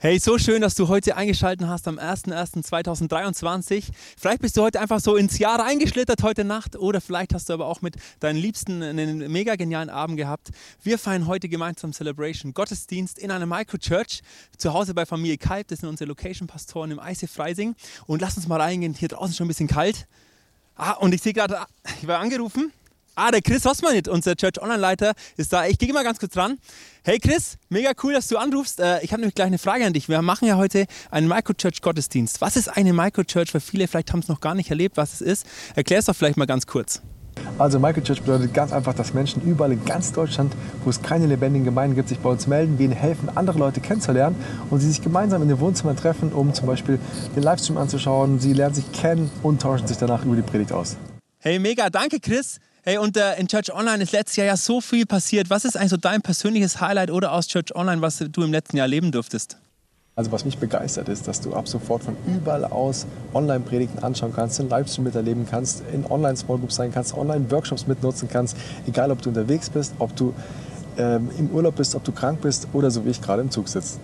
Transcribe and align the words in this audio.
Hey, 0.00 0.20
so 0.20 0.38
schön, 0.38 0.62
dass 0.62 0.76
du 0.76 0.86
heute 0.86 1.16
eingeschaltet 1.16 1.66
hast 1.66 1.88
am 1.88 1.98
01.01.2023. 1.98 3.86
Vielleicht 4.16 4.40
bist 4.40 4.56
du 4.56 4.62
heute 4.62 4.78
einfach 4.78 5.00
so 5.00 5.16
ins 5.16 5.40
Jahr 5.40 5.58
reingeschlittert 5.58 6.22
heute 6.22 6.44
Nacht 6.44 6.76
oder 6.76 7.00
vielleicht 7.00 7.34
hast 7.34 7.48
du 7.48 7.52
aber 7.54 7.66
auch 7.66 7.82
mit 7.82 7.96
deinen 8.20 8.36
Liebsten 8.36 8.80
einen 8.80 9.18
mega 9.32 9.56
genialen 9.56 9.90
Abend 9.90 10.16
gehabt. 10.16 10.50
Wir 10.84 11.00
feiern 11.00 11.26
heute 11.26 11.48
gemeinsam 11.48 11.92
Celebration, 11.92 12.54
Gottesdienst 12.54 13.18
in 13.18 13.32
einer 13.32 13.46
Microchurch, 13.46 14.22
zu 14.56 14.72
Hause 14.72 14.94
bei 14.94 15.04
Familie 15.04 15.36
Kalb, 15.36 15.66
das 15.66 15.80
sind 15.80 15.88
unsere 15.88 16.06
Location-Pastoren 16.06 16.92
im 16.92 17.00
IC 17.04 17.28
Freising. 17.28 17.74
Und 18.06 18.22
lass 18.22 18.36
uns 18.36 18.46
mal 18.46 18.60
reingehen, 18.60 18.94
hier 18.94 19.08
draußen 19.08 19.34
schon 19.34 19.46
ein 19.46 19.48
bisschen 19.48 19.66
kalt. 19.66 20.06
Ah, 20.76 20.92
und 20.92 21.12
ich 21.12 21.22
sehe 21.22 21.32
gerade, 21.32 21.58
ich 22.00 22.06
war 22.06 22.20
angerufen 22.20 22.72
Ah, 23.20 23.32
der 23.32 23.42
Chris 23.42 23.64
Hossmann, 23.64 24.00
unser 24.10 24.36
Church 24.36 24.62
Online-Leiter, 24.62 25.12
ist 25.36 25.52
da. 25.52 25.66
Ich 25.66 25.76
gehe 25.76 25.92
mal 25.92 26.04
ganz 26.04 26.20
kurz 26.20 26.34
dran. 26.34 26.56
Hey 27.02 27.18
Chris, 27.18 27.58
mega 27.68 27.90
cool, 28.04 28.12
dass 28.12 28.28
du 28.28 28.36
anrufst. 28.36 28.78
Äh, 28.78 29.02
ich 29.02 29.10
habe 29.10 29.20
nämlich 29.20 29.34
gleich 29.34 29.48
eine 29.48 29.58
Frage 29.58 29.84
an 29.84 29.92
dich. 29.92 30.08
Wir 30.08 30.22
machen 30.22 30.46
ja 30.46 30.56
heute 30.56 30.86
einen 31.10 31.26
Microchurch-Gottesdienst. 31.26 32.40
Was 32.40 32.54
ist 32.54 32.68
eine 32.68 32.92
Microchurch? 32.92 33.52
Weil 33.52 33.60
viele 33.60 33.88
vielleicht 33.88 34.12
haben 34.12 34.20
es 34.20 34.28
noch 34.28 34.40
gar 34.40 34.54
nicht 34.54 34.70
erlebt, 34.70 34.96
was 34.96 35.14
es 35.14 35.20
ist. 35.20 35.46
Erklär 35.74 35.98
es 35.98 36.04
doch 36.04 36.14
vielleicht 36.14 36.36
mal 36.36 36.46
ganz 36.46 36.68
kurz. 36.68 37.02
Also 37.58 37.80
Microchurch 37.80 38.22
bedeutet 38.22 38.54
ganz 38.54 38.72
einfach, 38.72 38.94
dass 38.94 39.12
Menschen 39.12 39.42
überall 39.42 39.72
in 39.72 39.84
ganz 39.84 40.12
Deutschland, 40.12 40.54
wo 40.84 40.90
es 40.90 41.02
keine 41.02 41.26
lebendigen 41.26 41.64
Gemeinden 41.64 41.96
gibt, 41.96 42.10
sich 42.10 42.20
bei 42.20 42.30
uns 42.30 42.46
melden, 42.46 42.78
wir 42.78 42.84
ihnen 42.84 42.94
helfen, 42.94 43.30
andere 43.34 43.58
Leute 43.58 43.80
kennenzulernen 43.80 44.36
und 44.70 44.78
sie 44.78 44.86
sich 44.86 45.02
gemeinsam 45.02 45.42
in 45.42 45.48
den 45.48 45.58
Wohnzimmern 45.58 45.96
treffen, 45.96 46.32
um 46.32 46.54
zum 46.54 46.68
Beispiel 46.68 47.00
den 47.34 47.42
Livestream 47.42 47.78
anzuschauen. 47.78 48.38
Sie 48.38 48.52
lernen 48.52 48.76
sich 48.76 48.92
kennen 48.92 49.28
und 49.42 49.60
tauschen 49.60 49.88
sich 49.88 49.96
danach 49.96 50.24
über 50.24 50.36
die 50.36 50.42
Predigt 50.42 50.70
aus. 50.72 50.96
Hey, 51.40 51.58
mega, 51.58 51.90
danke 51.90 52.20
Chris. 52.20 52.60
Hey, 52.84 52.96
und 52.98 53.16
äh, 53.16 53.38
in 53.38 53.48
Church 53.48 53.74
Online 53.74 54.02
ist 54.02 54.12
letztes 54.12 54.36
Jahr 54.36 54.46
ja 54.46 54.56
so 54.56 54.80
viel 54.80 55.04
passiert. 55.04 55.50
Was 55.50 55.64
ist 55.64 55.76
eigentlich 55.76 55.90
so 55.90 55.96
dein 55.96 56.22
persönliches 56.22 56.80
Highlight 56.80 57.10
oder 57.10 57.32
aus 57.32 57.48
Church 57.48 57.74
Online, 57.74 58.00
was 58.00 58.18
du 58.18 58.42
im 58.42 58.52
letzten 58.52 58.76
Jahr 58.76 58.84
erleben 58.84 59.10
durftest? 59.10 59.58
Also 60.14 60.32
was 60.32 60.44
mich 60.44 60.58
begeistert 60.58 61.08
ist, 61.08 61.28
dass 61.28 61.40
du 61.40 61.54
ab 61.54 61.68
sofort 61.68 62.02
von 62.02 62.16
überall 62.26 62.64
aus 62.64 63.06
Online-Predigten 63.34 64.02
anschauen 64.02 64.32
kannst, 64.34 64.58
den 64.58 64.68
Livestream 64.68 65.04
miterleben 65.04 65.46
kannst, 65.48 65.82
in 65.92 66.04
Online-Smallgroups 66.04 66.74
sein 66.74 66.92
kannst, 66.92 67.14
Online-Workshops 67.14 67.86
mitnutzen 67.86 68.28
kannst, 68.28 68.56
egal 68.86 69.10
ob 69.10 69.22
du 69.22 69.28
unterwegs 69.28 69.70
bist, 69.70 69.94
ob 69.98 70.14
du 70.16 70.34
ähm, 70.96 71.30
im 71.38 71.50
Urlaub 71.50 71.76
bist, 71.76 71.94
ob 71.94 72.04
du 72.04 72.12
krank 72.12 72.40
bist 72.40 72.68
oder 72.72 72.90
so 72.90 73.04
wie 73.04 73.10
ich 73.10 73.20
gerade 73.20 73.42
im 73.42 73.50
Zug 73.50 73.68
sitze. 73.68 73.98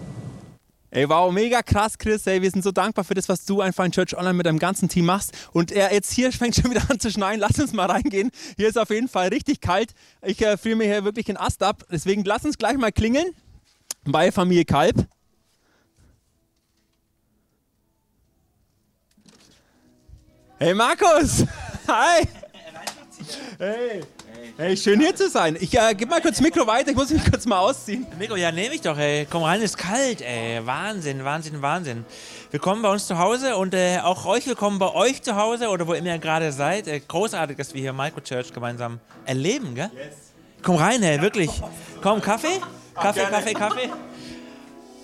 Ey, 0.95 1.09
wow, 1.09 1.33
mega 1.33 1.61
krass, 1.61 1.98
Chris. 1.98 2.25
Ey, 2.25 2.41
wir 2.41 2.48
sind 2.48 2.62
so 2.62 2.70
dankbar 2.70 3.05
für 3.05 3.14
das, 3.14 3.28
was 3.28 3.45
du 3.45 3.61
einfach 3.61 3.84
in 3.84 3.91
Church 3.91 4.17
Online 4.17 4.34
mit 4.34 4.47
deinem 4.47 4.61
ganzen 4.61 4.89
Team 4.89 5.06
machst. 5.06 5.33
Und 5.50 5.73
er 5.73 5.92
jetzt 5.92 6.12
hier 6.12 6.31
fängt 6.31 6.55
schon 6.55 6.70
wieder 6.70 6.89
an 6.89 7.00
zu 7.00 7.11
schneien. 7.11 7.41
Lass 7.41 7.59
uns 7.59 7.73
mal 7.73 7.91
reingehen. 7.91 8.31
Hier 8.56 8.69
ist 8.69 8.78
auf 8.78 8.91
jeden 8.91 9.09
Fall 9.09 9.27
richtig 9.27 9.61
kalt. 9.61 9.92
Ich 10.22 10.41
äh, 10.41 10.56
fühle 10.56 10.77
mir 10.77 10.84
hier 10.84 11.03
wirklich 11.03 11.27
den 11.27 11.37
Ast 11.37 11.65
ab. 11.65 11.83
Deswegen 11.91 12.22
lass 12.22 12.45
uns 12.45 12.59
gleich 12.59 12.77
mal 12.77 12.92
klingeln 12.92 13.27
bei 14.05 14.31
Familie 14.31 14.65
Kalb. 14.65 15.09
Hey 20.61 20.75
Markus! 20.75 21.45
Hi! 21.89 22.28
Hey! 23.59 24.03
Hey, 24.56 24.77
schön 24.77 25.00
hier 25.00 25.14
zu 25.17 25.28
sein. 25.28 25.56
Ich 25.61 25.77
äh, 25.77 25.95
gib 25.97 26.09
mal 26.09 26.20
kurz 26.20 26.41
Mikro 26.41 26.67
weiter, 26.67 26.91
ich 26.91 26.97
muss 26.97 27.11
mich 27.11 27.25
kurz 27.28 27.45
mal 27.47 27.59
ausziehen. 27.59 28.06
Mikro, 28.19 28.37
ja, 28.37 28.53
nehme 28.53 28.75
ich 28.75 28.81
doch, 28.81 28.97
ey. 28.97 29.27
Komm 29.28 29.42
rein, 29.42 29.61
ist 29.62 29.77
kalt, 29.77 30.20
ey. 30.20 30.64
Wahnsinn, 30.64 31.25
Wahnsinn, 31.25 31.61
Wahnsinn. 31.61 32.05
Willkommen 32.50 32.83
bei 32.83 32.91
uns 32.91 33.06
zu 33.06 33.19
Hause 33.19 33.56
und 33.56 33.75
äh, 33.75 33.98
auch 34.03 34.27
euch 34.27 34.47
willkommen 34.47 34.78
bei 34.78 34.92
euch 34.95 35.22
zu 35.22 35.34
Hause 35.37 35.69
oder 35.69 35.87
wo 35.87 35.95
immer 35.95 36.09
ihr 36.09 36.19
gerade 36.19 36.53
seid. 36.53 36.87
Äh, 36.87 37.00
großartig, 37.00 37.56
dass 37.56 37.75
wir 37.75 37.81
hier 37.81 37.92
Microchurch 37.92 38.53
gemeinsam 38.53 39.00
erleben, 39.25 39.75
gell? 39.75 39.91
Yes. 39.95 40.17
Komm 40.62 40.77
rein, 40.77 41.03
ey, 41.03 41.20
wirklich. 41.20 41.50
Komm, 42.03 42.20
Kaffee? 42.20 42.61
Kaffee, 42.95 43.22
Ach, 43.27 43.31
Kaffee, 43.31 43.55
Kaffee. 43.55 43.91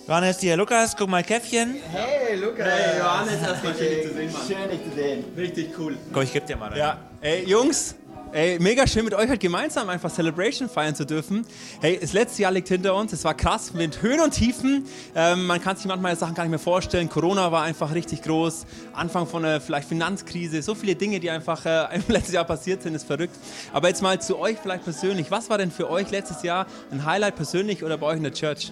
Johannes, 0.06 0.40
hier, 0.40 0.56
Lukas, 0.56 0.96
guck 0.96 1.08
mal, 1.08 1.22
Käffchen. 1.22 1.76
Hey, 1.92 2.36
Lukas. 2.36 2.66
Hey, 2.66 2.98
Johannes, 2.98 3.42
erstmal 3.42 3.74
schön, 3.76 3.88
dich 3.88 4.02
zu 4.08 4.14
sehen, 4.14 4.32
Mann. 4.32 4.42
Schön, 4.46 4.70
dich 4.70 4.84
zu 4.84 4.94
sehen. 4.96 5.24
Richtig 5.36 5.78
cool. 5.78 5.96
Komm, 6.12 6.22
ich 6.22 6.32
geb 6.32 6.46
dir 6.46 6.56
mal. 6.56 6.70
Rein. 6.70 6.78
Ja, 6.78 6.98
ey, 7.20 7.44
Jungs, 7.44 7.94
Ey, 8.32 8.60
mega 8.60 8.86
schön 8.86 9.04
mit 9.04 9.12
euch 9.12 9.28
halt 9.28 9.40
gemeinsam 9.40 9.88
einfach 9.88 10.08
Celebration 10.08 10.68
feiern 10.68 10.94
zu 10.94 11.04
dürfen. 11.04 11.44
Hey, 11.80 11.98
das 12.00 12.12
letzte 12.12 12.42
Jahr 12.42 12.52
liegt 12.52 12.68
hinter 12.68 12.94
uns. 12.94 13.12
Es 13.12 13.24
war 13.24 13.34
krass 13.34 13.74
mit 13.74 14.02
Höhen 14.02 14.20
und 14.20 14.30
Tiefen. 14.30 14.86
Ähm, 15.16 15.48
man 15.48 15.60
kann 15.60 15.76
sich 15.76 15.86
manchmal 15.86 16.14
Sachen 16.14 16.36
gar 16.36 16.44
nicht 16.44 16.50
mehr 16.50 16.60
vorstellen. 16.60 17.08
Corona 17.08 17.50
war 17.50 17.64
einfach 17.64 17.92
richtig 17.92 18.22
groß. 18.22 18.66
Anfang 18.92 19.26
von 19.26 19.44
einer 19.44 19.60
vielleicht 19.60 19.88
Finanzkrise. 19.88 20.62
So 20.62 20.76
viele 20.76 20.94
Dinge, 20.94 21.18
die 21.18 21.28
einfach 21.28 21.66
äh, 21.66 21.96
im 21.96 22.04
letzten 22.06 22.34
Jahr 22.34 22.44
passiert 22.44 22.84
sind, 22.84 22.94
ist 22.94 23.04
verrückt. 23.04 23.34
Aber 23.72 23.88
jetzt 23.88 24.00
mal 24.00 24.20
zu 24.20 24.38
euch 24.38 24.58
vielleicht 24.62 24.84
persönlich. 24.84 25.28
Was 25.32 25.50
war 25.50 25.58
denn 25.58 25.72
für 25.72 25.90
euch 25.90 26.08
letztes 26.12 26.44
Jahr 26.44 26.68
ein 26.92 27.04
Highlight 27.04 27.34
persönlich 27.34 27.82
oder 27.82 27.98
bei 27.98 28.06
euch 28.06 28.18
in 28.18 28.22
der 28.22 28.32
Church? 28.32 28.70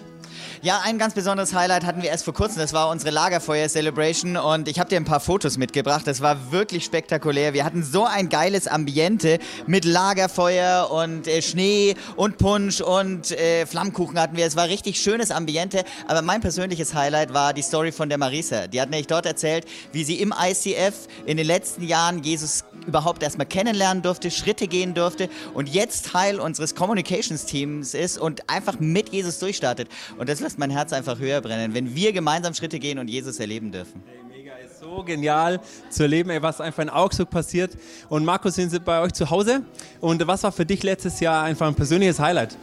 Ja, 0.61 0.81
ein 0.83 0.97
ganz 0.97 1.13
besonderes 1.13 1.53
Highlight 1.53 1.85
hatten 1.85 2.01
wir 2.01 2.09
erst 2.09 2.25
vor 2.25 2.33
kurzem. 2.33 2.59
Das 2.59 2.73
war 2.73 2.89
unsere 2.89 3.11
Lagerfeuer-Celebration 3.11 4.37
und 4.37 4.67
ich 4.67 4.79
habe 4.79 4.89
dir 4.89 4.97
ein 4.97 5.05
paar 5.05 5.19
Fotos 5.19 5.57
mitgebracht. 5.57 6.05
Das 6.05 6.21
war 6.21 6.51
wirklich 6.51 6.83
spektakulär. 6.85 7.53
Wir 7.53 7.63
hatten 7.63 7.83
so 7.83 8.05
ein 8.05 8.29
geiles 8.29 8.67
Ambiente 8.67 9.39
mit 9.67 9.85
Lagerfeuer 9.85 10.91
und 10.91 11.27
äh, 11.27 11.41
Schnee 11.41 11.95
und 12.15 12.37
Punsch 12.37 12.81
und 12.81 13.31
äh, 13.31 13.65
Flammkuchen 13.65 14.19
hatten 14.19 14.35
wir. 14.35 14.45
Es 14.45 14.55
war 14.55 14.67
richtig 14.67 14.99
schönes 14.99 15.31
Ambiente. 15.31 15.83
Aber 16.07 16.21
mein 16.21 16.41
persönliches 16.41 16.93
Highlight 16.93 17.33
war 17.33 17.53
die 17.53 17.61
Story 17.61 17.91
von 17.91 18.09
der 18.09 18.17
Marisa. 18.17 18.67
Die 18.67 18.81
hat 18.81 18.89
nämlich 18.89 19.07
dort 19.07 19.25
erzählt, 19.25 19.65
wie 19.91 20.03
sie 20.03 20.19
im 20.21 20.33
ICF 20.37 21.07
in 21.25 21.37
den 21.37 21.47
letzten 21.47 21.83
Jahren 21.83 22.23
Jesus 22.23 22.63
überhaupt 22.87 23.23
erstmal 23.23 23.47
kennenlernen 23.47 24.03
durfte, 24.03 24.31
Schritte 24.31 24.67
gehen 24.67 24.93
durfte 24.93 25.29
und 25.53 25.69
jetzt 25.69 26.07
Teil 26.07 26.39
unseres 26.39 26.75
Communications-Teams 26.75 27.93
ist 27.93 28.17
und 28.17 28.49
einfach 28.49 28.79
mit 28.79 29.09
Jesus 29.09 29.39
durchstartet. 29.39 29.89
Und 30.17 30.29
das 30.29 30.39
lässt 30.39 30.59
mein 30.59 30.69
Herz 30.69 30.93
einfach 30.93 31.19
höher 31.19 31.41
brennen, 31.41 31.73
wenn 31.73 31.95
wir 31.95 32.13
gemeinsam 32.13 32.53
Schritte 32.53 32.79
gehen 32.79 32.99
und 32.99 33.07
Jesus 33.07 33.39
erleben 33.39 33.71
dürfen. 33.71 34.03
Hey, 34.05 34.19
mega, 34.27 34.53
ist 34.57 34.79
so 34.79 35.03
genial 35.03 35.59
zu 35.89 36.03
erleben, 36.03 36.29
ey, 36.29 36.41
was 36.41 36.61
einfach 36.61 36.83
in 36.83 36.89
Augsburg 36.89 37.29
passiert. 37.29 37.71
Und 38.09 38.25
Markus, 38.25 38.55
sind 38.55 38.69
Sie 38.69 38.79
bei 38.79 39.01
euch 39.01 39.13
zu 39.13 39.29
Hause? 39.29 39.61
Und 39.99 40.25
was 40.27 40.43
war 40.43 40.51
für 40.51 40.65
dich 40.65 40.83
letztes 40.83 41.19
Jahr 41.19 41.43
einfach 41.43 41.67
ein 41.67 41.75
persönliches 41.75 42.19
Highlight? 42.19 42.57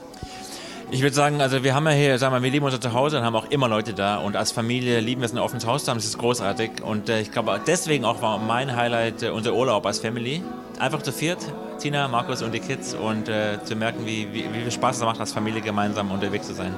Ich 0.92 1.02
würde 1.02 1.16
sagen, 1.16 1.41
also 1.41 1.64
wir 1.64 1.74
haben 1.74 1.84
ja 1.86 1.92
hier, 1.92 2.19
sagen 2.19 2.32
wir, 2.32 2.42
wir 2.44 2.50
lieben 2.50 2.64
unser 2.64 2.80
Zuhause 2.80 3.19
und 3.19 3.24
haben 3.24 3.34
auch 3.34 3.50
immer 3.50 3.69
Leute 3.69 3.92
da 3.92 4.19
und 4.19 4.36
als 4.36 4.52
Familie 4.52 5.00
lieben 5.00 5.20
wir 5.20 5.26
es, 5.26 5.32
ein 5.32 5.38
offenes 5.38 5.66
Haus 5.66 5.84
zu 5.84 5.91
haben, 5.91 5.98
das 5.98 6.06
ist 6.06 6.16
großartig 6.16 6.80
und 6.80 7.08
äh, 7.08 7.20
ich 7.20 7.32
glaube 7.32 7.60
deswegen 7.66 8.04
auch 8.04 8.22
war 8.22 8.38
mein 8.38 8.76
Highlight 8.76 9.24
äh, 9.24 9.30
unser 9.30 9.54
Urlaub 9.54 9.84
als 9.84 9.98
Family. 9.98 10.42
Einfach 10.78 11.02
zu 11.02 11.10
viert, 11.10 11.38
Tina, 11.80 12.06
Markus 12.06 12.42
und 12.42 12.52
die 12.52 12.60
Kids 12.60 12.94
und 12.94 13.28
äh, 13.28 13.58
zu 13.64 13.74
merken, 13.74 14.06
wie, 14.06 14.32
wie, 14.32 14.44
wie 14.44 14.60
viel 14.60 14.70
Spaß 14.70 14.98
es 14.98 15.02
macht, 15.02 15.19
als 15.19 15.32
Familie 15.32 15.60
gemeinsam 15.60 16.12
unterwegs 16.12 16.47
zu 16.47 16.54
sein. 16.54 16.72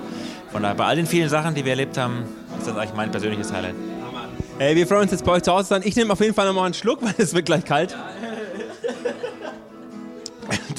Von 0.51 0.63
daher, 0.63 0.75
bei 0.75 0.87
all 0.87 0.97
den 0.97 1.07
vielen 1.07 1.29
Sachen, 1.29 1.55
die 1.55 1.65
wir 1.65 1.73
erlebt 1.73 1.99
haben, 1.99 2.25
ist 2.59 2.67
das 2.67 2.77
eigentlich 2.77 2.95
mein 2.95 3.11
persönliches 3.11 3.53
Highlight. 3.53 3.75
Hey, 4.59 4.75
wir 4.75 4.87
freuen 4.87 5.03
uns 5.03 5.11
jetzt 5.11 5.25
bei 5.25 5.33
euch 5.33 5.43
zu 5.43 5.53
Hause 5.53 5.69
sein. 5.69 5.83
Ich 5.85 5.95
nehme 5.97 6.15
auf 6.15 6.21
jeden 6.21 6.35
Fall 6.35 6.47
nochmal 6.47 6.65
einen 6.65 6.75
Schluck, 6.75 7.03
weil 7.03 7.15
es 7.19 7.35
wird 7.35 7.45
gleich 7.45 7.65
kalt. 7.65 7.95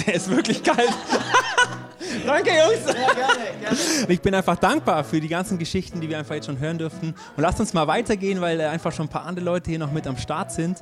Der 0.07 0.15
ist 0.15 0.31
wirklich 0.31 0.63
kalt. 0.63 0.89
Danke, 2.25 2.51
Jungs. 2.51 2.85
Ja, 2.87 3.13
gerne, 3.13 3.39
gerne. 3.59 3.77
Ich 4.07 4.21
bin 4.21 4.33
einfach 4.33 4.57
dankbar 4.57 5.03
für 5.03 5.19
die 5.19 5.27
ganzen 5.27 5.57
Geschichten, 5.57 6.01
die 6.01 6.09
wir 6.09 6.17
einfach 6.17 6.35
jetzt 6.35 6.45
schon 6.45 6.59
hören 6.59 6.77
dürften. 6.77 7.13
Und 7.35 7.41
lasst 7.41 7.59
uns 7.59 7.73
mal 7.73 7.87
weitergehen, 7.87 8.41
weil 8.41 8.59
einfach 8.61 8.91
schon 8.91 9.05
ein 9.07 9.09
paar 9.09 9.25
andere 9.25 9.45
Leute 9.45 9.69
hier 9.69 9.79
noch 9.79 9.91
mit 9.91 10.07
am 10.07 10.17
Start 10.17 10.51
sind. 10.51 10.77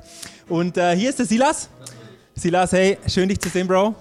Und 0.48 0.76
äh, 0.76 0.96
hier 0.96 1.10
ist 1.10 1.18
der 1.18 1.26
Silas. 1.26 1.68
Silas, 2.34 2.72
hey, 2.72 2.98
schön 3.06 3.28
dich 3.28 3.40
zu 3.40 3.48
sehen, 3.48 3.66
Bro. 3.66 3.94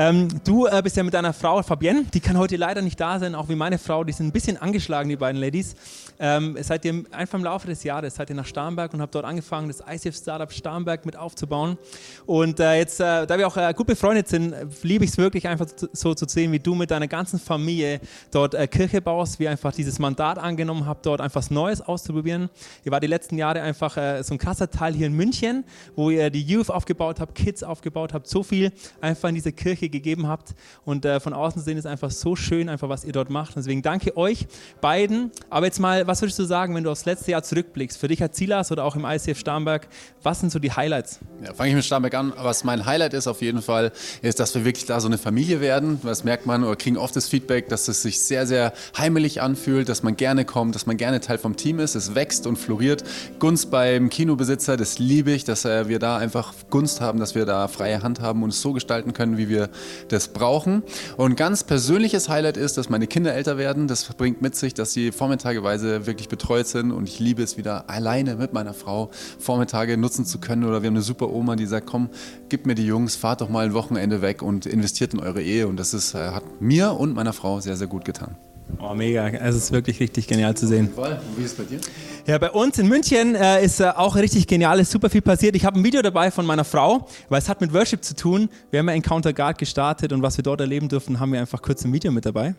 Ähm, 0.00 0.28
du 0.44 0.64
äh, 0.64 0.80
bist 0.80 0.96
ja 0.96 1.02
mit 1.02 1.12
deiner 1.12 1.32
Frau 1.32 1.60
Fabienne, 1.60 2.04
die 2.14 2.20
kann 2.20 2.38
heute 2.38 2.54
leider 2.54 2.82
nicht 2.82 3.00
da 3.00 3.18
sein, 3.18 3.34
auch 3.34 3.48
wie 3.48 3.56
meine 3.56 3.78
Frau, 3.78 4.04
die 4.04 4.12
sind 4.12 4.28
ein 4.28 4.32
bisschen 4.32 4.56
angeschlagen, 4.56 5.08
die 5.08 5.16
beiden 5.16 5.40
Ladies. 5.40 5.74
Ähm, 6.20 6.56
seid 6.60 6.84
ihr 6.84 7.02
einfach 7.10 7.36
im 7.36 7.44
Laufe 7.44 7.66
des 7.66 7.82
Jahres, 7.82 8.14
seid 8.14 8.30
ihr 8.30 8.36
nach 8.36 8.46
Starnberg 8.46 8.94
und 8.94 9.00
habt 9.00 9.12
dort 9.16 9.24
angefangen, 9.24 9.66
das 9.66 9.82
ICF 9.84 10.16
Startup 10.16 10.52
Starnberg 10.52 11.04
mit 11.04 11.16
aufzubauen. 11.16 11.78
Und 12.26 12.60
äh, 12.60 12.76
jetzt, 12.76 13.00
äh, 13.00 13.26
da 13.26 13.38
wir 13.38 13.48
auch 13.48 13.56
äh, 13.56 13.74
gut 13.74 13.88
befreundet 13.88 14.28
sind, 14.28 14.54
liebe 14.84 15.04
ich 15.04 15.10
es 15.10 15.18
wirklich 15.18 15.48
einfach 15.48 15.66
so 15.92 16.14
zu 16.14 16.28
sehen, 16.28 16.52
wie 16.52 16.60
du 16.60 16.76
mit 16.76 16.92
deiner 16.92 17.08
ganzen 17.08 17.40
Familie 17.40 18.00
dort 18.30 18.54
äh, 18.54 18.68
Kirche 18.68 19.02
baust, 19.02 19.40
wie 19.40 19.48
einfach 19.48 19.72
dieses 19.72 19.98
Mandat 19.98 20.38
angenommen 20.38 20.86
habt, 20.86 21.06
dort 21.06 21.20
einfach 21.20 21.38
was 21.38 21.50
Neues 21.50 21.80
auszuprobieren. 21.80 22.50
Ihr 22.84 22.92
war 22.92 23.00
die 23.00 23.08
letzten 23.08 23.36
Jahre 23.36 23.62
einfach 23.62 23.96
äh, 23.96 24.22
so 24.22 24.34
ein 24.34 24.38
krasser 24.38 24.70
Teil 24.70 24.94
hier 24.94 25.08
in 25.08 25.14
München, 25.14 25.64
wo 25.96 26.10
ihr 26.10 26.30
die 26.30 26.42
Youth 26.42 26.70
aufgebaut 26.70 27.18
habt, 27.18 27.34
Kids 27.34 27.64
aufgebaut 27.64 28.12
habt, 28.12 28.28
so 28.28 28.44
viel 28.44 28.72
einfach 29.00 29.28
in 29.28 29.34
diese 29.34 29.50
Kirche 29.50 29.87
gegeben 29.90 30.26
habt. 30.26 30.54
Und 30.84 31.04
äh, 31.04 31.20
von 31.20 31.32
außen 31.32 31.62
sehen 31.62 31.78
ist 31.78 31.86
einfach 31.86 32.10
so 32.10 32.36
schön, 32.36 32.68
einfach 32.68 32.88
was 32.88 33.04
ihr 33.04 33.12
dort 33.12 33.30
macht. 33.30 33.56
Deswegen 33.56 33.82
danke 33.82 34.16
euch 34.16 34.46
beiden. 34.80 35.30
Aber 35.50 35.66
jetzt 35.66 35.80
mal, 35.80 36.06
was 36.06 36.22
würdest 36.22 36.38
du 36.38 36.44
sagen, 36.44 36.74
wenn 36.74 36.84
du 36.84 36.90
aufs 36.90 37.04
letzte 37.04 37.30
Jahr 37.30 37.42
zurückblickst? 37.42 37.98
Für 37.98 38.08
dich 38.08 38.22
als 38.22 38.36
Silas 38.36 38.72
oder 38.72 38.84
auch 38.84 38.96
im 38.96 39.04
ICF 39.04 39.38
Starnberg, 39.38 39.88
was 40.22 40.40
sind 40.40 40.50
so 40.50 40.58
die 40.58 40.72
Highlights? 40.72 41.20
Ja, 41.44 41.54
fange 41.54 41.70
ich 41.70 41.76
mit 41.76 41.84
Starnberg 41.84 42.14
an. 42.14 42.32
Was 42.36 42.64
mein 42.64 42.84
Highlight 42.84 43.14
ist 43.14 43.26
auf 43.26 43.42
jeden 43.42 43.62
Fall, 43.62 43.92
ist, 44.22 44.40
dass 44.40 44.54
wir 44.54 44.64
wirklich 44.64 44.86
da 44.86 45.00
so 45.00 45.08
eine 45.08 45.18
Familie 45.18 45.60
werden. 45.60 46.00
Das 46.02 46.24
merkt 46.24 46.46
man 46.46 46.64
oder 46.64 46.76
kriegen 46.76 46.96
oft 46.96 47.14
das 47.16 47.28
Feedback, 47.28 47.68
dass 47.68 47.88
es 47.88 48.02
sich 48.02 48.20
sehr, 48.20 48.46
sehr 48.46 48.72
heimelig 48.96 49.42
anfühlt, 49.42 49.88
dass 49.88 50.02
man 50.02 50.16
gerne 50.16 50.44
kommt, 50.44 50.74
dass 50.74 50.86
man 50.86 50.96
gerne 50.96 51.20
Teil 51.20 51.38
vom 51.38 51.56
Team 51.56 51.78
ist. 51.80 51.94
Es 51.94 52.14
wächst 52.14 52.46
und 52.46 52.56
floriert. 52.56 53.04
Gunst 53.38 53.70
beim 53.70 54.08
Kinobesitzer, 54.08 54.76
das 54.76 54.98
liebe 54.98 55.30
ich, 55.30 55.44
dass 55.44 55.64
äh, 55.64 55.88
wir 55.88 55.98
da 55.98 56.16
einfach 56.18 56.52
Gunst 56.70 57.00
haben, 57.00 57.18
dass 57.18 57.34
wir 57.34 57.46
da 57.46 57.68
freie 57.68 58.02
Hand 58.02 58.20
haben 58.20 58.42
und 58.42 58.50
es 58.50 58.60
so 58.60 58.72
gestalten 58.72 59.12
können, 59.12 59.38
wie 59.38 59.48
wir 59.48 59.70
das 60.08 60.28
brauchen. 60.28 60.82
Und 61.16 61.36
ganz 61.36 61.64
persönliches 61.64 62.28
Highlight 62.28 62.56
ist, 62.56 62.78
dass 62.78 62.88
meine 62.88 63.06
Kinder 63.06 63.34
älter 63.34 63.58
werden. 63.58 63.88
Das 63.88 64.04
bringt 64.14 64.42
mit 64.42 64.56
sich, 64.56 64.74
dass 64.74 64.92
sie 64.92 65.12
vormittageweise 65.12 66.06
wirklich 66.06 66.28
betreut 66.28 66.66
sind 66.66 66.92
und 66.92 67.08
ich 67.08 67.18
liebe 67.20 67.42
es 67.42 67.56
wieder 67.56 67.88
alleine 67.88 68.36
mit 68.36 68.52
meiner 68.52 68.74
Frau 68.74 69.10
Vormittage 69.38 69.96
nutzen 69.96 70.24
zu 70.24 70.38
können. 70.38 70.64
Oder 70.64 70.82
wir 70.82 70.88
haben 70.88 70.94
eine 70.94 71.02
super 71.02 71.30
Oma, 71.30 71.56
die 71.56 71.66
sagt, 71.66 71.86
komm, 71.86 72.10
gib 72.48 72.66
mir 72.66 72.74
die 72.74 72.86
Jungs, 72.86 73.16
fahrt 73.16 73.40
doch 73.40 73.48
mal 73.48 73.66
ein 73.66 73.74
Wochenende 73.74 74.22
weg 74.22 74.42
und 74.42 74.66
investiert 74.66 75.14
in 75.14 75.20
eure 75.20 75.42
Ehe. 75.42 75.68
Und 75.68 75.78
das 75.78 75.94
ist, 75.94 76.14
äh, 76.14 76.30
hat 76.30 76.60
mir 76.60 76.92
und 76.92 77.14
meiner 77.14 77.32
Frau 77.32 77.60
sehr, 77.60 77.76
sehr 77.76 77.86
gut 77.86 78.04
getan. 78.04 78.36
Oh, 78.80 78.94
mega. 78.94 79.28
Es 79.28 79.56
ist 79.56 79.72
wirklich 79.72 79.98
richtig 80.00 80.26
genial 80.26 80.56
zu 80.56 80.66
sehen. 80.66 80.90
Wie 81.36 81.42
ist 81.42 81.52
es 81.52 81.56
bei 81.56 81.64
dir? 81.64 81.80
Ja, 82.26 82.36
bei 82.38 82.50
uns 82.50 82.78
in 82.78 82.86
München 82.88 83.34
äh, 83.34 83.64
ist 83.64 83.80
äh, 83.80 83.88
auch 83.88 84.14
richtig 84.14 84.46
genial, 84.46 84.78
ist 84.80 84.90
super 84.90 85.08
viel 85.08 85.22
passiert. 85.22 85.56
Ich 85.56 85.64
habe 85.64 85.78
ein 85.80 85.84
Video 85.84 86.02
dabei 86.02 86.30
von 86.30 86.44
meiner 86.44 86.64
Frau, 86.64 87.08
weil 87.30 87.38
es 87.38 87.48
hat 87.48 87.60
mit 87.60 87.72
Worship 87.72 88.04
zu 88.04 88.14
tun. 88.14 88.50
Wir 88.70 88.80
haben 88.80 88.88
ja 88.88 88.94
Encounter 88.94 89.32
Guard 89.32 89.56
gestartet 89.56 90.12
und 90.12 90.22
was 90.22 90.36
wir 90.36 90.42
dort 90.42 90.60
erleben 90.60 90.88
durften, 90.88 91.18
haben 91.20 91.32
wir 91.32 91.40
einfach 91.40 91.62
kurz 91.62 91.84
ein 91.84 91.92
Video 91.92 92.12
mit 92.12 92.26
dabei. 92.26 92.54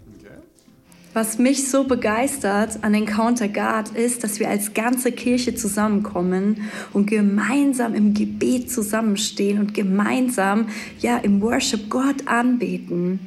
Was 1.14 1.40
mich 1.40 1.70
so 1.70 1.86
begeistert 1.86 2.84
an 2.84 2.94
Encounter 2.94 3.48
God 3.48 3.96
ist, 3.96 4.24
dass 4.24 4.40
wir 4.40 4.48
als 4.48 4.76
ganze 4.76 5.12
Kirche 5.12 5.56
zusammenkommen 5.56 6.70
und 6.94 7.08
gemeinsam 7.08 7.96
im 7.96 8.14
Gebet 8.14 8.72
zusammenstehen 8.72 9.60
und 9.60 9.74
gemeinsam 9.74 10.70
ja 11.00 11.18
im 11.18 11.42
Worship 11.42 11.90
Gott 11.90 12.28
anbeten. 12.28 13.20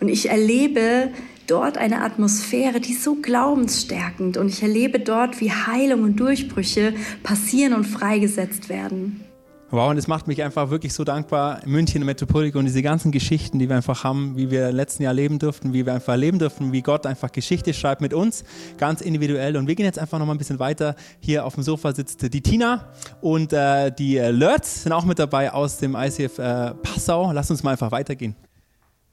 Und 0.00 0.08
ich 0.08 0.30
erlebe 0.30 1.10
dort 1.46 1.78
eine 1.78 2.02
Atmosphäre, 2.02 2.80
die 2.80 2.92
ist 2.92 3.02
so 3.02 3.16
glaubensstärkend 3.16 4.36
und 4.36 4.48
ich 4.48 4.62
erlebe 4.62 5.00
dort, 5.00 5.40
wie 5.40 5.50
Heilung 5.50 6.02
und 6.02 6.20
Durchbrüche 6.20 6.94
passieren 7.22 7.74
und 7.74 7.84
freigesetzt 7.84 8.68
werden. 8.68 9.26
Wow, 9.70 9.90
und 9.90 9.98
es 9.98 10.06
macht 10.06 10.28
mich 10.28 10.44
einfach 10.44 10.70
wirklich 10.70 10.94
so 10.94 11.02
dankbar, 11.02 11.60
München 11.66 12.04
Metropolik 12.04 12.54
und 12.54 12.66
diese 12.66 12.82
ganzen 12.82 13.10
Geschichten, 13.10 13.58
die 13.58 13.68
wir 13.68 13.74
einfach 13.74 14.04
haben, 14.04 14.36
wie 14.36 14.48
wir 14.48 14.68
im 14.68 14.76
letzten 14.76 15.02
Jahr 15.02 15.12
leben 15.12 15.40
durften, 15.40 15.72
wie 15.72 15.84
wir 15.84 15.92
einfach 15.92 16.12
erleben 16.12 16.38
durften, 16.38 16.70
wie 16.70 16.82
Gott 16.82 17.04
einfach 17.04 17.32
Geschichte 17.32 17.74
schreibt 17.74 18.00
mit 18.00 18.14
uns, 18.14 18.44
ganz 18.78 19.00
individuell. 19.00 19.56
Und 19.56 19.66
wir 19.66 19.74
gehen 19.74 19.84
jetzt 19.84 19.98
einfach 19.98 20.20
noch 20.20 20.26
mal 20.26 20.34
ein 20.34 20.38
bisschen 20.38 20.60
weiter. 20.60 20.94
Hier 21.18 21.44
auf 21.44 21.54
dem 21.54 21.64
Sofa 21.64 21.92
sitzt 21.92 22.32
die 22.32 22.40
Tina 22.42 22.92
und 23.20 23.52
äh, 23.52 23.90
die 23.90 24.18
äh, 24.18 24.30
Lörts 24.30 24.84
sind 24.84 24.92
auch 24.92 25.04
mit 25.04 25.18
dabei 25.18 25.52
aus 25.52 25.78
dem 25.78 25.96
ICF 25.96 26.38
äh, 26.38 26.74
Passau. 26.74 27.32
Lass 27.32 27.50
uns 27.50 27.64
mal 27.64 27.72
einfach 27.72 27.90
weitergehen. 27.90 28.36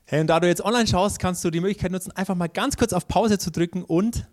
Hey, 0.06 0.20
und 0.20 0.28
da 0.28 0.40
du 0.40 0.48
jetzt 0.48 0.64
online 0.64 0.86
schaust, 0.86 1.20
kannst 1.20 1.44
du 1.46 1.50
die 1.50 1.62
Möglichkeit 1.62 1.92
nutzen, 1.92 2.12
einfach 2.12 2.36
mal 2.36 2.50
ganz 2.50 2.76
kurz 2.76 2.92
auf 2.92 3.08
Pause 3.08 3.38
zu 3.38 3.52
drücken 3.52 3.84
und 3.84 4.28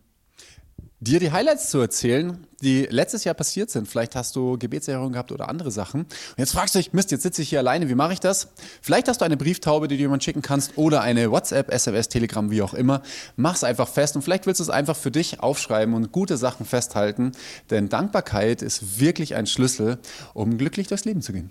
dir 0.98 1.20
die 1.20 1.30
Highlights 1.32 1.70
zu 1.70 1.78
erzählen, 1.78 2.46
die 2.60 2.86
letztes 2.90 3.22
Jahr 3.24 3.34
passiert 3.34 3.70
sind. 3.70 3.88
Vielleicht 3.88 4.16
hast 4.16 4.34
du 4.36 4.58
Gebetserhörung 4.58 5.12
gehabt 5.12 5.32
oder 5.32 5.48
andere 5.48 5.70
Sachen. 5.70 6.02
Und 6.02 6.38
jetzt 6.38 6.52
fragst 6.52 6.74
du 6.74 6.78
dich, 6.78 6.92
Mist, 6.92 7.12
jetzt 7.12 7.22
sitze 7.22 7.40
ich 7.40 7.48
hier 7.48 7.60
alleine, 7.60 7.88
wie 7.88 7.94
mache 7.94 8.12
ich 8.12 8.20
das? 8.20 8.48
Vielleicht 8.82 9.08
hast 9.08 9.20
du 9.20 9.24
eine 9.24 9.36
Brieftaube, 9.36 9.88
die 9.88 9.96
du 9.96 10.02
jemand 10.02 10.22
schicken 10.24 10.42
kannst 10.42 10.76
oder 10.76 11.00
eine 11.00 11.30
WhatsApp, 11.30 11.70
SMS, 11.70 12.08
Telegram, 12.08 12.50
wie 12.50 12.62
auch 12.62 12.74
immer. 12.74 13.02
Mach's 13.36 13.64
einfach 13.64 13.88
fest 13.88 14.16
und 14.16 14.22
vielleicht 14.22 14.46
willst 14.46 14.60
du 14.60 14.64
es 14.64 14.70
einfach 14.70 14.96
für 14.96 15.10
dich 15.10 15.40
aufschreiben 15.40 15.94
und 15.94 16.12
gute 16.12 16.36
Sachen 16.36 16.66
festhalten, 16.66 17.32
denn 17.70 17.88
Dankbarkeit 17.88 18.60
ist 18.60 19.00
wirklich 19.00 19.36
ein 19.36 19.46
Schlüssel, 19.46 19.98
um 20.34 20.58
glücklich 20.58 20.88
durchs 20.88 21.06
Leben 21.06 21.22
zu 21.22 21.32
gehen. 21.32 21.50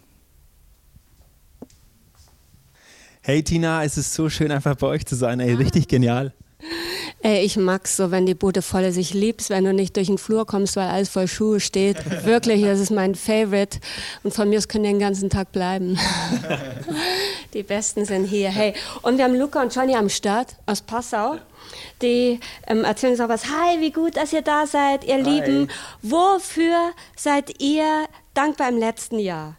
Hey 3.29 3.43
Tina, 3.43 3.83
es 3.83 3.95
ist 3.95 4.15
so 4.15 4.27
schön 4.27 4.51
einfach 4.51 4.73
bei 4.73 4.87
euch 4.87 5.05
zu 5.05 5.15
sein, 5.15 5.39
ey, 5.39 5.53
richtig 5.53 5.87
genial. 5.87 6.33
Ey, 7.21 7.45
ich 7.45 7.57
mag's 7.57 7.95
so, 7.95 8.09
wenn 8.09 8.25
die 8.25 8.33
Bude 8.33 8.63
voll 8.63 8.81
ist. 8.81 8.97
Ich 8.97 9.13
lieb's, 9.13 9.51
wenn 9.51 9.65
du 9.65 9.71
nicht 9.71 9.95
durch 9.97 10.07
den 10.07 10.17
Flur 10.17 10.47
kommst, 10.47 10.75
weil 10.75 10.87
alles 10.87 11.09
voll 11.09 11.27
Schuhe 11.27 11.59
steht. 11.59 11.97
Wirklich, 12.25 12.63
das 12.63 12.79
ist 12.79 12.89
mein 12.89 13.13
Favorite. 13.13 13.77
Und 14.23 14.33
von 14.33 14.49
mir 14.49 14.57
aus 14.57 14.67
können 14.67 14.85
die 14.85 14.89
den 14.89 14.99
ganzen 14.99 15.29
Tag 15.29 15.51
bleiben. 15.51 15.99
die 17.53 17.61
Besten 17.61 18.03
sind 18.03 18.25
hier. 18.25 18.49
Hey, 18.49 18.73
und 19.03 19.19
wir 19.19 19.25
haben 19.25 19.35
Luca 19.35 19.61
und 19.61 19.75
Johnny 19.75 19.93
am 19.93 20.09
Start 20.09 20.55
aus 20.65 20.81
Passau. 20.81 21.35
Die 22.01 22.39
ähm, 22.65 22.83
erzählen 22.83 23.11
uns 23.11 23.21
auch 23.21 23.29
was. 23.29 23.45
Hi, 23.45 23.79
wie 23.79 23.91
gut, 23.91 24.17
dass 24.17 24.33
ihr 24.33 24.41
da 24.41 24.65
seid, 24.65 25.03
ihr 25.03 25.19
Lieben. 25.19 25.67
Wofür 26.01 26.93
seid 27.15 27.61
ihr 27.61 28.07
dankbar 28.33 28.69
im 28.69 28.79
letzten 28.79 29.19
Jahr? 29.19 29.58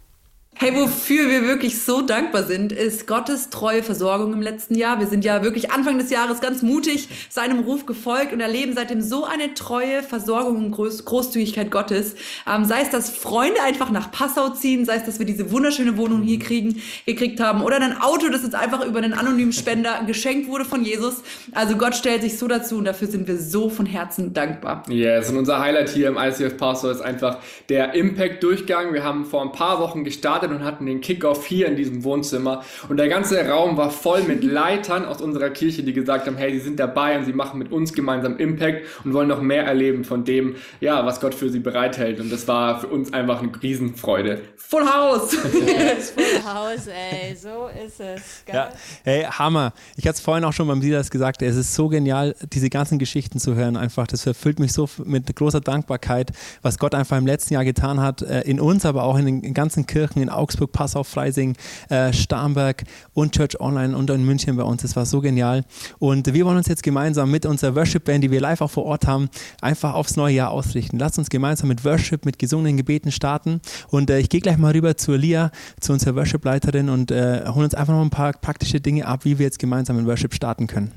Hey, 0.57 0.75
wofür 0.75 1.31
wir 1.31 1.45
wirklich 1.45 1.81
so 1.81 2.03
dankbar 2.03 2.43
sind, 2.43 2.71
ist 2.71 3.07
Gottes 3.07 3.49
treue 3.49 3.83
Versorgung 3.83 4.35
im 4.35 4.43
letzten 4.43 4.75
Jahr. 4.75 5.01
Wir 5.01 5.07
sind 5.07 5.25
ja 5.25 5.43
wirklich 5.43 5.71
Anfang 5.71 5.97
des 5.97 6.11
Jahres 6.11 6.43
ganz 6.43 6.61
mutig 6.61 7.09
seinem 7.31 7.61
Ruf 7.61 7.87
gefolgt 7.87 8.35
und 8.35 8.41
erleben 8.41 8.75
seitdem 8.75 9.01
so 9.01 9.25
eine 9.25 9.55
treue 9.55 10.03
Versorgung 10.03 10.57
und 10.57 10.71
Groß 10.73 11.07
Großzügigkeit 11.07 11.71
Gottes. 11.71 12.15
Ähm, 12.47 12.67
sei 12.67 12.83
es, 12.83 12.91
dass 12.91 13.09
Freunde 13.09 13.63
einfach 13.63 13.91
nach 13.91 14.13
Passau 14.13 14.51
ziehen, 14.51 14.85
sei 14.85 14.97
es, 14.97 15.05
dass 15.05 15.19
wir 15.19 15.25
diese 15.25 15.51
wunderschöne 15.51 15.97
Wohnung 15.97 16.21
hier 16.21 16.39
kriegen, 16.39 16.83
gekriegt 17.07 17.41
haben 17.41 17.63
oder 17.63 17.81
ein 17.81 17.99
Auto, 17.99 18.29
das 18.29 18.45
uns 18.45 18.53
einfach 18.53 18.85
über 18.85 18.99
einen 18.99 19.15
anonymen 19.15 19.55
Spender 19.55 20.03
geschenkt 20.07 20.47
wurde 20.47 20.67
von 20.67 20.85
Jesus. 20.85 21.23
Also 21.53 21.79
Gott 21.79 21.95
stellt 21.95 22.21
sich 22.21 22.37
so 22.37 22.49
dazu 22.49 22.77
und 22.77 22.85
dafür 22.85 23.09
sind 23.09 23.27
wir 23.29 23.39
so 23.39 23.71
von 23.71 23.87
Herzen 23.87 24.35
dankbar. 24.35 24.83
Yes, 24.91 25.31
und 25.31 25.39
unser 25.39 25.59
Highlight 25.59 25.89
hier 25.89 26.09
im 26.09 26.19
ICF 26.19 26.59
Passau 26.59 26.91
ist 26.91 27.01
einfach 27.01 27.39
der 27.71 27.95
Impact-Durchgang. 27.95 28.93
Wir 28.93 29.05
haben 29.05 29.25
vor 29.25 29.41
ein 29.41 29.53
paar 29.53 29.81
Wochen 29.81 30.05
gestartet 30.05 30.50
und 30.53 30.65
hatten 30.65 30.87
den 30.87 31.01
Kickoff 31.01 31.47
hier 31.47 31.67
in 31.67 31.77
diesem 31.77 32.05
Wohnzimmer. 32.05 32.65
Und 32.89 32.97
der 32.97 33.09
ganze 33.09 33.47
Raum 33.49 33.77
war 33.77 33.91
voll 33.91 34.23
mit 34.23 34.45
Leitern 34.45 35.05
aus 35.05 35.21
unserer 35.21 35.51
Kirche, 35.51 35.83
die 35.83 35.93
gesagt 35.93 36.27
haben, 36.27 36.37
hey, 36.37 36.53
sie 36.53 36.61
sind 36.61 36.79
dabei 36.79 37.19
und 37.19 37.25
sie 37.25 37.33
machen 37.33 37.59
mit 37.59 37.73
uns 37.73 37.93
gemeinsam 37.93 38.39
Impact 38.39 38.87
und 39.05 39.15
wollen 39.15 39.29
noch 39.29 39.41
mehr 39.41 39.65
erleben 39.65 40.05
von 40.05 40.25
dem, 40.25 40.57
ja, 40.81 41.05
was 41.05 41.21
Gott 41.21 41.35
für 41.35 41.51
sie 41.51 41.61
bereithält. 41.61 42.21
Und 42.21 42.31
das 42.31 42.49
war 42.49 42.81
für 42.81 42.89
uns 42.89 43.13
einfach 43.13 43.43
eine 43.43 43.51
Riesenfreude. 43.63 44.41
Full 44.57 44.87
House! 44.87 45.37
Yes, 45.61 46.11
Full 46.11 46.45
House, 46.45 46.87
ey, 46.87 47.35
so 47.35 47.69
ist 47.85 48.01
es. 48.01 48.45
Geil. 48.47 48.55
Ja, 48.55 48.69
hey, 49.05 49.25
Hammer. 49.25 49.73
Ich 49.97 50.07
hatte 50.07 50.17
es 50.17 50.21
vorhin 50.21 50.45
auch 50.45 50.53
schon 50.53 50.69
beim 50.69 50.81
Silas 50.81 51.11
gesagt, 51.11 51.43
es 51.43 51.57
ist 51.57 51.75
so 51.75 51.89
genial, 51.89 52.35
diese 52.53 52.71
ganzen 52.71 52.99
Geschichten 52.99 53.39
zu 53.39 53.55
hören. 53.55 53.77
Einfach, 53.77 54.07
das 54.07 54.27
erfüllt 54.27 54.59
mich 54.59 54.73
so 54.73 54.89
mit 55.05 55.35
großer 55.35 55.61
Dankbarkeit, 55.61 56.31
was 56.63 56.79
Gott 56.79 56.95
einfach 56.95 57.19
im 57.19 57.27
letzten 57.27 57.55
Jahr 57.55 57.65
getan 57.65 58.01
hat, 58.01 58.23
äh, 58.23 58.43
in 58.43 58.61
uns, 58.61 58.87
aber 58.87 59.03
auch 59.03 59.19
in 59.19 59.43
den 59.43 59.55
ganzen 59.55 59.87
Kirchen, 59.87 60.23
in 60.23 60.30
Augsburg, 60.31 60.73
Passau, 60.73 61.03
Freising, 61.03 61.57
äh, 61.89 62.13
Starnberg 62.13 62.85
und 63.15 63.35
Church 63.35 63.61
Online 63.61 63.97
und 63.97 64.11
in 64.11 64.25
München 64.25 64.57
bei 64.57 64.63
uns. 64.63 64.83
Das 64.83 64.97
war 64.97 65.07
so 65.07 65.21
genial. 65.21 65.65
Und 65.99 66.33
wir 66.33 66.45
wollen 66.45 66.57
uns 66.57 66.69
jetzt 66.69 66.83
gemeinsam 66.83 67.31
mit 67.31 67.47
unserer 67.47 67.75
Worship-Band, 67.75 68.25
die 68.25 68.31
wir 68.31 68.41
live 68.41 68.61
auch 68.61 68.71
vor 68.71 68.85
Ort 68.85 69.07
haben, 69.07 69.29
einfach 69.61 69.95
aufs 69.95 70.17
neue 70.17 70.35
Jahr 70.35 70.51
ausrichten. 70.51 70.99
Lasst 70.99 71.19
uns 71.19 71.31
gemeinsam 71.31 71.69
mit 71.69 71.85
Worship, 71.85 72.25
mit 72.25 72.39
gesungenen 72.39 72.77
Gebeten 72.77 73.13
starten. 73.13 73.61
Und 73.89 74.11
äh, 74.11 74.19
ich 74.19 74.29
gehe 74.29 74.41
gleich 74.41 74.59
mal 74.59 74.73
rüber 74.73 74.97
zu 74.97 75.15
Lia, 75.15 75.51
zu 75.81 75.93
unserer 75.93 76.17
Worship-Leiterin 76.17 76.89
und 76.89 77.11
äh, 77.11 77.45
holen 77.47 77.65
uns 77.65 77.75
einfach 77.75 77.95
noch 77.95 78.03
ein 78.03 78.11
paar 78.11 78.33
praktische 78.33 78.81
Dinge 78.81 79.07
ab, 79.07 79.25
wie 79.25 79.39
wir 79.39 79.47
jetzt 79.47 79.59
gemeinsam 79.59 79.99
in 79.99 80.07
Worship 80.07 80.35
starten 80.35 80.67
können. 80.67 80.91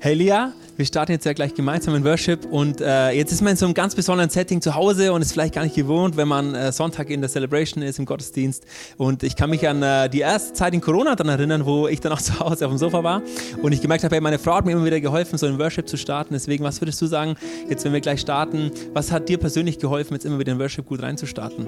Hey 0.00 0.14
Lia, 0.14 0.52
wir 0.76 0.86
starten 0.86 1.10
jetzt 1.10 1.24
ja 1.24 1.32
gleich 1.32 1.54
gemeinsam 1.54 1.92
in 1.96 2.04
Worship 2.04 2.44
und 2.44 2.80
äh, 2.80 3.10
jetzt 3.10 3.32
ist 3.32 3.42
man 3.42 3.50
in 3.50 3.56
so 3.56 3.64
einem 3.64 3.74
ganz 3.74 3.96
besonderen 3.96 4.30
Setting 4.30 4.60
zu 4.60 4.76
Hause 4.76 5.12
und 5.12 5.22
ist 5.22 5.32
vielleicht 5.32 5.54
gar 5.54 5.64
nicht 5.64 5.74
gewohnt, 5.74 6.16
wenn 6.16 6.28
man 6.28 6.54
äh, 6.54 6.70
Sonntag 6.70 7.10
in 7.10 7.20
der 7.20 7.28
Celebration 7.28 7.82
ist, 7.82 7.98
im 7.98 8.06
Gottesdienst. 8.06 8.64
Und 8.96 9.24
ich 9.24 9.34
kann 9.34 9.50
mich 9.50 9.66
an 9.66 9.82
äh, 9.82 10.08
die 10.08 10.20
erste 10.20 10.52
Zeit 10.52 10.72
in 10.72 10.80
Corona 10.80 11.16
dann 11.16 11.28
erinnern, 11.28 11.66
wo 11.66 11.88
ich 11.88 11.98
dann 11.98 12.12
auch 12.12 12.20
zu 12.22 12.38
Hause 12.38 12.66
auf 12.66 12.70
dem 12.70 12.78
Sofa 12.78 13.02
war 13.02 13.22
und 13.60 13.72
ich 13.72 13.82
gemerkt 13.82 14.04
habe, 14.04 14.14
hey, 14.14 14.20
meine 14.20 14.38
Frau 14.38 14.54
hat 14.54 14.66
mir 14.66 14.70
immer 14.70 14.84
wieder 14.84 15.00
geholfen, 15.00 15.36
so 15.36 15.48
in 15.48 15.58
Worship 15.58 15.88
zu 15.88 15.96
starten. 15.96 16.32
Deswegen, 16.32 16.62
was 16.62 16.80
würdest 16.80 17.02
du 17.02 17.06
sagen, 17.06 17.34
jetzt 17.68 17.84
wenn 17.84 17.92
wir 17.92 18.00
gleich 18.00 18.20
starten, 18.20 18.70
was 18.94 19.10
hat 19.10 19.28
dir 19.28 19.38
persönlich 19.38 19.80
geholfen, 19.80 20.14
jetzt 20.14 20.24
immer 20.24 20.38
wieder 20.38 20.52
in 20.52 20.60
Worship 20.60 20.86
gut 20.86 21.02
reinzustarten? 21.02 21.66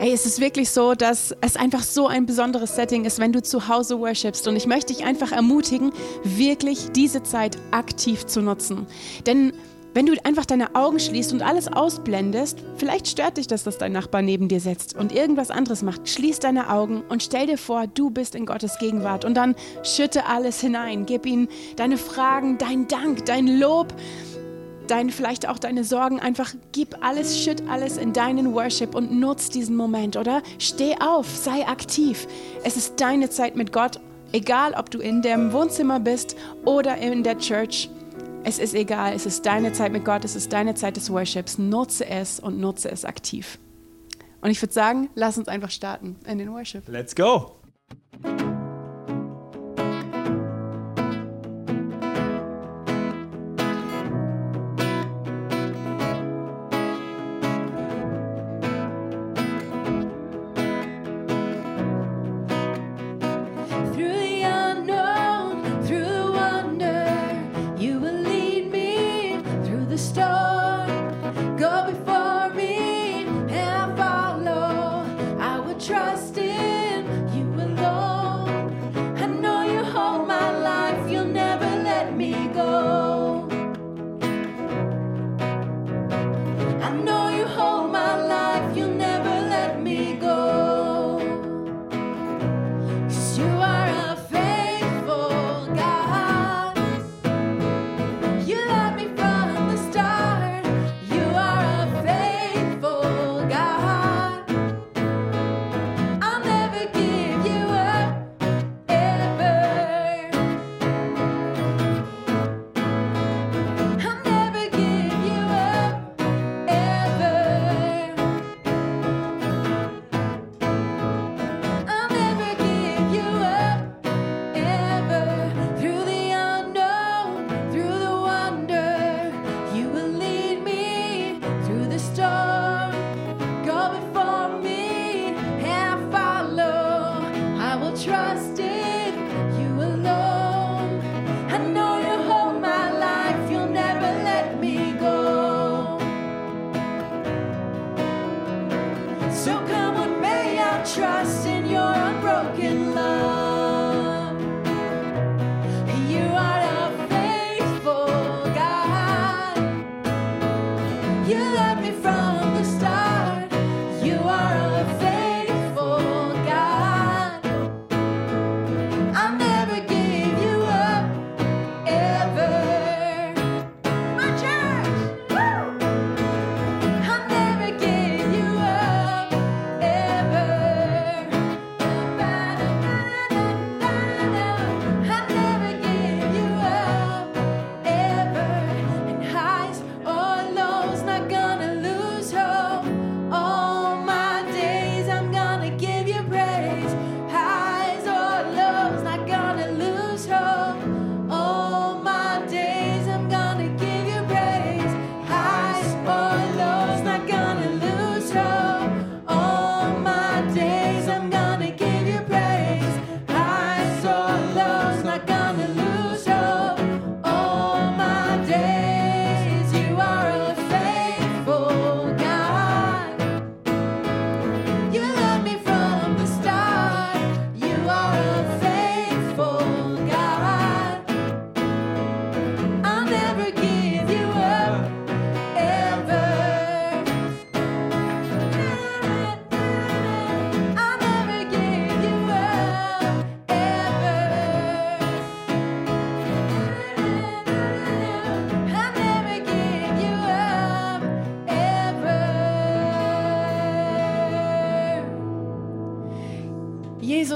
Ey, 0.00 0.14
es 0.14 0.24
ist 0.24 0.40
wirklich 0.40 0.70
so, 0.70 0.94
dass 0.94 1.34
es 1.42 1.56
einfach 1.56 1.82
so 1.82 2.06
ein 2.06 2.24
besonderes 2.24 2.74
Setting 2.74 3.04
ist, 3.04 3.18
wenn 3.18 3.34
du 3.34 3.42
zu 3.42 3.68
Hause 3.68 4.00
worshipst. 4.00 4.48
Und 4.48 4.56
ich 4.56 4.66
möchte 4.66 4.94
dich 4.94 5.04
einfach 5.04 5.30
ermutigen, 5.30 5.92
wirklich 6.24 6.90
diese 6.92 7.22
Zeit 7.22 7.58
aktiv 7.70 8.24
zu 8.24 8.40
nutzen. 8.40 8.86
Denn 9.26 9.52
wenn 9.92 10.06
du 10.06 10.14
einfach 10.24 10.46
deine 10.46 10.74
Augen 10.74 11.00
schließt 11.00 11.34
und 11.34 11.42
alles 11.42 11.68
ausblendest, 11.68 12.64
vielleicht 12.78 13.08
stört 13.08 13.36
dich 13.36 13.46
das, 13.46 13.62
dass 13.64 13.76
dein 13.76 13.92
Nachbar 13.92 14.22
neben 14.22 14.48
dir 14.48 14.60
sitzt 14.60 14.96
und 14.96 15.12
irgendwas 15.12 15.50
anderes 15.50 15.82
macht. 15.82 16.08
Schließ 16.08 16.38
deine 16.38 16.70
Augen 16.70 17.02
und 17.10 17.22
stell 17.22 17.46
dir 17.46 17.58
vor, 17.58 17.86
du 17.86 18.08
bist 18.08 18.34
in 18.34 18.46
Gottes 18.46 18.78
Gegenwart 18.78 19.26
und 19.26 19.34
dann 19.34 19.54
schütte 19.82 20.24
alles 20.24 20.62
hinein. 20.62 21.04
Gib 21.04 21.26
ihm 21.26 21.46
deine 21.76 21.98
Fragen, 21.98 22.56
dein 22.56 22.88
Dank, 22.88 23.26
dein 23.26 23.48
Lob 23.48 23.92
dein, 24.90 25.10
vielleicht 25.10 25.48
auch 25.48 25.58
deine 25.58 25.84
Sorgen, 25.84 26.20
einfach 26.20 26.54
gib 26.72 27.04
alles, 27.04 27.42
schütt 27.42 27.62
alles 27.68 27.96
in 27.96 28.12
deinen 28.12 28.54
Worship 28.54 28.94
und 28.94 29.12
nutz 29.12 29.48
diesen 29.48 29.76
Moment, 29.76 30.16
oder? 30.16 30.42
Steh 30.58 30.96
auf, 31.00 31.28
sei 31.28 31.66
aktiv. 31.66 32.26
Es 32.64 32.76
ist 32.76 33.00
deine 33.00 33.30
Zeit 33.30 33.56
mit 33.56 33.72
Gott, 33.72 34.00
egal 34.32 34.74
ob 34.74 34.90
du 34.90 34.98
in 34.98 35.22
dem 35.22 35.52
Wohnzimmer 35.52 36.00
bist 36.00 36.36
oder 36.64 36.96
in 36.96 37.22
der 37.22 37.38
Church. 37.38 37.88
Es 38.42 38.58
ist 38.58 38.74
egal, 38.74 39.14
es 39.14 39.26
ist 39.26 39.44
deine 39.44 39.72
Zeit 39.72 39.92
mit 39.92 40.04
Gott, 40.04 40.24
es 40.24 40.34
ist 40.34 40.52
deine 40.52 40.74
Zeit 40.74 40.96
des 40.96 41.10
Worships. 41.10 41.58
Nutze 41.58 42.06
es 42.06 42.40
und 42.40 42.58
nutze 42.58 42.90
es 42.90 43.04
aktiv. 43.04 43.58
Und 44.40 44.50
ich 44.50 44.60
würde 44.62 44.72
sagen, 44.72 45.10
lass 45.14 45.36
uns 45.36 45.48
einfach 45.48 45.70
starten 45.70 46.16
in 46.26 46.38
den 46.38 46.50
Worship. 46.52 46.88
Let's 46.88 47.14
go! 47.14 47.60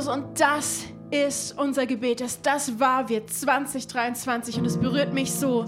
Jesus, 0.05 0.09
und 0.09 0.41
das 0.41 0.85
ist 1.11 1.59
unser 1.59 1.87
Gebet. 1.87 2.21
Das, 2.21 2.41
das 2.43 2.79
war 2.79 3.09
wir 3.09 3.27
2023 3.27 4.59
und 4.59 4.67
es 4.67 4.77
berührt 4.77 5.15
mich 5.15 5.33
so, 5.33 5.65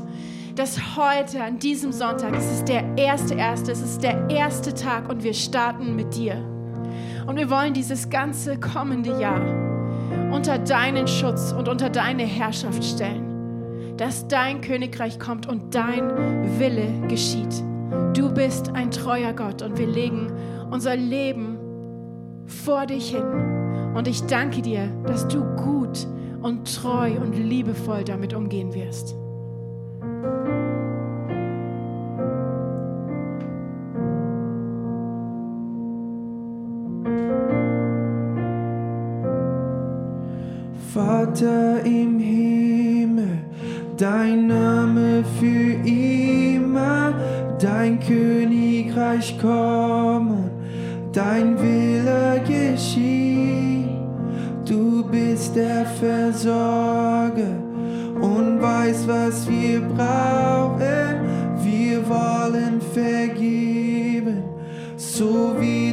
dass 0.55 0.97
heute 0.97 1.43
an 1.43 1.59
diesem 1.59 1.93
Sonntag, 1.93 2.35
es 2.37 2.45
ist 2.51 2.69
der 2.69 2.85
erste, 2.97 3.35
erste, 3.35 3.73
es 3.73 3.81
ist 3.81 4.03
der 4.03 4.29
erste 4.29 4.75
Tag 4.75 5.09
und 5.09 5.23
wir 5.23 5.35
starten 5.35 5.97
mit 5.97 6.15
dir. 6.15 6.37
Und 7.27 7.37
wir 7.37 7.51
wollen 7.51 7.73
dieses 7.73 8.11
ganze 8.11 8.59
kommende 8.59 9.19
Jahr 9.21 9.41
unter 10.33 10.59
deinen 10.59 11.09
Schutz 11.09 11.53
und 11.53 11.69
unter 11.69 11.89
deine 11.91 12.25
Herrschaft 12.25 12.85
stellen. 12.85 13.97
Dass 13.97 14.29
dein 14.29 14.61
Königreich 14.61 15.19
kommt 15.19 15.47
und 15.47 15.75
dein 15.75 16.59
Wille 16.59 17.07
geschieht. 17.09 17.63
Du 18.15 18.33
bist 18.33 18.71
ein 18.75 18.91
treuer 18.91 19.33
Gott 19.33 19.63
und 19.63 19.79
wir 19.79 19.87
legen 19.87 20.31
unser 20.71 20.97
Leben 20.97 21.59
vor 22.47 22.87
dich 22.87 23.11
hin. 23.11 23.56
Und 23.97 24.07
ich 24.09 24.23
danke 24.27 24.61
dir, 24.61 24.91
dass 25.07 25.27
du 25.27 25.43
gut 25.57 26.07
und 26.43 26.71
treu 26.77 27.13
und 27.19 27.33
liebevoll 27.33 28.05
damit 28.05 28.35
umgehen 28.35 28.75
wirst. 28.75 29.17
Vater 40.93 41.83
im 41.87 42.19
Himmel, 42.19 43.39
dein 43.97 44.47
Name 44.47 45.25
für 45.41 45.73
immer, 45.89 47.15
dein 47.59 47.99
Königreich 48.01 49.39
kommen, 49.39 50.51
dein 51.15 51.59
Wille 51.59 52.43
geschieht. 52.47 53.16
Der 55.57 55.87
Versorger 55.87 57.57
und 58.21 58.61
weißt, 58.61 59.09
was 59.09 59.49
wir 59.49 59.81
brauchen. 59.81 61.17
Wir 61.65 62.07
wollen 62.07 62.79
vergeben, 62.93 64.45
so 64.99 65.57
wie 65.59 65.86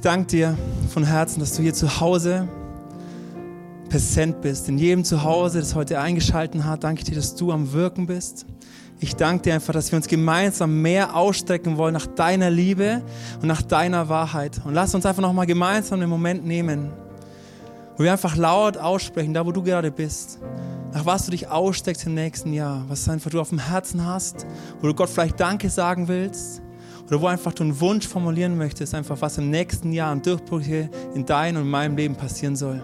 ich 0.00 0.04
danke 0.04 0.28
dir 0.28 0.56
von 0.88 1.04
Herzen, 1.04 1.40
dass 1.40 1.54
du 1.54 1.60
hier 1.60 1.74
zu 1.74 2.00
Hause 2.00 2.48
präsent 3.90 4.40
bist. 4.40 4.66
In 4.70 4.78
jedem 4.78 5.04
Zuhause, 5.04 5.60
das 5.60 5.74
heute 5.74 6.00
eingeschalten 6.00 6.64
hat, 6.64 6.84
danke 6.84 7.04
dir, 7.04 7.16
dass 7.16 7.34
du 7.34 7.52
am 7.52 7.74
Wirken 7.74 8.06
bist. 8.06 8.46
Ich 8.98 9.14
danke 9.14 9.42
dir 9.42 9.52
einfach, 9.52 9.74
dass 9.74 9.92
wir 9.92 9.98
uns 9.98 10.08
gemeinsam 10.08 10.80
mehr 10.80 11.14
ausstrecken 11.14 11.76
wollen 11.76 11.92
nach 11.92 12.06
deiner 12.06 12.48
Liebe 12.48 13.02
und 13.42 13.48
nach 13.48 13.60
deiner 13.60 14.08
Wahrheit. 14.08 14.62
Und 14.64 14.72
lass 14.72 14.94
uns 14.94 15.04
einfach 15.04 15.20
nochmal 15.20 15.44
gemeinsam 15.44 16.00
einen 16.00 16.08
Moment 16.08 16.46
nehmen, 16.46 16.90
wo 17.98 18.04
wir 18.04 18.12
einfach 18.12 18.36
laut 18.36 18.78
aussprechen, 18.78 19.34
da 19.34 19.44
wo 19.44 19.52
du 19.52 19.62
gerade 19.62 19.90
bist, 19.90 20.38
nach 20.94 21.04
was 21.04 21.26
du 21.26 21.32
dich 21.32 21.48
aussteckst 21.48 22.06
im 22.06 22.14
nächsten 22.14 22.54
Jahr, 22.54 22.86
was 22.88 23.06
einfach 23.06 23.30
du 23.30 23.38
auf 23.38 23.50
dem 23.50 23.58
Herzen 23.58 24.06
hast, 24.06 24.46
wo 24.80 24.86
du 24.86 24.94
Gott 24.94 25.10
vielleicht 25.10 25.38
Danke 25.38 25.68
sagen 25.68 26.08
willst 26.08 26.62
oder 27.10 27.20
wo 27.20 27.26
einfach 27.26 27.52
du 27.52 27.64
einen 27.64 27.80
Wunsch 27.80 28.06
formulieren 28.06 28.56
möchtest, 28.56 28.94
einfach 28.94 29.20
was 29.20 29.36
im 29.36 29.50
nächsten 29.50 29.92
Jahr 29.92 30.12
an 30.12 30.22
Durchbrüche 30.22 30.88
in 31.14 31.26
deinem 31.26 31.56
und 31.56 31.62
in 31.64 31.70
meinem 31.70 31.96
Leben 31.96 32.14
passieren 32.14 32.54
soll. 32.54 32.80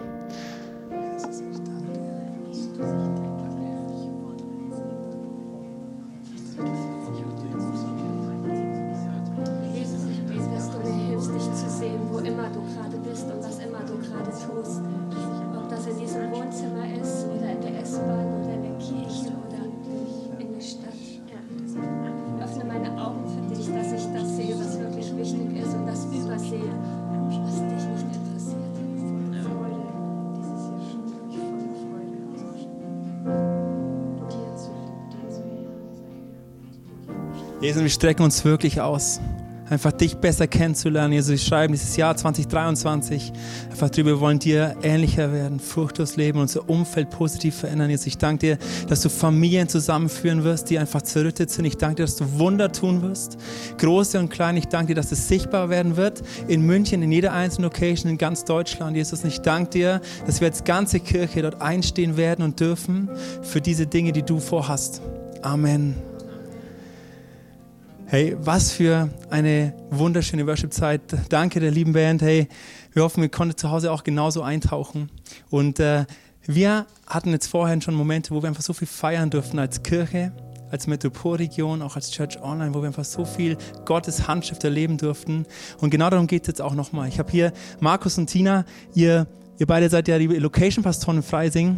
Jesus, 37.77 37.83
wir 37.83 37.95
strecken 37.95 38.23
uns 38.23 38.43
wirklich 38.43 38.81
aus, 38.81 39.21
einfach 39.69 39.91
dich 39.91 40.17
besser 40.17 40.47
kennenzulernen. 40.47 41.13
Jesus, 41.13 41.29
wir 41.29 41.37
schreiben 41.37 41.73
dieses 41.73 41.95
Jahr 41.95 42.17
2023 42.17 43.31
einfach 43.69 43.91
drüber, 43.91 44.11
wir 44.11 44.19
wollen 44.19 44.39
dir 44.39 44.75
ähnlicher 44.81 45.31
werden, 45.31 45.59
fruchtlos 45.59 46.15
leben, 46.15 46.39
unser 46.39 46.67
Umfeld 46.67 47.11
positiv 47.11 47.55
verändern. 47.55 47.91
Jesus, 47.91 48.07
ich 48.07 48.17
danke 48.17 48.39
dir, 48.39 48.57
dass 48.87 49.01
du 49.01 49.09
Familien 49.09 49.69
zusammenführen 49.69 50.43
wirst, 50.43 50.71
die 50.71 50.79
einfach 50.79 51.03
zerrüttet 51.03 51.51
sind. 51.51 51.65
Ich 51.65 51.77
danke 51.77 51.97
dir, 51.97 52.03
dass 52.03 52.15
du 52.15 52.39
Wunder 52.39 52.71
tun 52.71 53.03
wirst, 53.03 53.37
große 53.77 54.17
und 54.17 54.29
kleine. 54.29 54.57
Ich 54.57 54.69
danke 54.69 54.95
dir, 54.95 54.95
dass 54.95 55.11
es 55.11 55.27
sichtbar 55.27 55.69
werden 55.69 55.97
wird 55.97 56.23
in 56.47 56.61
München, 56.61 57.03
in 57.03 57.11
jeder 57.11 57.33
einzelnen 57.33 57.65
Location, 57.65 58.09
in 58.09 58.17
ganz 58.17 58.43
Deutschland. 58.43 58.97
Jesus, 58.97 59.23
ich 59.23 59.41
danke 59.41 59.69
dir, 59.69 60.01
dass 60.25 60.41
wir 60.41 60.47
als 60.47 60.63
ganze 60.63 60.99
Kirche 60.99 61.43
dort 61.43 61.61
einstehen 61.61 62.17
werden 62.17 62.43
und 62.43 62.59
dürfen 62.59 63.07
für 63.43 63.61
diese 63.61 63.85
Dinge, 63.85 64.13
die 64.13 64.23
du 64.23 64.39
vorhast. 64.39 64.99
Amen. 65.43 66.06
Hey, 68.09 68.37
was 68.39 68.71
für 68.71 69.09
eine 69.29 69.73
wunderschöne 69.89 70.47
Worship-Zeit. 70.47 71.01
Danke 71.27 71.59
der 71.59 71.71
lieben 71.71 71.91
Band. 71.91 72.21
Hey, 72.21 72.47
wir 72.93 73.03
hoffen, 73.03 73.21
wir 73.21 73.27
konnten 73.27 73.57
zu 73.57 73.69
Hause 73.69 73.91
auch 73.91 74.05
genauso 74.05 74.43
eintauchen. 74.43 75.11
Und 75.49 75.81
äh, 75.81 76.05
wir 76.45 76.85
hatten 77.05 77.31
jetzt 77.31 77.47
vorhin 77.47 77.81
schon 77.81 77.95
Momente, 77.95 78.33
wo 78.33 78.41
wir 78.41 78.47
einfach 78.47 78.63
so 78.63 78.71
viel 78.71 78.87
feiern 78.87 79.29
durften 79.29 79.59
als 79.59 79.83
Kirche, 79.83 80.31
als 80.71 80.87
Metropolregion, 80.87 81.81
auch 81.81 81.97
als 81.97 82.09
Church 82.11 82.41
Online, 82.41 82.73
wo 82.73 82.79
wir 82.79 82.87
einfach 82.87 83.03
so 83.03 83.25
viel 83.25 83.57
Gottes 83.83 84.25
Handschrift 84.25 84.63
erleben 84.63 84.97
durften. 84.97 85.45
Und 85.81 85.89
genau 85.89 86.09
darum 86.09 86.27
geht 86.27 86.43
es 86.43 86.47
jetzt 86.47 86.61
auch 86.61 86.75
nochmal. 86.75 87.09
Ich 87.09 87.19
habe 87.19 87.29
hier 87.29 87.51
Markus 87.81 88.17
und 88.17 88.27
Tina, 88.27 88.63
ihr, 88.93 89.27
ihr 89.59 89.67
beide 89.67 89.89
seid 89.89 90.07
ja 90.07 90.17
die 90.17 90.27
Location-Pastoren 90.27 91.17
in 91.17 91.23
Freising. 91.23 91.77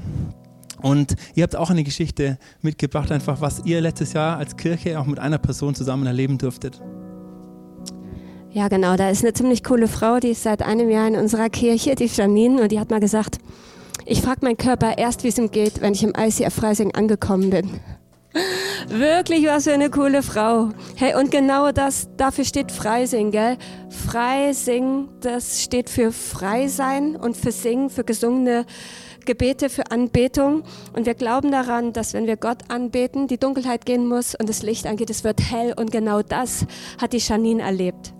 Und 0.81 1.15
ihr 1.35 1.43
habt 1.43 1.55
auch 1.55 1.69
eine 1.69 1.83
Geschichte 1.83 2.37
mitgebracht, 2.61 3.11
einfach 3.11 3.41
was 3.41 3.61
ihr 3.65 3.81
letztes 3.81 4.13
Jahr 4.13 4.37
als 4.37 4.57
Kirche 4.57 4.99
auch 4.99 5.05
mit 5.05 5.19
einer 5.19 5.37
Person 5.37 5.75
zusammen 5.75 6.07
erleben 6.07 6.37
durftet. 6.37 6.81
Ja, 8.51 8.67
genau. 8.67 8.95
Da 8.95 9.09
ist 9.09 9.23
eine 9.23 9.33
ziemlich 9.33 9.63
coole 9.63 9.87
Frau, 9.87 10.19
die 10.19 10.29
ist 10.29 10.43
seit 10.43 10.63
einem 10.63 10.89
Jahr 10.89 11.07
in 11.07 11.15
unserer 11.15 11.49
Kirche, 11.49 11.95
die 11.95 12.05
Janine, 12.07 12.63
und 12.63 12.71
die 12.71 12.79
hat 12.79 12.89
mal 12.89 12.99
gesagt, 12.99 13.37
ich 14.05 14.21
frage 14.21 14.39
meinen 14.41 14.57
Körper 14.57 14.97
erst, 14.97 15.23
wie 15.23 15.27
es 15.27 15.37
ihm 15.37 15.51
geht, 15.51 15.81
wenn 15.81 15.93
ich 15.93 16.03
im 16.03 16.13
ICF 16.17 16.53
Freising 16.53 16.95
angekommen 16.95 17.51
bin. 17.51 17.69
Wirklich 18.87 19.45
was 19.45 19.65
für 19.65 19.73
eine 19.73 19.89
coole 19.89 20.23
Frau. 20.23 20.69
Hey, 20.95 21.15
und 21.15 21.29
genau 21.29 21.71
das, 21.71 22.09
dafür 22.17 22.43
steht 22.43 22.71
Freising, 22.71 23.31
gell? 23.31 23.57
Freising, 23.89 25.09
das 25.21 25.61
steht 25.61 25.89
für 25.89 26.11
frei 26.11 26.67
sein 26.67 27.15
und 27.15 27.37
für 27.37 27.51
singen, 27.51 27.89
für 27.89 28.03
gesungene 28.03 28.65
Gebete, 29.29 29.69
für 29.69 29.91
Anbetung. 29.91 30.63
Und 30.93 31.05
wir 31.05 31.13
glauben 31.13 31.51
daran, 31.51 31.93
dass 31.93 32.15
wenn 32.15 32.25
wir 32.25 32.35
Gott 32.35 32.63
anbeten, 32.69 33.27
die 33.27 33.37
Dunkelheit 33.37 33.85
gehen 33.85 34.07
muss 34.07 34.33
und 34.33 34.49
das 34.49 34.63
Licht 34.63 34.87
angeht, 34.87 35.11
es 35.11 35.23
wird 35.23 35.39
hell. 35.51 35.71
Und 35.77 35.91
genau 35.91 36.23
das 36.23 36.65
hat 36.99 37.13
die 37.13 37.19
Janine 37.19 37.61
erlebt. 37.61 38.11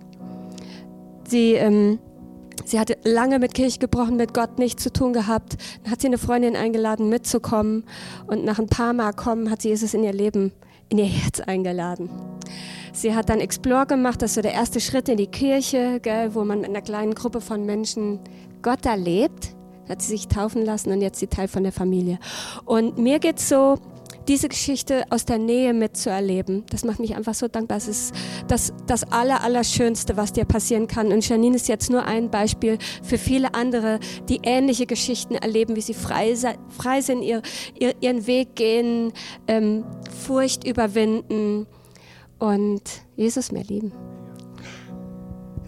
Sie, 1.26 1.54
ähm, 1.54 1.98
sie 2.64 2.78
hatte 2.78 2.96
lange 3.02 3.40
mit 3.40 3.54
Kirche 3.54 3.80
gebrochen, 3.80 4.14
mit 4.14 4.34
Gott 4.34 4.60
nichts 4.60 4.84
zu 4.84 4.92
tun 4.92 5.12
gehabt. 5.12 5.56
Dann 5.82 5.90
hat 5.90 6.00
sie 6.00 6.06
eine 6.06 6.16
Freundin 6.16 6.54
eingeladen, 6.54 7.08
mitzukommen. 7.08 7.86
Und 8.28 8.44
nach 8.44 8.60
ein 8.60 8.68
paar 8.68 8.92
Mal 8.92 9.12
kommen, 9.12 9.50
hat 9.50 9.62
sie 9.62 9.70
Jesus 9.70 9.94
in 9.94 10.04
ihr 10.04 10.12
Leben, 10.12 10.52
in 10.90 10.98
ihr 10.98 11.06
Herz 11.06 11.40
eingeladen. 11.40 12.08
Sie 12.92 13.16
hat 13.16 13.30
dann 13.30 13.40
Explore 13.40 13.86
gemacht, 13.86 14.22
das 14.22 14.30
ist 14.30 14.34
so 14.36 14.42
der 14.42 14.54
erste 14.54 14.78
Schritt 14.78 15.08
in 15.08 15.16
die 15.16 15.26
Kirche, 15.26 15.98
gell, 16.00 16.36
wo 16.36 16.44
man 16.44 16.60
mit 16.60 16.70
einer 16.70 16.82
kleinen 16.82 17.16
Gruppe 17.16 17.40
von 17.40 17.66
Menschen 17.66 18.20
Gott 18.62 18.86
erlebt. 18.86 19.56
Hat 19.90 20.00
sie 20.00 20.08
sich 20.08 20.28
taufen 20.28 20.64
lassen 20.64 20.92
und 20.92 21.02
jetzt 21.02 21.18
sie 21.18 21.26
Teil 21.26 21.48
von 21.48 21.64
der 21.64 21.72
Familie. 21.72 22.18
Und 22.64 22.96
mir 22.96 23.18
geht's 23.18 23.48
so, 23.48 23.76
diese 24.28 24.48
Geschichte 24.48 25.04
aus 25.10 25.24
der 25.24 25.38
Nähe 25.38 25.74
mitzuerleben, 25.74 26.64
das 26.70 26.84
macht 26.84 27.00
mich 27.00 27.16
einfach 27.16 27.34
so 27.34 27.48
dankbar. 27.48 27.78
Es 27.78 27.88
ist 27.88 28.14
das, 28.46 28.72
das 28.86 29.10
Aller, 29.10 29.42
Allerschönste, 29.42 30.16
was 30.16 30.32
dir 30.32 30.44
passieren 30.44 30.86
kann. 30.86 31.12
Und 31.12 31.28
Janine 31.28 31.56
ist 31.56 31.66
jetzt 31.66 31.90
nur 31.90 32.04
ein 32.04 32.30
Beispiel 32.30 32.78
für 33.02 33.18
viele 33.18 33.54
andere, 33.54 33.98
die 34.28 34.40
ähnliche 34.44 34.86
Geschichten 34.86 35.34
erleben, 35.34 35.74
wie 35.74 35.80
sie 35.80 35.94
frei, 35.94 36.36
frei 36.68 37.00
sind, 37.00 37.22
ihr, 37.22 37.42
ihr, 37.78 37.94
ihren 38.00 38.26
Weg 38.28 38.54
gehen, 38.54 39.12
ähm, 39.48 39.84
Furcht 40.24 40.64
überwinden 40.64 41.66
und 42.38 42.82
Jesus 43.16 43.50
mehr 43.50 43.64
lieben. 43.64 43.92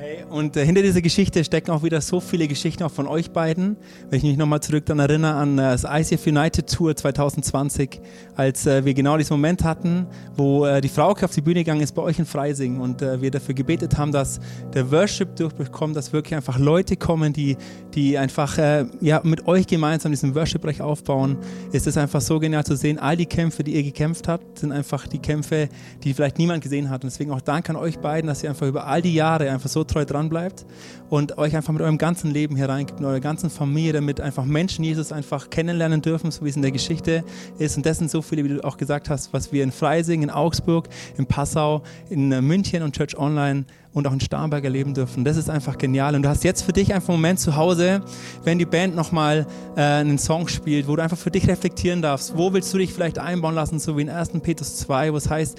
Hey, 0.02 0.24
und 0.28 0.56
äh, 0.56 0.66
hinter 0.66 0.82
dieser 0.82 1.00
Geschichte 1.00 1.44
stecken 1.44 1.70
auch 1.70 1.84
wieder 1.84 2.00
so 2.00 2.18
viele 2.18 2.48
Geschichten 2.48 2.82
auch 2.82 2.90
von 2.90 3.06
euch 3.06 3.30
beiden. 3.30 3.76
Wenn 4.10 4.16
ich 4.16 4.24
mich 4.24 4.36
nochmal 4.36 4.58
zurück 4.58 4.84
dann 4.86 4.98
erinnere 4.98 5.34
an 5.34 5.56
äh, 5.58 5.62
das 5.62 5.84
ICF 5.84 6.26
United 6.26 6.68
Tour 6.68 6.96
2020, 6.96 8.00
als 8.34 8.66
äh, 8.66 8.84
wir 8.84 8.94
genau 8.94 9.16
diesen 9.16 9.34
Moment 9.34 9.62
hatten, 9.62 10.08
wo 10.36 10.66
äh, 10.66 10.80
die 10.80 10.88
Frau 10.88 11.10
auf 11.10 11.30
die 11.30 11.40
Bühne 11.40 11.60
gegangen 11.60 11.82
ist 11.82 11.92
bei 11.92 12.02
euch 12.02 12.18
in 12.18 12.26
Freising 12.26 12.80
und 12.80 13.00
äh, 13.00 13.20
wir 13.20 13.30
dafür 13.30 13.54
gebetet 13.54 13.96
haben, 13.96 14.10
dass 14.10 14.40
der 14.74 14.90
Worship 14.90 15.36
durchbekommt, 15.36 15.94
dass 15.94 16.12
wirklich 16.12 16.34
einfach 16.34 16.58
Leute 16.58 16.96
kommen, 16.96 17.32
die, 17.32 17.56
die 17.94 18.18
einfach 18.18 18.58
äh, 18.58 18.86
ja, 19.00 19.20
mit 19.22 19.46
euch 19.46 19.68
gemeinsam 19.68 20.10
diesen 20.10 20.34
Worship-Bereich 20.34 20.80
aufbauen, 20.80 21.36
ist 21.70 21.86
es 21.86 21.96
einfach 21.96 22.22
so 22.22 22.40
genial 22.40 22.64
zu 22.64 22.74
sehen. 22.74 22.98
All 22.98 23.16
die 23.16 23.26
Kämpfe, 23.26 23.62
die 23.62 23.76
ihr 23.76 23.84
gekämpft 23.84 24.26
habt, 24.26 24.58
sind 24.58 24.72
einfach 24.72 25.06
die 25.06 25.20
Kämpfe, 25.20 25.68
die 26.02 26.12
vielleicht 26.12 26.38
niemand 26.38 26.60
gesehen 26.60 26.90
hat. 26.90 27.04
Und 27.04 27.12
deswegen 27.12 27.30
auch 27.30 27.40
Dank 27.40 27.70
an 27.70 27.76
euch 27.76 28.00
beiden, 28.00 28.26
dass 28.26 28.42
ihr 28.42 28.50
einfach 28.50 28.66
über 28.66 28.88
all 28.88 29.00
die 29.00 29.14
Jahre 29.14 29.48
einfach 29.48 29.68
so 29.68 29.84
treu 29.92 30.04
dran 30.04 30.28
bleibt 30.28 30.64
und 31.10 31.38
euch 31.38 31.54
einfach 31.54 31.72
mit 31.72 31.82
eurem 31.82 31.98
ganzen 31.98 32.30
Leben 32.30 32.56
hier 32.56 32.68
reingibt, 32.68 33.00
mit 33.00 33.08
eurer 33.08 33.20
ganzen 33.20 33.50
Familie, 33.50 33.92
damit 33.92 34.20
einfach 34.20 34.44
Menschen 34.44 34.84
Jesus 34.84 35.12
einfach 35.12 35.50
kennenlernen 35.50 36.00
dürfen, 36.02 36.30
so 36.30 36.44
wie 36.44 36.48
es 36.48 36.56
in 36.56 36.62
der 36.62 36.72
Geschichte 36.72 37.24
ist. 37.58 37.76
Und 37.76 37.86
das 37.86 37.98
sind 37.98 38.10
so 38.10 38.22
viele, 38.22 38.44
wie 38.44 38.48
du 38.48 38.64
auch 38.64 38.76
gesagt 38.76 39.10
hast, 39.10 39.32
was 39.32 39.52
wir 39.52 39.62
in 39.62 39.72
Freising, 39.72 40.22
in 40.22 40.30
Augsburg, 40.30 40.88
in 41.18 41.26
Passau, 41.26 41.82
in 42.08 42.32
äh, 42.32 42.40
München 42.40 42.82
und 42.82 42.96
Church 42.96 43.16
Online 43.18 43.64
und 43.92 44.06
auch 44.06 44.12
in 44.12 44.20
Starnberg 44.20 44.64
erleben 44.64 44.94
dürfen. 44.94 45.24
Das 45.24 45.36
ist 45.36 45.50
einfach 45.50 45.76
genial. 45.76 46.14
Und 46.14 46.22
du 46.22 46.28
hast 46.28 46.44
jetzt 46.44 46.62
für 46.62 46.72
dich 46.72 46.94
einfach 46.94 47.10
einen 47.10 47.18
Moment 47.18 47.40
zu 47.40 47.56
Hause, 47.56 48.00
wenn 48.44 48.58
die 48.58 48.64
Band 48.64 48.96
nochmal 48.96 49.46
äh, 49.76 49.80
einen 49.80 50.18
Song 50.18 50.48
spielt, 50.48 50.88
wo 50.88 50.96
du 50.96 51.02
einfach 51.02 51.18
für 51.18 51.30
dich 51.30 51.46
reflektieren 51.48 52.00
darfst. 52.00 52.36
Wo 52.36 52.52
willst 52.52 52.72
du 52.72 52.78
dich 52.78 52.92
vielleicht 52.92 53.18
einbauen 53.18 53.54
lassen, 53.54 53.78
so 53.78 53.96
wie 53.96 54.02
in 54.02 54.10
1. 54.10 54.30
Petrus 54.42 54.76
2, 54.76 55.12
wo 55.12 55.16
es 55.16 55.28
heißt, 55.28 55.58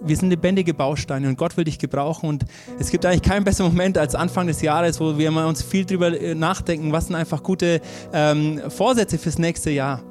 wir 0.00 0.16
sind 0.16 0.30
lebendige 0.30 0.74
Bausteine 0.74 1.28
und 1.28 1.38
Gott 1.38 1.56
will 1.56 1.64
dich 1.64 1.78
gebrauchen. 1.78 2.28
Und 2.28 2.44
es 2.78 2.90
gibt 2.90 3.04
eigentlich 3.06 3.22
keinen 3.22 3.44
besseren 3.44 3.72
Moment 3.72 3.98
als 3.98 4.14
Anfang 4.14 4.46
des 4.46 4.62
Jahres, 4.62 5.00
wo 5.00 5.16
wir 5.18 5.30
uns 5.46 5.62
viel 5.62 5.84
drüber 5.84 6.10
nachdenken, 6.34 6.92
was 6.92 7.06
sind 7.06 7.16
einfach 7.16 7.42
gute 7.42 7.80
ähm, 8.12 8.60
Vorsätze 8.68 9.18
fürs 9.18 9.38
nächste 9.38 9.70
Jahr. 9.70 10.02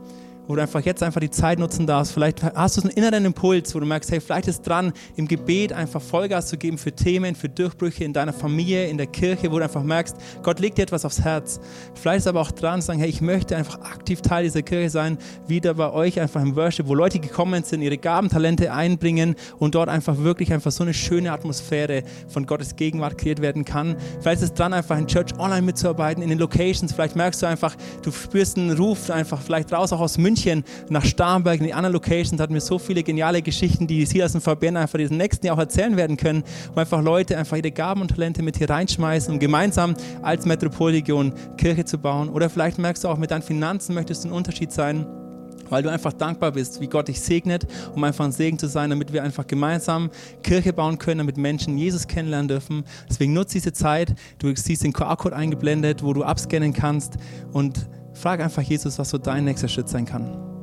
Wo 0.48 0.56
du 0.56 0.62
einfach 0.62 0.82
jetzt 0.82 1.04
einfach 1.04 1.22
die 1.22 1.30
Zeit 1.30 1.60
nutzen 1.60 1.88
darfst. 1.88 2.14
Vielleicht 2.14 2.44
hast 2.44 2.78
du 2.78 2.82
einen 2.82 2.92
inneren 2.92 3.26
Impuls, 3.26 3.74
wo 3.74 3.80
du 3.80 3.86
merkst, 3.86 4.12
hey, 4.12 4.20
vielleicht 4.20 4.48
ist 4.48 4.62
dran, 4.62 4.94
im 5.16 5.28
Gebet 5.28 5.74
einfach 5.74 6.02
Vollgas 6.02 6.48
zu 6.48 6.58
geben 6.58 6.78
für 6.78 6.92
Themen, 6.92 7.36
für 7.36 7.50
Durchbrüche 7.50 8.04
in 8.04 8.14
deiner 8.14 8.34
Familie, 8.34 8.88
in 8.88 8.98
der 8.98 9.08
Kirche, 9.08 9.52
wo 9.52 9.58
du 9.58 9.64
einfach 9.64 9.84
merkst, 9.84 10.16
Gott 10.44 10.60
legt 10.60 10.78
dir 10.78 10.84
etwas 10.84 11.06
aufs 11.06 11.22
Herz. 11.22 11.60
Vielleicht 11.96 12.20
ist 12.20 12.28
aber 12.28 12.42
auch 12.42 12.52
dran, 12.52 12.82
zu 12.82 12.88
sagen, 12.88 13.00
hey, 13.00 13.10
ich 13.10 13.22
möchte 13.22 13.56
einfach 13.56 13.80
aktiv 13.82 14.22
Teil 14.22 14.44
dieser 14.44 14.62
Kirche 14.62 14.90
sein, 14.90 15.18
wieder 15.48 15.74
bei 15.74 15.92
euch 15.92 16.20
einfach 16.20 16.42
im 16.42 16.56
Worship, 16.56 16.88
wo 16.88 16.94
Leute 16.94 17.20
gekommen 17.20 17.64
sind, 17.64 17.82
ihre 17.82 17.98
Gaben, 17.98 18.30
Talente 18.30 18.72
einbringen 18.72 19.36
und 19.58 19.76
dort 19.76 19.90
einfach 19.90 20.18
wirklich 20.20 20.54
einfach 20.54 20.72
so 20.72 20.84
eine 20.84 20.94
schöne 20.94 21.32
Atmosphäre 21.32 22.04
von 22.28 22.46
Gottes 22.46 22.76
Gegenwart 22.76 23.18
kreiert 23.18 23.42
werden 23.42 23.66
kann. 23.66 23.96
Vielleicht 24.22 24.42
ist 24.42 24.50
es 24.50 24.54
dran, 24.54 24.74
einfach 24.74 24.98
in 24.98 25.08
Church 25.08 25.38
Online 25.40 25.64
mitzuarbeiten, 25.64 26.22
in 26.22 26.30
den 26.30 26.40
Locations. 26.40 26.94
Vielleicht 26.94 27.16
merkst 27.16 27.42
du 27.42 27.48
einfach, 27.48 27.76
du 28.02 28.12
spürst 28.12 28.58
einen 28.58 28.78
Ruf 28.78 29.10
einfach 29.10 29.42
vielleicht 29.42 29.74
raus 29.74 29.92
auch 29.92 30.00
aus 30.00 30.18
München 30.18 30.35
nach 30.90 31.06
Starnberg, 31.06 31.60
in 31.60 31.68
die 31.68 31.74
anderen 31.74 31.94
Locations. 31.94 32.40
hatten 32.42 32.54
wir 32.54 32.62
so 32.62 32.78
viele 32.78 33.04
geniale 33.04 33.42
Geschichten, 33.42 33.88
die 33.88 34.06
Silas 34.06 34.36
und 34.36 34.42
Fabienne 34.42 34.80
einfach 34.80 34.98
diesen 34.98 35.18
nächsten 35.18 35.46
Jahr 35.46 35.56
auch 35.56 35.60
erzählen 35.60 35.96
werden 35.98 36.18
können, 36.18 36.44
wo 36.74 36.80
einfach 36.80 37.02
Leute 37.02 37.38
einfach 37.38 37.58
ihre 37.58 37.72
Gaben 37.72 38.02
und 38.02 38.10
Talente 38.10 38.44
mit 38.44 38.58
hier 38.58 38.70
reinschmeißen, 38.70 39.34
um 39.34 39.40
gemeinsam 39.40 39.96
als 40.22 40.46
Metropolregion 40.46 41.34
Kirche 41.58 41.86
zu 41.86 41.98
bauen. 41.98 42.30
Oder 42.30 42.50
vielleicht 42.50 42.78
merkst 42.78 43.04
du 43.04 43.08
auch, 43.08 43.18
mit 43.18 43.32
deinen 43.32 43.44
Finanzen 43.44 43.96
möchtest 43.96 44.24
du 44.24 44.30
ein 44.30 44.32
Unterschied 44.32 44.72
sein 44.72 45.06
weil 45.70 45.84
du 45.84 45.90
einfach 45.90 46.14
dankbar 46.14 46.52
bist, 46.52 46.82
wie 46.82 46.88
Gott 46.88 47.08
dich 47.08 47.20
segnet, 47.20 47.68
um 47.96 48.04
einfach 48.04 48.26
ein 48.26 48.32
Segen 48.32 48.60
zu 48.60 48.68
sein, 48.68 48.90
damit 48.90 49.14
wir 49.14 49.24
einfach 49.24 49.48
gemeinsam 49.48 50.10
Kirche 50.44 50.74
bauen 50.74 50.98
können, 50.98 51.20
damit 51.20 51.38
Menschen 51.38 51.78
Jesus 51.78 52.08
kennenlernen 52.08 52.48
dürfen. 52.48 52.84
Deswegen 53.10 53.34
nutze 53.34 53.54
diese 53.54 53.74
Zeit. 53.74 54.14
Du 54.40 54.54
siehst 54.56 54.84
den 54.84 54.94
QR-Code 54.94 55.36
eingeblendet, 55.36 56.04
wo 56.04 56.14
du 56.14 56.24
abscannen 56.24 56.74
kannst 56.74 57.16
und 57.52 57.88
frag 58.16 58.42
einfach 58.42 58.62
Jesus, 58.62 58.98
was 58.98 59.10
so 59.10 59.18
dein 59.18 59.46
nächster 59.46 59.68
Schritt 59.68 59.90
sein 59.90 60.06
kann. 60.06 60.55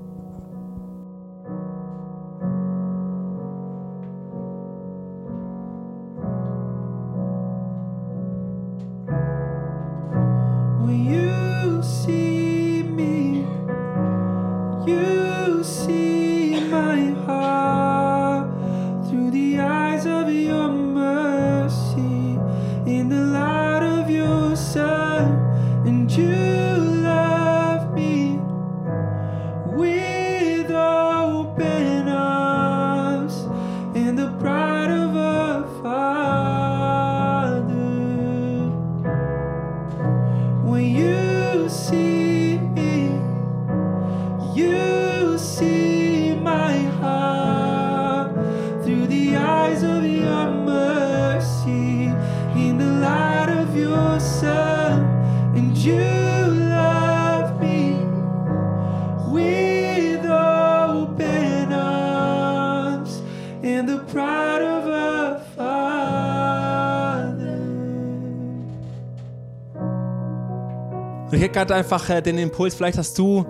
Gerade 71.52 71.74
einfach 71.74 72.08
äh, 72.10 72.20
den 72.20 72.38
Impuls, 72.38 72.74
vielleicht 72.74 72.98
hast 72.98 73.18
du, 73.18 73.46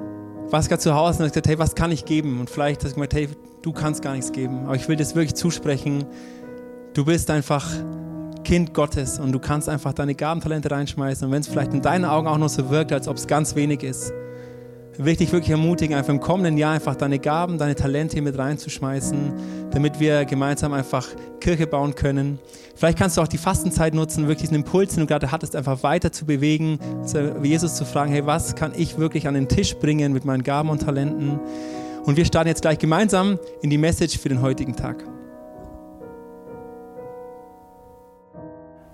warst 0.51 0.69
gerade 0.69 0.83
zu 0.83 0.95
Hause 0.95 1.19
und 1.19 1.25
hast 1.25 1.33
gesagt, 1.33 1.49
hey, 1.49 1.59
was 1.59 1.75
kann 1.75 1.91
ich 1.91 2.05
geben? 2.05 2.41
Und 2.41 2.51
vielleicht 2.51 2.85
hast 2.85 2.93
du 2.93 2.97
gesagt, 2.97 3.15
hey, 3.15 3.29
du 3.63 3.73
kannst 3.73 4.03
gar 4.03 4.15
nichts 4.15 4.33
geben. 4.33 4.67
Aber 4.67 4.75
ich 4.75 4.89
will 4.89 4.97
das 4.97 5.15
wirklich 5.15 5.35
zusprechen. 5.35 6.05
Du 6.95 7.05
bist 7.05 7.31
einfach 7.31 7.67
Kind 8.45 8.75
Gottes 8.75 9.19
und 9.19 9.33
du 9.33 9.39
kannst 9.39 9.69
einfach 9.69 9.93
deine 9.93 10.15
Gabentalente 10.15 10.71
reinschmeißen. 10.71 11.27
Und 11.27 11.33
wenn 11.33 11.41
es 11.41 11.49
vielleicht 11.49 11.73
in 11.73 11.81
deinen 11.81 12.05
Augen 12.05 12.27
auch 12.27 12.39
noch 12.39 12.49
so 12.49 12.71
wirkt, 12.71 12.93
als 12.93 13.09
ob 13.09 13.17
es 13.17 13.27
ganz 13.27 13.55
wenig 13.55 13.83
ist, 13.83 14.13
will 14.99 15.13
ich 15.13 15.19
dich 15.19 15.33
wirklich 15.33 15.51
ermutigen, 15.51 15.97
einfach 15.97 16.13
im 16.13 16.21
kommenden 16.21 16.59
Jahr 16.59 16.75
einfach 16.75 16.95
deine 16.95 17.19
Gaben, 17.19 17.59
deine 17.59 17.75
Talente 17.75 18.21
mit 18.21 18.37
reinzuschmeißen, 18.37 19.71
damit 19.71 20.01
wir 20.01 20.25
gemeinsam 20.25 20.73
einfach 20.73 21.07
Kirche 21.41 21.67
bauen 21.67 21.95
können. 21.95 22.39
Vielleicht 22.75 22.99
kannst 22.99 23.17
du 23.17 23.23
auch 23.23 23.29
die 23.29 23.39
Fastenzeit 23.39 23.95
nutzen, 23.95 24.29
wirklich 24.29 24.49
diesen 24.49 24.57
Impuls, 24.57 24.95
den 24.95 25.01
du 25.03 25.07
gerade 25.07 25.31
hattest, 25.31 25.57
einfach 25.57 25.83
weiter 25.83 26.13
zu 26.13 26.27
bewegen, 26.27 26.79
Jesus 27.43 27.75
zu 27.75 27.85
fragen, 27.85 28.13
hey, 28.13 28.27
was 28.27 28.55
kann 28.55 28.73
ich 28.77 28.99
wirklich 28.99 29.29
an 29.29 29.35
den 29.35 29.49
Tisch 29.49 29.77
bringen 29.77 30.13
mit 30.13 30.25
meinen 30.25 30.43
Gaben 30.43 30.69
und 30.69 30.83
Talenten? 30.83 31.41
Und 32.05 32.17
wir 32.17 32.25
starten 32.25 32.49
jetzt 32.49 32.63
gleich 32.63 32.79
gemeinsam 32.79 33.39
in 33.63 33.71
die 33.71 33.79
Message 33.79 34.19
für 34.19 34.29
den 34.29 34.43
heutigen 34.43 34.75
Tag. 34.75 35.05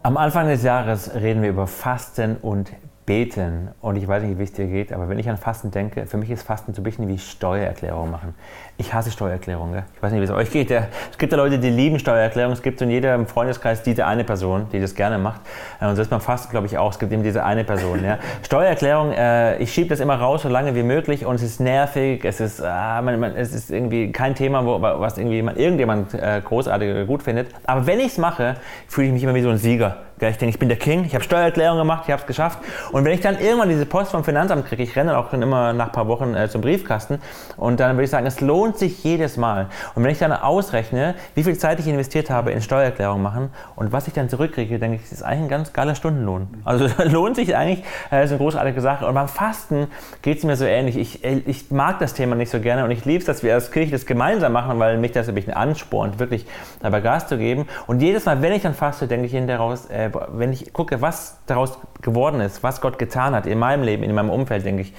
Am 0.03 0.17
Anfang 0.17 0.47
des 0.47 0.63
Jahres 0.63 1.13
reden 1.15 1.43
wir 1.43 1.51
über 1.51 1.67
Fasten 1.67 2.37
und 2.37 2.71
Beten. 3.09 3.71
Und 3.81 3.97
ich 3.97 4.07
weiß 4.07 4.23
nicht, 4.23 4.39
wie 4.39 4.43
es 4.43 4.53
dir 4.53 4.67
geht, 4.67 4.93
aber 4.93 5.09
wenn 5.09 5.19
ich 5.19 5.31
an 5.31 5.39
Fasten 5.39 5.71
denke, 5.71 6.05
für 6.05 6.19
mich 6.19 6.31
ist 6.31 6.43
Fasten 6.43 6.75
so 6.75 6.83
ein 6.83 6.85
bisschen 6.85 7.09
wie 7.09 7.17
Steuererklärung 7.17 8.11
machen. 8.11 8.35
Ich 8.77 8.93
hasse 8.93 9.11
Steuererklärungen. 9.11 9.73
gell? 9.73 9.85
Ich 9.97 10.03
weiß 10.03 10.13
nicht, 10.13 10.21
wie 10.21 10.25
es 10.27 10.31
euch 10.31 10.51
geht. 10.51 10.71
Es 10.71 11.17
gibt 11.17 11.33
ja 11.33 11.39
Leute, 11.39 11.59
die 11.59 11.71
lieben 11.71 11.99
Steuererklärungen. 11.99 12.55
Es 12.55 12.63
gibt 12.63 12.83
in 12.83 12.91
jedem 12.91 13.27
Freundeskreis 13.27 13.83
diese 13.83 14.05
eine 14.05 14.25
Person, 14.25 14.67
die 14.73 14.79
das 14.79 14.95
gerne 14.95 15.17
macht. 15.17 15.41
Äh, 15.81 15.87
Und 15.87 15.97
so 15.97 16.03
ist 16.03 16.11
beim 16.11 16.21
Fasten, 16.21 16.51
glaube 16.51 16.67
ich, 16.67 16.77
auch. 16.77 16.93
Es 16.93 16.99
gibt 16.99 17.11
eben 17.11 17.23
diese 17.23 17.45
eine 17.45 17.65
Person. 17.65 18.05
Ja. 18.05 18.19
Steuererklärung, 18.45 19.13
äh, 19.13 19.57
ich 19.57 19.73
schiebe 19.73 19.89
das 19.89 20.01
immer 20.01 20.17
raus, 20.17 20.43
so 20.43 20.51
lange 20.51 20.75
wie 20.75 20.83
möglich. 20.83 21.25
Und 21.25 21.37
es 21.37 21.43
ist 21.43 21.61
nervig. 21.61 22.27
Es 22.27 22.41
ist, 22.41 22.61
ah, 22.61 23.01
man, 23.01 23.19
man, 23.19 23.37
es 23.37 23.55
ist 23.55 23.71
irgendwie 23.71 24.13
kein 24.13 24.35
Thema, 24.35 24.67
wo, 24.67 24.83
was 24.83 25.17
irgendwie 25.17 25.41
man, 25.41 25.57
irgendjemand 25.57 26.13
äh, 26.13 26.43
großartig 26.45 26.91
oder 26.91 27.07
gut 27.07 27.23
findet. 27.23 27.49
Aber 27.65 27.87
wenn 27.87 28.01
ich 28.01 28.09
es 28.09 28.19
mache, 28.19 28.57
fühle 28.87 29.07
ich 29.07 29.13
mich 29.15 29.23
immer 29.23 29.35
wie 29.35 29.43
so 29.43 29.49
ein 29.49 29.57
Sieger. 29.57 29.97
Ich 30.21 30.37
denke, 30.37 30.49
ich 30.49 30.59
bin 30.59 30.69
der 30.69 30.79
King, 30.79 31.05
ich 31.05 31.15
habe 31.15 31.23
Steuererklärung 31.23 31.79
gemacht, 31.79 32.05
ich 32.07 32.13
habe 32.13 32.21
es 32.21 32.27
geschafft. 32.27 32.59
Und 32.91 33.05
wenn 33.05 33.13
ich 33.13 33.21
dann 33.21 33.39
irgendwann 33.39 33.69
diese 33.69 33.87
Post 33.87 34.11
vom 34.11 34.25
Finanzamt 34.25 34.67
kriege, 34.67 34.83
ich 34.83 34.97
renne 34.97 35.13
dann 35.13 35.21
auch 35.21 35.31
dann 35.31 35.43
immer 35.43 35.73
nach 35.73 35.87
ein 35.87 35.93
paar 35.93 36.09
Wochen 36.09 36.35
äh, 36.35 36.49
zum 36.49 36.61
Briefkasten 36.61 37.21
und 37.57 37.79
dann 37.81 37.97
würde 37.97 38.05
ich 38.05 38.11
sagen, 38.11 38.27
es 38.27 38.41
lohnt 38.41 38.79
sich 38.79 39.05
jedes 39.05 39.37
Mal. 39.37 39.67
Und 39.95 40.03
wenn 40.03 40.11
ich 40.11 40.19
dann 40.19 40.33
ausrechne, 40.33 41.15
wie 41.35 41.45
viel 41.45 41.57
Zeit 41.57 41.79
ich 41.79 41.87
investiert 41.87 42.31
habe 42.31 42.51
in 42.51 42.61
Steuererklärung 42.63 43.23
machen 43.23 43.51
und 43.77 43.93
was 43.93 44.09
ich 44.09 44.15
dann 44.15 44.29
zurückkriege, 44.29 44.79
denke 44.79 44.97
ich, 44.97 45.03
das 45.03 45.13
ist 45.13 45.23
eigentlich 45.23 45.43
ein 45.43 45.49
ganz 45.49 45.73
geiler 45.73 45.95
Stundenlohn. 45.95 46.49
Also 46.65 46.89
lohnt 47.05 47.37
sich 47.37 47.57
eigentlich, 47.57 47.85
äh, 48.11 48.25
ist 48.25 48.31
eine 48.31 48.39
großartige 48.39 48.81
Sache. 48.81 49.07
Und 49.07 49.15
beim 49.15 49.29
Fasten 49.29 49.87
geht 50.23 50.39
es 50.39 50.45
mir 50.45 50.57
so 50.57 50.65
ähnlich. 50.65 50.97
Ich, 50.97 51.25
äh, 51.25 51.43
ich 51.47 51.71
mag 51.71 51.99
das 52.01 52.15
Thema 52.15 52.35
nicht 52.35 52.51
so 52.51 52.61
gerne 52.61 52.85
und 52.85 52.91
ich 52.91 53.05
liebe 53.05 53.21
es, 53.21 53.25
dass 53.25 53.43
wir 53.43 53.55
als 53.55 53.71
Kirche 53.71 53.93
das 53.93 54.07
gemeinsam 54.07 54.53
machen, 54.53 54.79
weil 54.79 54.99
mich 54.99 55.13
das 55.13 55.29
ein 55.29 55.35
bisschen 55.35 55.55
anspornt, 55.55 56.19
wirklich 56.19 56.47
dabei 56.81 57.01
Gas 57.01 57.29
zu 57.29 57.39
geben. 57.39 57.67
Und 57.87 58.01
jedes 58.01 58.25
Mal, 58.25 58.43
wenn 58.43 58.53
ich 58.53 58.63
dann 58.63 58.75
faste, 58.75 59.07
denke 59.07 59.27
ich 59.27 59.33
hinterher 59.33 59.61
raus, 59.61 59.87
äh, 59.91 60.08
wenn 60.33 60.53
ich 60.53 60.73
gucke, 60.73 61.01
was 61.01 61.39
daraus 61.47 61.79
geworden 62.03 62.41
ist, 62.41 62.63
was 62.63 62.81
Gott 62.81 62.99
getan 62.99 63.35
hat 63.35 63.47
in 63.47 63.59
meinem 63.59 63.83
Leben, 63.83 64.03
in 64.03 64.15
meinem 64.15 64.31
Umfeld, 64.31 64.65
denke 64.65 64.83
ich, 64.83 64.95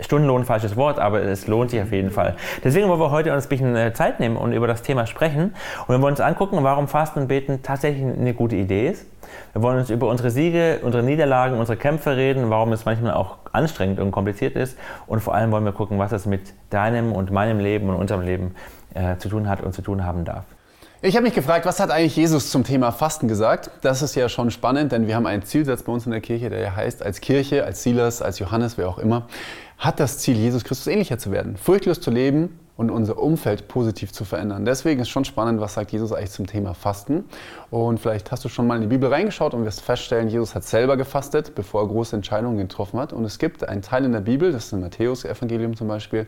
Stundenlohn, 0.00 0.44
falsches 0.44 0.76
Wort, 0.76 0.98
aber 0.98 1.22
es 1.22 1.46
lohnt 1.46 1.70
sich 1.70 1.80
auf 1.82 1.92
jeden 1.92 2.10
Fall. 2.10 2.36
Deswegen 2.64 2.88
wollen 2.88 3.00
wir 3.00 3.10
heute 3.10 3.32
uns 3.34 3.46
ein 3.46 3.48
bisschen 3.48 3.76
äh, 3.76 3.92
Zeit 3.92 4.18
nehmen 4.18 4.36
und 4.36 4.52
über 4.52 4.66
das 4.66 4.82
Thema 4.82 5.06
sprechen. 5.06 5.54
Und 5.86 5.88
wir 5.88 6.00
wollen 6.00 6.12
uns 6.12 6.20
angucken, 6.20 6.58
warum 6.62 6.88
Fasten 6.88 7.20
und 7.20 7.28
Beten 7.28 7.62
tatsächlich 7.62 8.02
eine 8.02 8.34
gute 8.34 8.56
Idee 8.56 8.88
ist. 8.88 9.06
Wir 9.52 9.62
wollen 9.62 9.78
uns 9.78 9.90
über 9.90 10.08
unsere 10.08 10.30
Siege, 10.30 10.80
unsere 10.82 11.02
Niederlagen, 11.02 11.58
unsere 11.58 11.76
Kämpfe 11.76 12.16
reden, 12.16 12.50
warum 12.50 12.72
es 12.72 12.84
manchmal 12.84 13.12
auch 13.12 13.36
anstrengend 13.52 14.00
und 14.00 14.10
kompliziert 14.10 14.56
ist. 14.56 14.78
Und 15.06 15.20
vor 15.20 15.34
allem 15.34 15.52
wollen 15.52 15.64
wir 15.64 15.72
gucken, 15.72 15.98
was 15.98 16.12
es 16.12 16.26
mit 16.26 16.54
deinem 16.70 17.12
und 17.12 17.30
meinem 17.30 17.60
Leben 17.60 17.90
und 17.90 17.96
unserem 17.96 18.22
Leben 18.22 18.54
äh, 18.94 19.16
zu 19.18 19.28
tun 19.28 19.48
hat 19.48 19.62
und 19.62 19.74
zu 19.74 19.82
tun 19.82 20.04
haben 20.04 20.24
darf. 20.24 20.44
Ich 21.02 21.16
habe 21.16 21.24
mich 21.24 21.34
gefragt, 21.34 21.64
was 21.64 21.80
hat 21.80 21.90
eigentlich 21.90 22.14
Jesus 22.14 22.50
zum 22.50 22.62
Thema 22.62 22.92
Fasten 22.92 23.26
gesagt? 23.26 23.70
Das 23.80 24.02
ist 24.02 24.16
ja 24.16 24.28
schon 24.28 24.50
spannend, 24.50 24.92
denn 24.92 25.06
wir 25.06 25.16
haben 25.16 25.26
einen 25.26 25.42
Zielsatz 25.42 25.82
bei 25.82 25.92
uns 25.92 26.04
in 26.04 26.12
der 26.12 26.20
Kirche, 26.20 26.50
der 26.50 26.60
ja 26.60 26.76
heißt, 26.76 27.02
als 27.02 27.22
Kirche, 27.22 27.64
als 27.64 27.82
Silas, 27.82 28.20
als 28.20 28.38
Johannes, 28.38 28.76
wer 28.76 28.86
auch 28.86 28.98
immer, 28.98 29.26
hat 29.78 29.98
das 29.98 30.18
Ziel, 30.18 30.36
Jesus 30.36 30.62
Christus 30.62 30.86
ähnlicher 30.88 31.16
zu 31.16 31.32
werden, 31.32 31.56
furchtlos 31.56 32.02
zu 32.02 32.10
leben 32.10 32.60
und 32.76 32.90
unser 32.90 33.18
Umfeld 33.18 33.66
positiv 33.66 34.12
zu 34.12 34.26
verändern. 34.26 34.66
Deswegen 34.66 35.00
ist 35.00 35.08
schon 35.08 35.24
spannend, 35.24 35.58
was 35.58 35.72
sagt 35.72 35.90
Jesus 35.90 36.12
eigentlich 36.12 36.32
zum 36.32 36.46
Thema 36.46 36.74
Fasten. 36.74 37.24
Und 37.70 37.98
vielleicht 37.98 38.30
hast 38.30 38.44
du 38.44 38.50
schon 38.50 38.66
mal 38.66 38.76
in 38.76 38.82
die 38.82 38.88
Bibel 38.88 39.08
reingeschaut 39.08 39.54
und 39.54 39.64
wirst 39.64 39.80
feststellen, 39.80 40.28
Jesus 40.28 40.54
hat 40.54 40.64
selber 40.64 40.98
gefastet, 40.98 41.54
bevor 41.54 41.80
er 41.80 41.88
große 41.88 42.14
Entscheidungen 42.14 42.58
getroffen 42.58 43.00
hat. 43.00 43.14
Und 43.14 43.24
es 43.24 43.38
gibt 43.38 43.66
einen 43.66 43.80
Teil 43.80 44.04
in 44.04 44.12
der 44.12 44.20
Bibel, 44.20 44.52
das 44.52 44.66
ist 44.66 44.74
im 44.74 44.80
Matthäus-Evangelium 44.80 45.76
zum 45.76 45.88
Beispiel, 45.88 46.26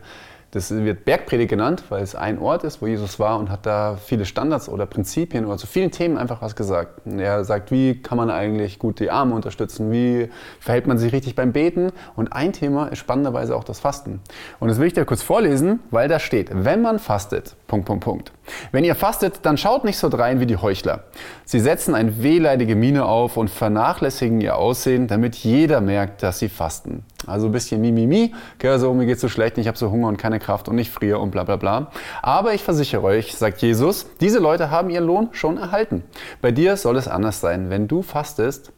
Das 0.53 0.71
wird 0.71 1.07
Bergpredigt 1.07 1.49
genannt, 1.49 1.85
weil 1.89 2.03
es 2.03 2.15
ein 2.15 2.39
Ort 2.39 2.63
ist, 2.65 2.83
wo 2.83 2.87
Jesus 2.87 3.19
war 3.19 3.39
und 3.39 3.49
hat 3.49 3.65
da 3.65 3.97
viele 3.97 4.27
Standards 4.27 4.69
oder 4.69 4.85
Prinzipien 4.85 5.47
oder 5.47 5.57
zu 5.57 5.67
vielen 5.67 5.91
Themen 5.91 6.19
einfach 6.19 6.43
was 6.43 6.55
gesagt. 6.55 7.01
Er 7.07 7.43
sagt, 7.45 7.71
wie 7.71 8.03
kann 8.03 8.19
man 8.19 8.29
eigentlich 8.29 8.79
gut 8.79 9.01
die 9.01 9.11
Arme 9.11 9.35
unterstützen, 9.35 9.91
wie 9.91 10.29
verhält 10.61 10.87
man 10.87 10.99
sich 10.99 11.11
richtig 11.15 11.37
beim 11.37 11.53
Beten. 11.53 11.91
Und 12.17 12.35
ein 12.35 12.53
Thema 12.53 12.89
ist 12.89 12.99
spannenderweise 12.99 13.57
auch 13.57 13.65
das 13.65 13.81
Fasten. 13.81 14.21
Und 14.61 14.69
das 14.69 14.79
will 14.79 14.89
ich 14.89 14.93
dir 14.93 15.07
kurz 15.07 15.23
vorlesen, 15.23 15.81
weil 15.91 16.07
da 16.07 16.19
steht, 16.19 16.51
wenn 16.53 16.83
man 16.83 16.99
fastet, 16.99 17.57
Punkt, 17.73 17.87
Punkt, 17.87 18.05
Punkt. 18.05 18.33
Wenn 18.71 18.85
ihr 18.85 18.95
fastet, 18.95 19.47
dann 19.47 19.57
schaut 19.57 19.87
nicht 19.87 19.97
so 19.97 20.11
drein 20.11 20.41
wie 20.41 20.47
die 20.47 20.59
Heuchler. 20.59 21.05
Sie 21.47 21.59
setzen 21.59 21.95
eine 21.95 22.23
wehleidige 22.23 22.77
Miene 22.77 23.07
auf 23.07 23.39
und 23.39 23.49
vernachlässigen 23.49 24.43
ihr 24.43 24.57
Aussehen, 24.59 25.07
damit 25.07 25.37
jeder 25.37 25.81
merkt, 25.81 26.23
dass 26.23 26.39
sie 26.39 26.51
fasten. 26.51 27.03
Also 27.27 27.47
ein 27.47 27.53
bisschen 27.53 27.81
Mimimi, 27.81 28.35
gell, 28.59 28.79
so 28.79 28.93
mir 28.93 29.07
geht's 29.07 29.23
so 29.23 29.31
schlecht, 29.31 29.57
ich 29.57 29.69
habe 29.69 29.79
so 29.79 29.91
Hunger 29.91 30.09
und 30.09 30.19
keine 30.19 30.39
Kraft 30.39 30.69
und 30.69 30.77
ich 30.77 30.91
friere 30.91 31.19
und 31.19 31.31
bla 31.31 31.45
bla 31.45 31.57
bla. 31.57 31.91
Aber 32.21 32.53
ich 32.53 32.63
versichere 32.63 33.03
euch, 33.05 33.35
sagt 33.37 33.63
Jesus, 33.63 34.05
diese 34.21 34.39
Leute 34.39 34.71
haben 34.71 34.91
ihren 34.91 35.07
Lohn 35.07 35.29
schon 35.33 35.57
erhalten. 35.57 36.05
Bei 36.43 36.53
dir 36.53 36.77
soll 36.77 36.99
es 36.99 37.09
anders 37.09 37.41
sein. 37.41 37.71
Wenn 37.71 37.89
du 37.89 38.03
fastest, 38.03 38.71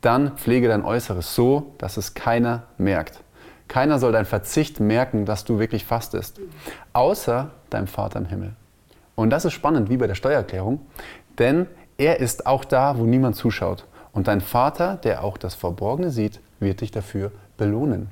dann 0.00 0.36
pflege 0.36 0.66
dein 0.66 0.84
Äußeres 0.84 1.36
so, 1.36 1.74
dass 1.78 1.96
es 1.96 2.14
keiner 2.14 2.64
merkt. 2.78 3.20
Keiner 3.70 4.00
soll 4.00 4.10
dein 4.10 4.24
Verzicht 4.24 4.80
merken, 4.80 5.26
dass 5.26 5.44
du 5.44 5.60
wirklich 5.60 5.84
fastest, 5.84 6.40
außer 6.92 7.52
deinem 7.70 7.86
Vater 7.86 8.18
im 8.18 8.24
Himmel. 8.24 8.54
Und 9.14 9.30
das 9.30 9.44
ist 9.44 9.52
spannend, 9.52 9.88
wie 9.88 9.96
bei 9.96 10.08
der 10.08 10.16
Steuererklärung, 10.16 10.80
denn 11.38 11.68
er 11.96 12.18
ist 12.18 12.46
auch 12.46 12.64
da, 12.64 12.98
wo 12.98 13.04
niemand 13.04 13.36
zuschaut. 13.36 13.86
Und 14.10 14.26
dein 14.26 14.40
Vater, 14.40 14.96
der 14.96 15.22
auch 15.22 15.38
das 15.38 15.54
Verborgene 15.54 16.10
sieht, 16.10 16.40
wird 16.58 16.80
dich 16.80 16.90
dafür 16.90 17.30
belohnen. 17.58 18.10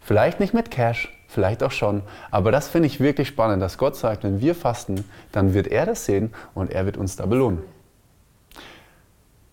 Vielleicht 0.00 0.40
nicht 0.40 0.54
mit 0.54 0.72
Cash, 0.72 1.16
vielleicht 1.28 1.62
auch 1.62 1.70
schon, 1.70 2.02
aber 2.32 2.50
das 2.50 2.66
finde 2.66 2.88
ich 2.88 2.98
wirklich 2.98 3.28
spannend, 3.28 3.62
dass 3.62 3.78
Gott 3.78 3.94
sagt, 3.94 4.24
wenn 4.24 4.40
wir 4.40 4.56
fasten, 4.56 5.04
dann 5.30 5.54
wird 5.54 5.68
er 5.68 5.86
das 5.86 6.04
sehen 6.04 6.34
und 6.52 6.72
er 6.72 6.84
wird 6.84 6.96
uns 6.96 7.14
da 7.14 7.26
belohnen. 7.26 7.62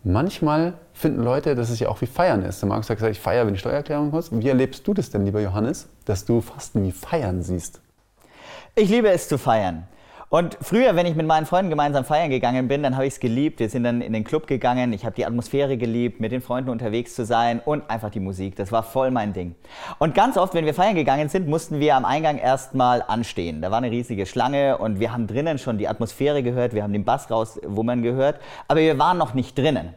Manchmal 0.04 0.74
finden 0.94 1.24
Leute, 1.24 1.54
dass 1.54 1.70
es 1.70 1.80
ja 1.80 1.90
auch 1.90 2.02
wie 2.02 2.08
Feiern 2.08 2.44
ist. 2.44 2.62
Der 2.62 2.70
Markus 2.70 2.90
hat 2.90 2.98
gesagt, 2.98 3.12
ich 3.12 3.20
feiere, 3.20 3.46
wenn 3.46 3.54
die 3.54 3.60
Steuererklärung 3.60 4.10
kommt. 4.10 4.32
Wie 4.32 4.48
erlebst 4.48 4.88
du 4.88 4.96
das 4.96 5.12
denn, 5.12 5.26
lieber 5.26 5.42
Johannes, 5.42 5.88
dass 6.06 6.26
du 6.26 6.42
Fasten 6.42 6.84
wie 6.84 6.92
Feiern 6.92 7.44
siehst? 7.44 7.82
Ich 8.74 8.90
liebe 8.90 9.10
es 9.10 9.28
zu 9.28 9.38
feiern. 9.38 9.88
Und 10.34 10.58
früher, 10.62 10.96
wenn 10.96 11.06
ich 11.06 11.16
mit 11.16 11.28
meinen 11.28 11.46
Freunden 11.46 11.70
gemeinsam 11.70 12.06
feiern 12.06 12.30
gegangen 12.30 12.70
bin, 12.70 12.84
dann 12.84 12.96
habe 12.96 13.06
ich 13.06 13.16
es 13.16 13.20
geliebt. 13.20 13.60
Wir 13.60 13.68
sind 13.68 13.84
dann 13.84 14.00
in 14.00 14.14
den 14.14 14.24
Club 14.24 14.48
gegangen. 14.48 14.94
Ich 14.94 15.04
habe 15.04 15.14
die 15.14 15.26
Atmosphäre 15.26 15.76
geliebt, 15.76 16.22
mit 16.22 16.32
den 16.32 16.40
Freunden 16.40 16.70
unterwegs 16.70 17.16
zu 17.16 17.26
sein 17.26 17.60
und 17.60 17.90
einfach 17.90 18.12
die 18.12 18.22
Musik. 18.22 18.56
Das 18.56 18.72
war 18.72 18.82
voll 18.82 19.12
mein 19.12 19.34
Ding. 19.34 19.56
Und 20.00 20.16
ganz 20.16 20.38
oft, 20.38 20.54
wenn 20.54 20.64
wir 20.64 20.74
feiern 20.74 20.96
gegangen 20.96 21.28
sind, 21.28 21.50
mussten 21.50 21.82
wir 21.82 21.98
am 21.98 22.06
Eingang 22.06 22.38
erstmal 22.38 23.04
anstehen. 23.06 23.62
Da 23.62 23.72
war 23.72 23.80
eine 23.80 23.92
riesige 23.92 24.26
Schlange 24.26 24.78
und 24.78 25.02
wir 25.02 25.12
haben 25.12 25.28
drinnen 25.28 25.58
schon 25.58 25.78
die 25.78 25.90
Atmosphäre 25.90 26.44
gehört. 26.44 26.74
Wir 26.74 26.84
haben 26.84 26.94
den 26.94 27.04
Bass 27.04 27.30
rauswummern 27.30 28.02
gehört. 28.02 28.40
Aber 28.70 28.80
wir 28.80 28.98
waren 28.98 29.18
noch 29.18 29.34
nicht 29.34 29.58
drinnen. 29.58 29.94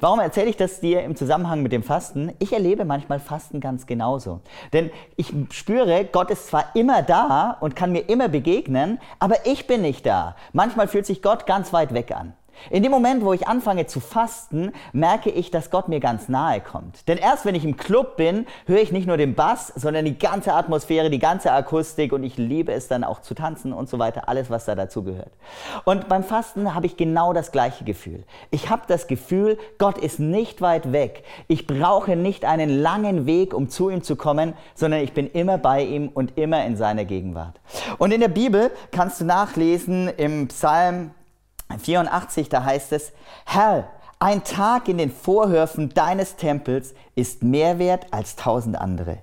Warum 0.00 0.20
erzähle 0.20 0.48
ich 0.48 0.56
das 0.56 0.78
dir 0.78 1.02
im 1.02 1.16
Zusammenhang 1.16 1.60
mit 1.60 1.72
dem 1.72 1.82
Fasten? 1.82 2.32
Ich 2.38 2.52
erlebe 2.52 2.84
manchmal 2.84 3.18
Fasten 3.18 3.58
ganz 3.58 3.86
genauso. 3.86 4.40
Denn 4.72 4.90
ich 5.16 5.32
spüre, 5.50 6.04
Gott 6.04 6.30
ist 6.30 6.46
zwar 6.46 6.76
immer 6.76 7.02
da 7.02 7.56
und 7.60 7.74
kann 7.74 7.90
mir 7.90 8.08
immer 8.08 8.28
begegnen, 8.28 9.00
aber 9.18 9.44
ich 9.46 9.66
bin 9.66 9.82
nicht 9.82 10.06
da. 10.06 10.36
Manchmal 10.52 10.86
fühlt 10.86 11.04
sich 11.04 11.20
Gott 11.20 11.46
ganz 11.46 11.72
weit 11.72 11.94
weg 11.94 12.12
an. 12.12 12.34
In 12.70 12.82
dem 12.82 12.92
Moment, 12.92 13.24
wo 13.24 13.32
ich 13.32 13.48
anfange 13.48 13.86
zu 13.86 14.00
fasten, 14.00 14.72
merke 14.92 15.30
ich, 15.30 15.50
dass 15.50 15.70
Gott 15.70 15.88
mir 15.88 16.00
ganz 16.00 16.28
nahe 16.28 16.60
kommt. 16.60 17.08
Denn 17.08 17.18
erst 17.18 17.44
wenn 17.44 17.54
ich 17.54 17.64
im 17.64 17.76
Club 17.76 18.16
bin, 18.16 18.46
höre 18.66 18.80
ich 18.80 18.92
nicht 18.92 19.06
nur 19.06 19.16
den 19.16 19.34
Bass, 19.34 19.72
sondern 19.74 20.04
die 20.04 20.18
ganze 20.18 20.52
Atmosphäre, 20.54 21.10
die 21.10 21.18
ganze 21.18 21.52
Akustik 21.52 22.12
und 22.12 22.22
ich 22.22 22.36
liebe 22.36 22.72
es 22.72 22.88
dann 22.88 23.04
auch 23.04 23.20
zu 23.20 23.34
tanzen 23.34 23.72
und 23.72 23.88
so 23.88 23.98
weiter, 23.98 24.28
alles, 24.28 24.50
was 24.50 24.64
da 24.64 24.74
dazu 24.74 25.02
gehört. 25.02 25.32
Und 25.84 26.08
beim 26.08 26.22
Fasten 26.22 26.74
habe 26.74 26.86
ich 26.86 26.96
genau 26.96 27.32
das 27.32 27.52
gleiche 27.52 27.84
Gefühl. 27.84 28.24
Ich 28.50 28.70
habe 28.70 28.82
das 28.86 29.06
Gefühl, 29.06 29.58
Gott 29.78 29.98
ist 29.98 30.20
nicht 30.20 30.60
weit 30.60 30.92
weg. 30.92 31.24
Ich 31.46 31.66
brauche 31.66 32.16
nicht 32.16 32.44
einen 32.44 32.70
langen 32.70 33.26
Weg, 33.26 33.54
um 33.54 33.68
zu 33.68 33.90
ihm 33.90 34.02
zu 34.02 34.16
kommen, 34.16 34.54
sondern 34.74 35.00
ich 35.00 35.12
bin 35.12 35.30
immer 35.30 35.58
bei 35.58 35.82
ihm 35.82 36.08
und 36.08 36.36
immer 36.38 36.64
in 36.64 36.76
seiner 36.76 37.04
Gegenwart. 37.04 37.60
Und 37.98 38.12
in 38.12 38.20
der 38.20 38.28
Bibel 38.28 38.70
kannst 38.90 39.20
du 39.20 39.24
nachlesen 39.24 40.08
im 40.08 40.48
Psalm 40.48 41.10
84, 41.76 42.48
da 42.48 42.64
heißt 42.64 42.92
es, 42.92 43.12
Herr, 43.44 43.88
ein 44.18 44.42
Tag 44.42 44.88
in 44.88 44.98
den 44.98 45.12
Vorhöfen 45.12 45.90
deines 45.90 46.36
Tempels 46.36 46.94
ist 47.14 47.42
mehr 47.42 47.78
wert 47.78 48.06
als 48.10 48.36
tausend 48.36 48.76
andere. 48.76 49.18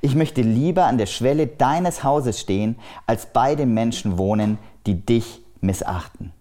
Ich 0.00 0.14
möchte 0.14 0.42
lieber 0.42 0.84
an 0.84 0.98
der 0.98 1.06
Schwelle 1.06 1.46
deines 1.46 2.04
Hauses 2.04 2.40
stehen, 2.40 2.78
als 3.06 3.26
bei 3.26 3.54
den 3.54 3.72
Menschen 3.74 4.18
wohnen, 4.18 4.58
die 4.86 5.04
dich 5.04 5.42
missachten. 5.60 6.32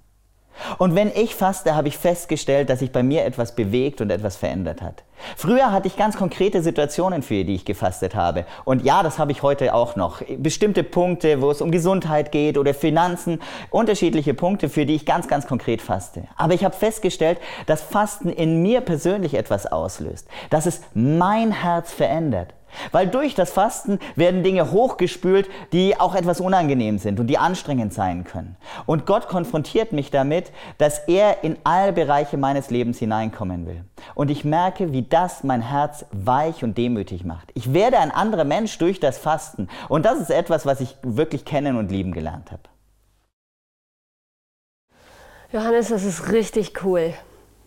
Und 0.77 0.95
wenn 0.95 1.09
ich 1.09 1.35
faste, 1.35 1.75
habe 1.75 1.87
ich 1.87 1.97
festgestellt, 1.97 2.69
dass 2.69 2.79
sich 2.79 2.91
bei 2.91 3.03
mir 3.03 3.25
etwas 3.25 3.55
bewegt 3.55 4.01
und 4.01 4.09
etwas 4.09 4.35
verändert 4.35 4.81
hat. 4.81 5.03
Früher 5.35 5.71
hatte 5.71 5.87
ich 5.87 5.97
ganz 5.97 6.17
konkrete 6.17 6.61
Situationen, 6.61 7.21
für 7.21 7.43
die 7.43 7.55
ich 7.55 7.65
gefastet 7.65 8.15
habe. 8.15 8.45
Und 8.65 8.83
ja, 8.83 9.03
das 9.03 9.19
habe 9.19 9.31
ich 9.31 9.43
heute 9.43 9.73
auch 9.73 9.95
noch. 9.95 10.21
Bestimmte 10.37 10.83
Punkte, 10.83 11.41
wo 11.41 11.51
es 11.51 11.61
um 11.61 11.71
Gesundheit 11.71 12.31
geht 12.31 12.57
oder 12.57 12.73
Finanzen, 12.73 13.41
unterschiedliche 13.69 14.33
Punkte, 14.33 14.69
für 14.69 14.85
die 14.85 14.95
ich 14.95 15.05
ganz, 15.05 15.27
ganz 15.27 15.47
konkret 15.47 15.81
faste. 15.81 16.23
Aber 16.35 16.53
ich 16.53 16.63
habe 16.63 16.75
festgestellt, 16.75 17.39
dass 17.65 17.81
Fasten 17.81 18.29
in 18.29 18.61
mir 18.61 18.81
persönlich 18.81 19.33
etwas 19.33 19.65
auslöst, 19.65 20.27
dass 20.49 20.65
es 20.65 20.81
mein 20.93 21.51
Herz 21.51 21.91
verändert. 21.91 22.53
Weil 22.91 23.07
durch 23.07 23.35
das 23.35 23.51
Fasten 23.51 23.99
werden 24.15 24.43
Dinge 24.43 24.71
hochgespült, 24.71 25.49
die 25.71 25.99
auch 25.99 26.15
etwas 26.15 26.39
unangenehm 26.39 26.97
sind 26.97 27.19
und 27.19 27.27
die 27.27 27.37
anstrengend 27.37 27.93
sein 27.93 28.23
können. 28.23 28.55
Und 28.85 29.05
Gott 29.05 29.27
konfrontiert 29.27 29.91
mich 29.91 30.11
damit, 30.11 30.51
dass 30.77 30.99
er 31.07 31.43
in 31.43 31.57
alle 31.63 31.93
Bereiche 31.93 32.37
meines 32.37 32.69
Lebens 32.69 32.99
hineinkommen 32.99 33.67
will. 33.67 33.83
Und 34.15 34.31
ich 34.31 34.43
merke, 34.43 34.91
wie 34.91 35.03
das 35.13 35.43
mein 35.43 35.61
Herz 35.61 36.05
weich 36.11 36.63
und 36.63 36.77
demütig 36.77 37.23
macht. 37.23 37.51
Ich 37.53 37.73
werde 37.73 37.99
ein 37.99 38.11
anderer 38.11 38.43
Mensch 38.43 38.77
durch 38.79 38.99
das 38.99 39.17
Fasten. 39.17 39.69
Und 39.87 40.05
das 40.05 40.19
ist 40.19 40.31
etwas, 40.31 40.65
was 40.65 40.81
ich 40.81 40.97
wirklich 41.03 41.45
kennen 41.45 41.77
und 41.77 41.91
lieben 41.91 42.11
gelernt 42.11 42.51
habe. 42.51 42.63
Johannes, 45.51 45.89
das 45.89 46.03
ist 46.03 46.31
richtig 46.31 46.83
cool. 46.83 47.13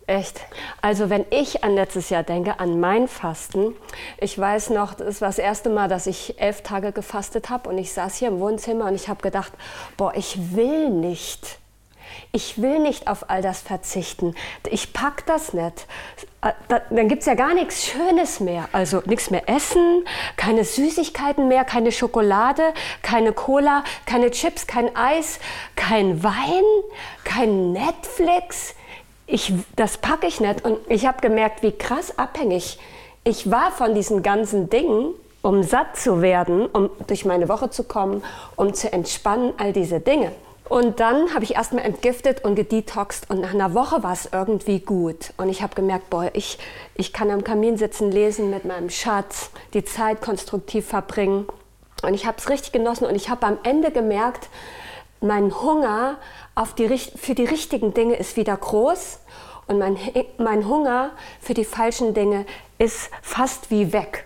Echt? 0.07 0.41
Also 0.81 1.09
wenn 1.09 1.25
ich 1.31 1.63
an 1.63 1.75
letztes 1.75 2.09
Jahr 2.09 2.23
denke, 2.23 2.59
an 2.59 2.79
mein 2.79 3.07
Fasten, 3.07 3.75
ich 4.19 4.37
weiß 4.37 4.69
noch, 4.71 4.93
das 4.93 5.21
war 5.21 5.27
das 5.27 5.37
erste 5.37 5.69
Mal, 5.69 5.87
dass 5.87 6.07
ich 6.07 6.39
elf 6.39 6.61
Tage 6.63 6.91
gefastet 6.91 7.49
habe 7.49 7.69
und 7.69 7.77
ich 7.77 7.93
saß 7.93 8.15
hier 8.15 8.27
im 8.27 8.39
Wohnzimmer 8.39 8.85
und 8.85 8.95
ich 8.95 9.09
habe 9.09 9.21
gedacht, 9.21 9.53
boah, 9.95 10.13
ich 10.15 10.55
will 10.55 10.89
nicht. 10.89 11.59
Ich 12.31 12.61
will 12.61 12.79
nicht 12.79 13.07
auf 13.07 13.29
all 13.29 13.41
das 13.41 13.61
verzichten. 13.61 14.35
Ich 14.69 14.93
pack 14.93 15.25
das 15.25 15.53
nicht. 15.53 15.87
Äh, 16.41 16.51
dann 16.89 17.07
gibt 17.07 17.21
es 17.21 17.25
ja 17.25 17.33
gar 17.33 17.53
nichts 17.53 17.85
Schönes 17.85 18.39
mehr. 18.39 18.69
Also 18.71 19.01
nichts 19.05 19.29
mehr 19.29 19.49
essen, 19.49 20.05
keine 20.35 20.63
Süßigkeiten 20.63 21.47
mehr, 21.47 21.65
keine 21.65 21.91
Schokolade, 21.91 22.73
keine 23.01 23.33
Cola, 23.33 23.83
keine 24.05 24.31
Chips, 24.31 24.67
kein 24.67 24.95
Eis, 24.95 25.39
kein 25.75 26.23
Wein, 26.23 26.63
kein 27.23 27.73
Netflix 27.73 28.75
ich, 29.27 29.53
das 29.75 29.97
packe 29.97 30.25
ich 30.25 30.39
nicht. 30.39 30.63
Und 30.63 30.79
ich 30.89 31.05
habe 31.05 31.21
gemerkt, 31.21 31.61
wie 31.61 31.73
krass 31.73 32.17
abhängig 32.17 32.79
ich 33.23 33.51
war 33.51 33.71
von 33.71 33.93
diesen 33.93 34.23
ganzen 34.23 34.69
Dingen, 34.69 35.13
um 35.41 35.61
satt 35.61 35.97
zu 35.97 36.21
werden, 36.21 36.65
um 36.65 36.89
durch 37.07 37.25
meine 37.25 37.49
Woche 37.49 37.69
zu 37.69 37.83
kommen, 37.83 38.23
um 38.55 38.73
zu 38.73 38.91
entspannen, 38.91 39.53
all 39.57 39.73
diese 39.73 39.99
Dinge. 39.99 40.31
Und 40.69 40.99
dann 40.99 41.33
habe 41.33 41.45
ich 41.45 41.55
erstmal 41.55 41.85
entgiftet 41.85 42.43
und 42.43 42.55
gedetoxt 42.55 43.29
und 43.29 43.39
nach 43.39 43.53
einer 43.53 43.73
Woche 43.73 44.03
war 44.03 44.11
es 44.11 44.29
irgendwie 44.31 44.79
gut. 44.79 45.33
Und 45.37 45.49
ich 45.49 45.61
habe 45.61 45.75
gemerkt, 45.75 46.09
boah, 46.09 46.29
ich, 46.33 46.57
ich 46.95 47.13
kann 47.13 47.31
am 47.31 47.43
Kamin 47.43 47.77
sitzen, 47.77 48.11
lesen 48.11 48.49
mit 48.49 48.65
meinem 48.65 48.89
Schatz, 48.89 49.51
die 49.73 49.85
Zeit 49.85 50.19
konstruktiv 50.19 50.85
verbringen. 50.85 51.45
Und 52.03 52.13
ich 52.13 52.25
habe 52.25 52.37
es 52.37 52.49
richtig 52.49 52.73
genossen 52.73 53.05
und 53.05 53.15
ich 53.15 53.29
habe 53.29 53.45
am 53.45 53.57
Ende 53.63 53.91
gemerkt, 53.91 54.49
mein 55.21 55.53
Hunger 55.61 56.17
auf 56.53 56.75
die, 56.75 56.87
für 56.97 57.33
die 57.33 57.45
richtigen 57.45 57.93
Dinge 57.93 58.15
ist 58.15 58.35
wieder 58.35 58.55
groß 58.55 59.19
und 59.67 59.79
mein, 59.79 59.97
mein 60.37 60.67
Hunger 60.67 61.11
für 61.39 61.53
die 61.53 61.65
falschen 61.65 62.13
Dinge 62.13 62.45
ist 62.77 63.09
fast 63.21 63.71
wie 63.71 63.93
weg. 63.93 64.25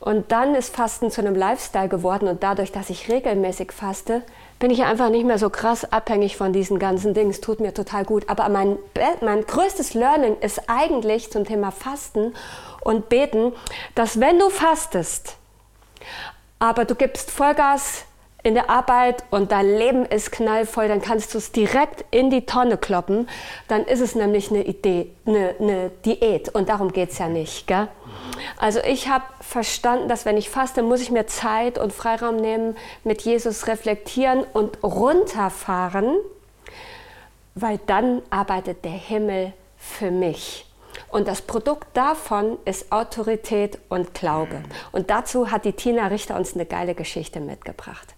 Und 0.00 0.32
dann 0.32 0.56
ist 0.56 0.74
Fasten 0.74 1.12
zu 1.12 1.20
einem 1.20 1.36
Lifestyle 1.36 1.88
geworden 1.88 2.26
und 2.26 2.42
dadurch, 2.42 2.72
dass 2.72 2.90
ich 2.90 3.08
regelmäßig 3.08 3.70
faste, 3.70 4.22
bin 4.62 4.70
ich 4.70 4.84
einfach 4.84 5.10
nicht 5.10 5.26
mehr 5.26 5.38
so 5.38 5.50
krass 5.50 5.92
abhängig 5.92 6.36
von 6.36 6.52
diesen 6.52 6.78
ganzen 6.78 7.14
Dingen. 7.14 7.30
Es 7.30 7.40
tut 7.40 7.58
mir 7.58 7.74
total 7.74 8.04
gut. 8.04 8.28
Aber 8.28 8.48
mein, 8.48 8.78
mein 9.20 9.44
größtes 9.44 9.94
Learning 9.94 10.36
ist 10.40 10.68
eigentlich 10.68 11.32
zum 11.32 11.44
Thema 11.44 11.72
Fasten 11.72 12.32
und 12.80 13.08
Beten, 13.08 13.52
dass 13.96 14.20
wenn 14.20 14.38
du 14.38 14.50
fastest, 14.50 15.36
aber 16.60 16.84
du 16.84 16.94
gibst 16.94 17.32
Vollgas 17.32 18.04
in 18.44 18.54
der 18.54 18.70
Arbeit 18.70 19.24
und 19.32 19.50
dein 19.50 19.66
Leben 19.66 20.06
ist 20.06 20.30
knallvoll, 20.30 20.86
dann 20.86 21.02
kannst 21.02 21.34
du 21.34 21.38
es 21.38 21.50
direkt 21.50 22.04
in 22.12 22.30
die 22.30 22.46
Tonne 22.46 22.76
kloppen. 22.76 23.28
Dann 23.66 23.84
ist 23.84 24.00
es 24.00 24.14
nämlich 24.14 24.52
eine 24.52 24.62
Idee, 24.62 25.10
eine, 25.26 25.56
eine 25.58 25.90
Diät 26.04 26.50
und 26.50 26.68
darum 26.68 26.92
geht 26.92 27.10
es 27.10 27.18
ja 27.18 27.26
nicht. 27.28 27.66
Gell? 27.66 27.88
Also 28.56 28.80
ich 28.80 29.08
habe 29.08 29.24
verstanden, 29.40 30.08
dass 30.08 30.24
wenn 30.24 30.36
ich 30.36 30.50
faste, 30.50 30.82
muss 30.82 31.00
ich 31.00 31.10
mir 31.10 31.26
Zeit 31.26 31.78
und 31.78 31.92
Freiraum 31.92 32.36
nehmen, 32.36 32.76
mit 33.04 33.22
Jesus 33.22 33.66
reflektieren 33.66 34.44
und 34.52 34.82
runterfahren, 34.82 36.16
weil 37.54 37.78
dann 37.86 38.22
arbeitet 38.30 38.84
der 38.84 38.92
Himmel 38.92 39.52
für 39.76 40.10
mich. 40.10 40.66
Und 41.08 41.28
das 41.28 41.42
Produkt 41.42 41.88
davon 41.94 42.58
ist 42.64 42.90
Autorität 42.92 43.78
und 43.88 44.14
Glaube. 44.14 44.62
Und 44.92 45.10
dazu 45.10 45.50
hat 45.50 45.64
die 45.64 45.72
Tina 45.72 46.06
Richter 46.06 46.36
uns 46.36 46.54
eine 46.54 46.66
geile 46.66 46.94
Geschichte 46.94 47.40
mitgebracht. 47.40 48.14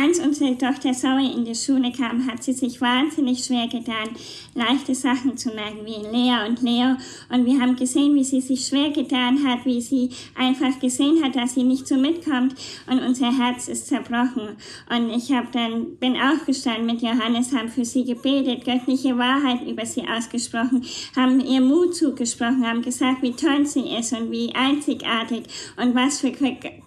Als 0.00 0.20
unsere 0.20 0.56
Tochter 0.56 0.92
Zoe 0.92 1.32
in 1.34 1.44
die 1.44 1.56
Schule 1.56 1.90
kam, 1.90 2.24
hat 2.30 2.44
sie 2.44 2.52
sich 2.52 2.80
wahnsinnig 2.80 3.44
schwer 3.44 3.66
getan, 3.66 4.10
leichte 4.54 4.94
Sachen 4.94 5.36
zu 5.36 5.48
merken, 5.48 5.84
wie 5.84 6.06
Lea 6.16 6.46
und 6.48 6.62
Leo. 6.62 6.94
Und 7.30 7.44
wir 7.44 7.60
haben 7.60 7.74
gesehen, 7.74 8.14
wie 8.14 8.22
sie 8.22 8.40
sich 8.40 8.64
schwer 8.64 8.90
getan 8.90 9.44
hat, 9.44 9.64
wie 9.64 9.80
sie 9.80 10.10
einfach 10.36 10.78
gesehen 10.78 11.20
hat, 11.24 11.34
dass 11.34 11.54
sie 11.54 11.64
nicht 11.64 11.88
so 11.88 11.96
mitkommt. 11.96 12.54
Und 12.86 13.00
unser 13.00 13.36
Herz 13.36 13.66
ist 13.66 13.88
zerbrochen. 13.88 14.50
Und 14.88 15.10
ich 15.10 15.32
habe 15.32 15.48
dann, 15.50 15.96
bin 15.96 16.16
aufgestanden 16.16 16.86
mit 16.86 17.02
Johannes, 17.02 17.52
haben 17.52 17.68
für 17.68 17.84
sie 17.84 18.04
gebetet, 18.04 18.64
göttliche 18.64 19.18
Wahrheit 19.18 19.66
über 19.66 19.84
sie 19.84 20.04
ausgesprochen, 20.06 20.84
haben 21.16 21.40
ihr 21.40 21.60
Mut 21.60 21.96
zugesprochen, 21.96 22.64
haben 22.64 22.82
gesagt, 22.82 23.20
wie 23.22 23.32
toll 23.32 23.66
sie 23.66 23.96
ist 23.98 24.12
und 24.12 24.30
wie 24.30 24.54
einzigartig 24.54 25.42
und 25.76 25.96
was 25.96 26.20
für 26.20 26.30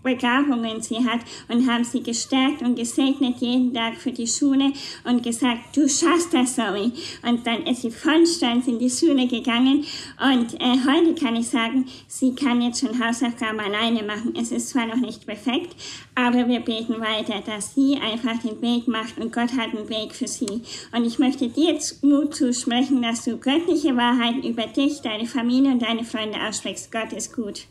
Begabungen 0.02 0.82
sie 0.82 1.06
hat 1.06 1.20
und 1.50 1.70
haben 1.70 1.84
sie 1.84 2.02
gestärkt 2.02 2.62
und 2.62 2.78
gesehen, 2.78 3.01
gesegnet 3.02 3.38
jeden 3.40 3.74
Tag 3.74 3.96
für 3.96 4.12
die 4.12 4.28
Schule 4.28 4.72
und 5.04 5.24
gesagt, 5.24 5.76
du 5.76 5.88
schaffst 5.88 6.34
das, 6.34 6.56
Zoe. 6.56 6.92
Und 7.28 7.46
dann 7.48 7.64
ist 7.66 7.82
sie 7.82 7.92
voll 7.92 8.26
stolz 8.26 8.68
in 8.68 8.80
die 8.80 8.90
Schule 8.90 9.28
gegangen 9.28 9.86
und 10.20 10.54
äh, 10.56 10.78
heute 10.88 11.16
kann 11.16 11.36
ich 11.36 11.50
sagen, 11.50 11.86
sie 12.08 12.36
kann 12.36 12.62
jetzt 12.62 12.82
schon 12.82 13.04
Hausaufgaben 13.04 13.60
alleine 13.60 14.04
machen. 14.04 14.34
Es 14.40 14.52
ist 14.52 14.70
zwar 14.70 14.86
noch 14.86 14.98
nicht 14.98 15.26
perfekt, 15.26 15.76
aber 16.16 16.48
wir 16.48 16.60
beten 16.60 17.00
weiter, 17.00 17.42
dass 17.46 17.74
sie 17.74 17.98
einfach 17.98 18.42
den 18.42 18.62
Weg 18.62 18.88
macht 18.88 19.18
und 19.18 19.34
Gott 19.34 19.52
hat 19.58 19.76
einen 19.76 19.90
Weg 19.90 20.14
für 20.14 20.28
sie. 20.28 20.62
Und 20.96 21.06
ich 21.06 21.20
möchte 21.20 21.50
dir 21.50 21.74
jetzt 21.74 22.04
Mut 22.04 22.36
zusprechen, 22.36 23.02
dass 23.02 23.24
du 23.24 23.38
göttliche 23.38 23.96
Wahrheit 23.96 24.44
über 24.44 24.68
dich, 24.68 25.02
deine 25.02 25.26
Familie 25.26 25.72
und 25.72 25.82
deine 25.82 26.04
Freunde 26.04 26.38
aussprichst. 26.48 26.92
Gott 26.92 27.14
ist 27.14 27.36
gut. 27.36 27.68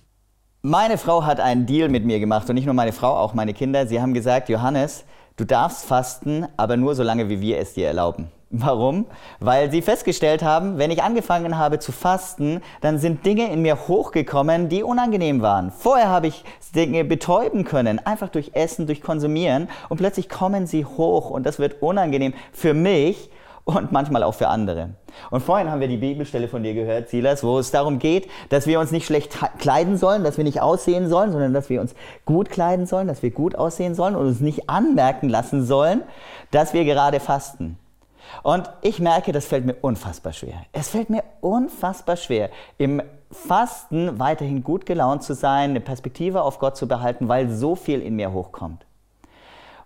Meine 0.63 0.99
Frau 0.99 1.25
hat 1.25 1.41
einen 1.41 1.65
Deal 1.65 1.89
mit 1.89 2.05
mir 2.05 2.21
gemacht 2.21 2.47
und 2.51 2.55
nicht 2.55 2.67
nur 2.67 2.75
meine 2.75 2.93
Frau, 2.93 3.17
auch 3.17 3.33
meine 3.33 3.55
Kinder. 3.55 3.87
Sie 3.87 3.99
haben 3.99 4.13
gesagt, 4.13 4.51
Johannes, 4.51 5.05
du 5.41 5.47
darfst 5.47 5.87
fasten, 5.87 6.47
aber 6.59 6.77
nur 6.77 6.95
so 6.95 7.03
lange, 7.03 7.31
wie 7.31 7.41
wir 7.41 7.59
es 7.59 7.73
dir 7.73 7.87
erlauben. 7.87 8.29
Warum? 8.51 9.07
Weil 9.39 9.71
sie 9.71 9.81
festgestellt 9.81 10.43
haben, 10.43 10.77
wenn 10.77 10.91
ich 10.91 11.03
angefangen 11.03 11.57
habe 11.57 11.79
zu 11.79 11.93
fasten, 11.93 12.61
dann 12.81 12.99
sind 12.99 13.25
Dinge 13.25 13.51
in 13.51 13.63
mir 13.63 13.89
hochgekommen, 13.89 14.69
die 14.69 14.83
unangenehm 14.83 15.41
waren. 15.41 15.71
Vorher 15.71 16.09
habe 16.09 16.27
ich 16.27 16.45
Dinge 16.75 17.05
betäuben 17.05 17.65
können, 17.65 18.05
einfach 18.05 18.29
durch 18.29 18.51
Essen, 18.55 18.87
durch 18.87 19.01
Konsumieren 19.01 19.69
und 19.89 19.97
plötzlich 19.97 20.29
kommen 20.29 20.67
sie 20.67 20.85
hoch 20.85 21.31
und 21.31 21.47
das 21.47 21.59
wird 21.59 21.81
unangenehm 21.81 22.35
für 22.53 22.75
mich 22.75 23.31
und 23.65 23.93
manchmal 23.93 24.23
auch 24.23 24.35
für 24.35 24.49
andere. 24.49 24.91
Und 25.31 25.43
vorhin 25.43 25.71
haben 25.71 25.81
wir 25.81 25.89
die 25.89 25.97
Bibelstelle 25.97 26.49
von 26.49 26.63
dir 26.63 26.75
gehört, 26.75 27.09
Silas, 27.09 27.43
wo 27.43 27.59
es 27.59 27.71
darum 27.71 27.99
geht, 27.99 28.29
dass 28.49 28.67
wir 28.67 28.81
uns 28.81 28.91
nicht 28.91 29.07
schlecht 29.07 29.37
kleiden 29.59 29.97
sollen, 29.97 30.25
dass 30.25 30.37
wir 30.37 30.45
nicht 30.45 30.61
aussehen 30.61 31.09
sollen, 31.09 31.33
sondern 31.33 31.53
dass 31.53 31.69
wir 31.69 31.81
uns 31.81 31.95
gut 32.25 32.51
kleiden 32.51 32.87
sollen, 32.87 33.09
dass 33.09 33.23
wir 33.23 33.31
gut 33.31 33.55
aussehen 33.55 33.95
sollen 33.95 34.17
und 34.17 34.27
uns 34.27 34.41
nicht 34.41 34.71
anmerken 34.71 35.29
lassen 35.29 35.65
sollen, 35.65 36.03
dass 36.51 36.73
wir 36.73 36.85
gerade 36.85 37.21
fasten. 37.21 37.79
Und 38.43 38.71
ich 38.83 39.01
merke, 39.01 39.33
das 39.33 39.47
fällt 39.47 39.67
mir 39.67 39.75
unfassbar 39.81 40.33
schwer. 40.33 40.63
Es 40.73 40.89
fällt 40.89 41.11
mir 41.11 41.25
unfassbar 41.41 42.17
schwer, 42.17 42.51
im 42.79 43.03
Fasten 43.31 44.19
weiterhin 44.19 44.65
gut 44.65 44.87
gelaunt 44.87 45.23
zu 45.23 45.35
sein, 45.35 45.71
eine 45.71 45.81
Perspektive 45.81 46.43
auf 46.43 46.59
Gott 46.59 46.77
zu 46.77 46.89
behalten, 46.89 47.29
weil 47.29 47.51
so 47.51 47.77
viel 47.77 48.01
in 48.01 48.17
mir 48.17 48.33
hochkommt. 48.33 48.85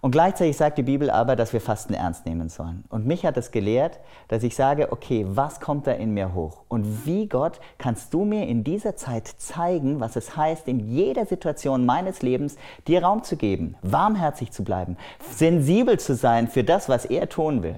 Und 0.05 0.11
gleichzeitig 0.11 0.59
sagt 0.59 0.77
die 0.77 0.83
Bibel 0.83 1.09
aber, 1.09 1.35
dass 1.35 1.55
wir 1.55 1.63
Fasten 1.63 1.95
ernst 1.95 2.27
nehmen 2.27 2.51
sollen. 2.51 2.85
Und 2.91 3.07
mich 3.07 3.25
hat 3.25 3.39
es 3.39 3.53
gelehrt, 3.53 4.01
dass 4.29 4.43
ich 4.43 4.55
sage, 4.55 4.93
okay, 4.93 5.25
was 5.27 5.61
kommt 5.61 5.87
da 5.87 5.93
in 5.93 6.13
mir 6.13 6.35
hoch? 6.35 6.59
Und 6.69 7.07
wie 7.07 7.27
Gott 7.27 7.59
kannst 7.79 8.13
du 8.13 8.27
mir 8.27 8.47
in 8.47 8.65
dieser 8.65 8.97
Zeit 8.97 9.27
zeigen, 9.27 10.01
was 10.01 10.17
es 10.17 10.37
heißt, 10.37 10.69
in 10.69 10.79
jeder 10.79 11.25
Situation 11.25 11.87
meines 11.87 12.21
Lebens 12.21 12.57
dir 12.87 13.03
Raum 13.03 13.23
zu 13.23 13.39
geben, 13.39 13.77
warmherzig 13.81 14.53
zu 14.53 14.63
bleiben, 14.63 14.99
sensibel 15.31 15.99
zu 15.99 16.15
sein 16.15 16.49
für 16.49 16.65
das, 16.65 16.91
was 16.91 17.07
er 17.07 17.31
tun 17.31 17.63
will. 17.63 17.77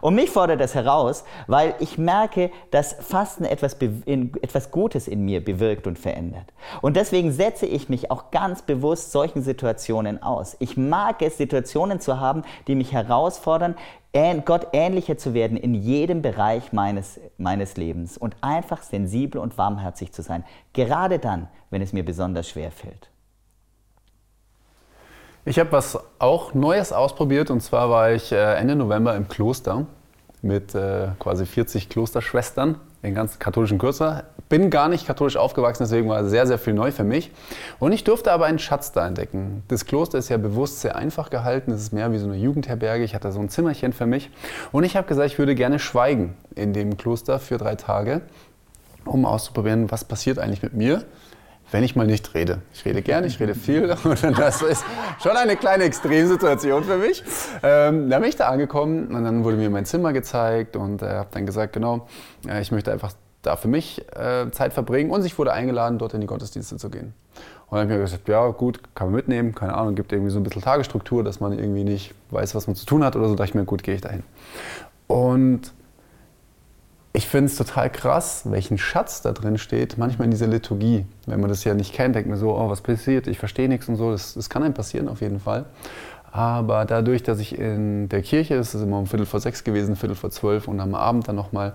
Und 0.00 0.14
mich 0.14 0.30
fordert 0.30 0.60
das 0.60 0.74
heraus, 0.74 1.24
weil 1.46 1.74
ich 1.80 1.98
merke, 1.98 2.50
dass 2.70 2.94
Fasten 2.94 3.44
etwas, 3.44 3.74
etwas 3.74 4.70
Gutes 4.70 5.08
in 5.08 5.24
mir 5.24 5.44
bewirkt 5.44 5.86
und 5.86 5.98
verändert. 5.98 6.52
Und 6.82 6.96
deswegen 6.96 7.32
setze 7.32 7.66
ich 7.66 7.88
mich 7.88 8.10
auch 8.10 8.30
ganz 8.30 8.62
bewusst 8.62 9.12
solchen 9.12 9.42
Situationen 9.42 10.22
aus. 10.22 10.56
Ich 10.58 10.76
mag 10.76 11.22
es, 11.22 11.36
Situationen 11.36 12.00
zu 12.00 12.20
haben, 12.20 12.42
die 12.66 12.74
mich 12.74 12.92
herausfordern, 12.92 13.76
Gott 14.44 14.68
ähnlicher 14.72 15.18
zu 15.18 15.34
werden 15.34 15.56
in 15.56 15.74
jedem 15.74 16.22
Bereich 16.22 16.72
meines, 16.72 17.18
meines 17.36 17.76
Lebens 17.76 18.16
und 18.16 18.36
einfach 18.42 18.82
sensibel 18.82 19.40
und 19.40 19.58
warmherzig 19.58 20.12
zu 20.12 20.22
sein. 20.22 20.44
Gerade 20.72 21.18
dann, 21.18 21.48
wenn 21.70 21.82
es 21.82 21.92
mir 21.92 22.04
besonders 22.04 22.48
schwer 22.48 22.70
fällt. 22.70 23.10
Ich 25.46 25.58
habe 25.58 25.72
was 25.72 25.98
auch 26.18 26.54
Neues 26.54 26.94
ausprobiert 26.94 27.50
und 27.50 27.60
zwar 27.60 27.90
war 27.90 28.12
ich 28.12 28.32
äh, 28.32 28.54
Ende 28.54 28.76
November 28.76 29.14
im 29.14 29.28
Kloster 29.28 29.84
mit 30.40 30.74
äh, 30.74 31.08
quasi 31.18 31.44
40 31.44 31.90
Klosterschwestern, 31.90 32.76
den 33.02 33.14
ganzen 33.14 33.38
katholischen 33.38 33.76
Kürzer. 33.76 34.24
Bin 34.48 34.70
gar 34.70 34.88
nicht 34.88 35.06
katholisch 35.06 35.36
aufgewachsen, 35.36 35.82
deswegen 35.82 36.08
war 36.08 36.24
sehr, 36.24 36.46
sehr 36.46 36.58
viel 36.58 36.72
neu 36.72 36.92
für 36.92 37.04
mich. 37.04 37.30
Und 37.78 37.92
ich 37.92 38.04
durfte 38.04 38.32
aber 38.32 38.46
einen 38.46 38.58
Schatz 38.58 38.92
da 38.92 39.06
entdecken. 39.06 39.62
Das 39.68 39.84
Kloster 39.84 40.16
ist 40.16 40.30
ja 40.30 40.38
bewusst 40.38 40.80
sehr 40.80 40.96
einfach 40.96 41.28
gehalten. 41.28 41.72
Es 41.72 41.82
ist 41.82 41.92
mehr 41.92 42.10
wie 42.10 42.18
so 42.18 42.26
eine 42.26 42.36
Jugendherberge. 42.36 43.04
Ich 43.04 43.14
hatte 43.14 43.30
so 43.30 43.40
ein 43.40 43.50
Zimmerchen 43.50 43.92
für 43.92 44.06
mich. 44.06 44.30
Und 44.72 44.84
ich 44.84 44.96
habe 44.96 45.06
gesagt, 45.06 45.26
ich 45.26 45.38
würde 45.38 45.54
gerne 45.54 45.78
schweigen 45.78 46.36
in 46.54 46.72
dem 46.72 46.96
Kloster 46.96 47.38
für 47.38 47.58
drei 47.58 47.74
Tage, 47.74 48.22
um 49.04 49.26
auszuprobieren, 49.26 49.90
was 49.90 50.04
passiert 50.04 50.38
eigentlich 50.38 50.62
mit 50.62 50.72
mir, 50.72 51.04
wenn 51.74 51.82
ich 51.82 51.96
mal 51.96 52.06
nicht 52.06 52.34
rede. 52.34 52.60
Ich 52.72 52.84
rede 52.84 53.02
gerne, 53.02 53.26
ich 53.26 53.40
rede 53.40 53.56
viel 53.56 53.90
und 54.04 54.38
das 54.38 54.62
ist 54.62 54.84
schon 55.20 55.32
eine 55.32 55.56
kleine 55.56 55.82
Extremsituation 55.82 56.84
für 56.84 56.98
mich. 56.98 57.24
Ähm, 57.64 58.08
da 58.08 58.20
bin 58.20 58.28
ich 58.28 58.36
da 58.36 58.46
angekommen 58.46 59.08
und 59.08 59.24
dann 59.24 59.42
wurde 59.42 59.56
mir 59.56 59.68
mein 59.70 59.84
Zimmer 59.84 60.12
gezeigt 60.12 60.76
und 60.76 61.02
äh, 61.02 61.06
habe 61.06 61.30
dann 61.32 61.46
gesagt, 61.46 61.72
genau, 61.72 62.06
äh, 62.46 62.62
ich 62.62 62.70
möchte 62.70 62.92
einfach 62.92 63.12
da 63.42 63.56
für 63.56 63.66
mich 63.66 64.04
äh, 64.16 64.52
Zeit 64.52 64.72
verbringen 64.72 65.10
und 65.10 65.26
ich 65.26 65.36
wurde 65.36 65.52
eingeladen, 65.52 65.98
dort 65.98 66.14
in 66.14 66.20
die 66.20 66.28
Gottesdienste 66.28 66.76
zu 66.76 66.90
gehen. 66.90 67.12
Und 67.66 67.72
dann 67.72 67.80
habe 67.80 67.92
ich 67.94 67.98
mir 67.98 68.04
gesagt, 68.04 68.28
ja 68.28 68.46
gut, 68.50 68.78
kann 68.94 69.08
man 69.08 69.16
mitnehmen, 69.16 69.52
keine 69.52 69.74
Ahnung, 69.74 69.96
gibt 69.96 70.12
irgendwie 70.12 70.30
so 70.30 70.38
ein 70.38 70.44
bisschen 70.44 70.62
Tagesstruktur, 70.62 71.24
dass 71.24 71.40
man 71.40 71.58
irgendwie 71.58 71.82
nicht 71.82 72.14
weiß, 72.30 72.54
was 72.54 72.68
man 72.68 72.76
zu 72.76 72.86
tun 72.86 73.02
hat 73.02 73.16
oder 73.16 73.26
so. 73.26 73.34
Da 73.34 73.38
dachte 73.38 73.50
ich 73.50 73.54
mir, 73.56 73.64
gut, 73.64 73.82
gehe 73.82 73.96
ich 73.96 74.00
dahin. 74.00 74.22
Und 75.08 75.72
ich 77.16 77.28
finde 77.28 77.46
es 77.46 77.56
total 77.56 77.90
krass, 77.90 78.42
welchen 78.44 78.76
Schatz 78.76 79.22
da 79.22 79.30
drin 79.30 79.56
steht, 79.56 79.98
manchmal 79.98 80.24
in 80.24 80.32
dieser 80.32 80.48
Liturgie. 80.48 81.06
Wenn 81.26 81.38
man 81.40 81.48
das 81.48 81.62
ja 81.62 81.72
nicht 81.72 81.94
kennt, 81.94 82.16
denkt 82.16 82.28
man 82.28 82.36
so, 82.36 82.52
oh, 82.52 82.68
was 82.68 82.80
passiert, 82.80 83.28
ich 83.28 83.38
verstehe 83.38 83.68
nichts 83.68 83.88
und 83.88 83.94
so. 83.94 84.10
Das, 84.10 84.34
das 84.34 84.50
kann 84.50 84.64
einem 84.64 84.74
passieren 84.74 85.08
auf 85.08 85.20
jeden 85.20 85.38
Fall. 85.38 85.64
Aber 86.32 86.84
dadurch, 86.84 87.22
dass 87.22 87.38
ich 87.38 87.56
in 87.56 88.08
der 88.08 88.20
Kirche, 88.22 88.56
das 88.56 88.74
ist 88.74 88.82
immer 88.82 88.98
um 88.98 89.06
Viertel 89.06 89.26
vor 89.26 89.38
sechs 89.38 89.62
gewesen, 89.62 89.94
Viertel 89.94 90.16
vor 90.16 90.30
zwölf 90.30 90.66
und 90.66 90.80
am 90.80 90.96
Abend 90.96 91.28
dann 91.28 91.36
nochmal 91.36 91.74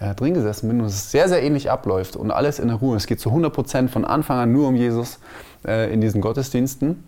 äh, 0.00 0.16
drin 0.16 0.34
gesessen 0.34 0.68
bin 0.68 0.80
und 0.80 0.86
es 0.86 1.12
sehr, 1.12 1.28
sehr 1.28 1.44
ähnlich 1.44 1.70
abläuft 1.70 2.16
und 2.16 2.32
alles 2.32 2.58
in 2.58 2.66
der 2.66 2.78
Ruhe. 2.78 2.96
Es 2.96 3.06
geht 3.06 3.20
zu 3.20 3.28
100 3.28 3.52
Prozent 3.52 3.88
von 3.88 4.04
Anfang 4.04 4.38
an 4.38 4.52
nur 4.52 4.66
um 4.66 4.74
Jesus 4.74 5.20
äh, 5.64 5.94
in 5.94 6.00
diesen 6.00 6.20
Gottesdiensten, 6.20 7.04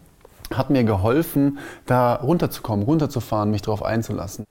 hat 0.55 0.71
mir 0.71 0.85
geholfen, 0.85 1.59
da 1.87 2.15
runterzukommen, 2.15 2.85
runterzufahren, 2.85 3.51
mich 3.51 3.63
darauf 3.63 3.83
einzulassen. 3.83 4.45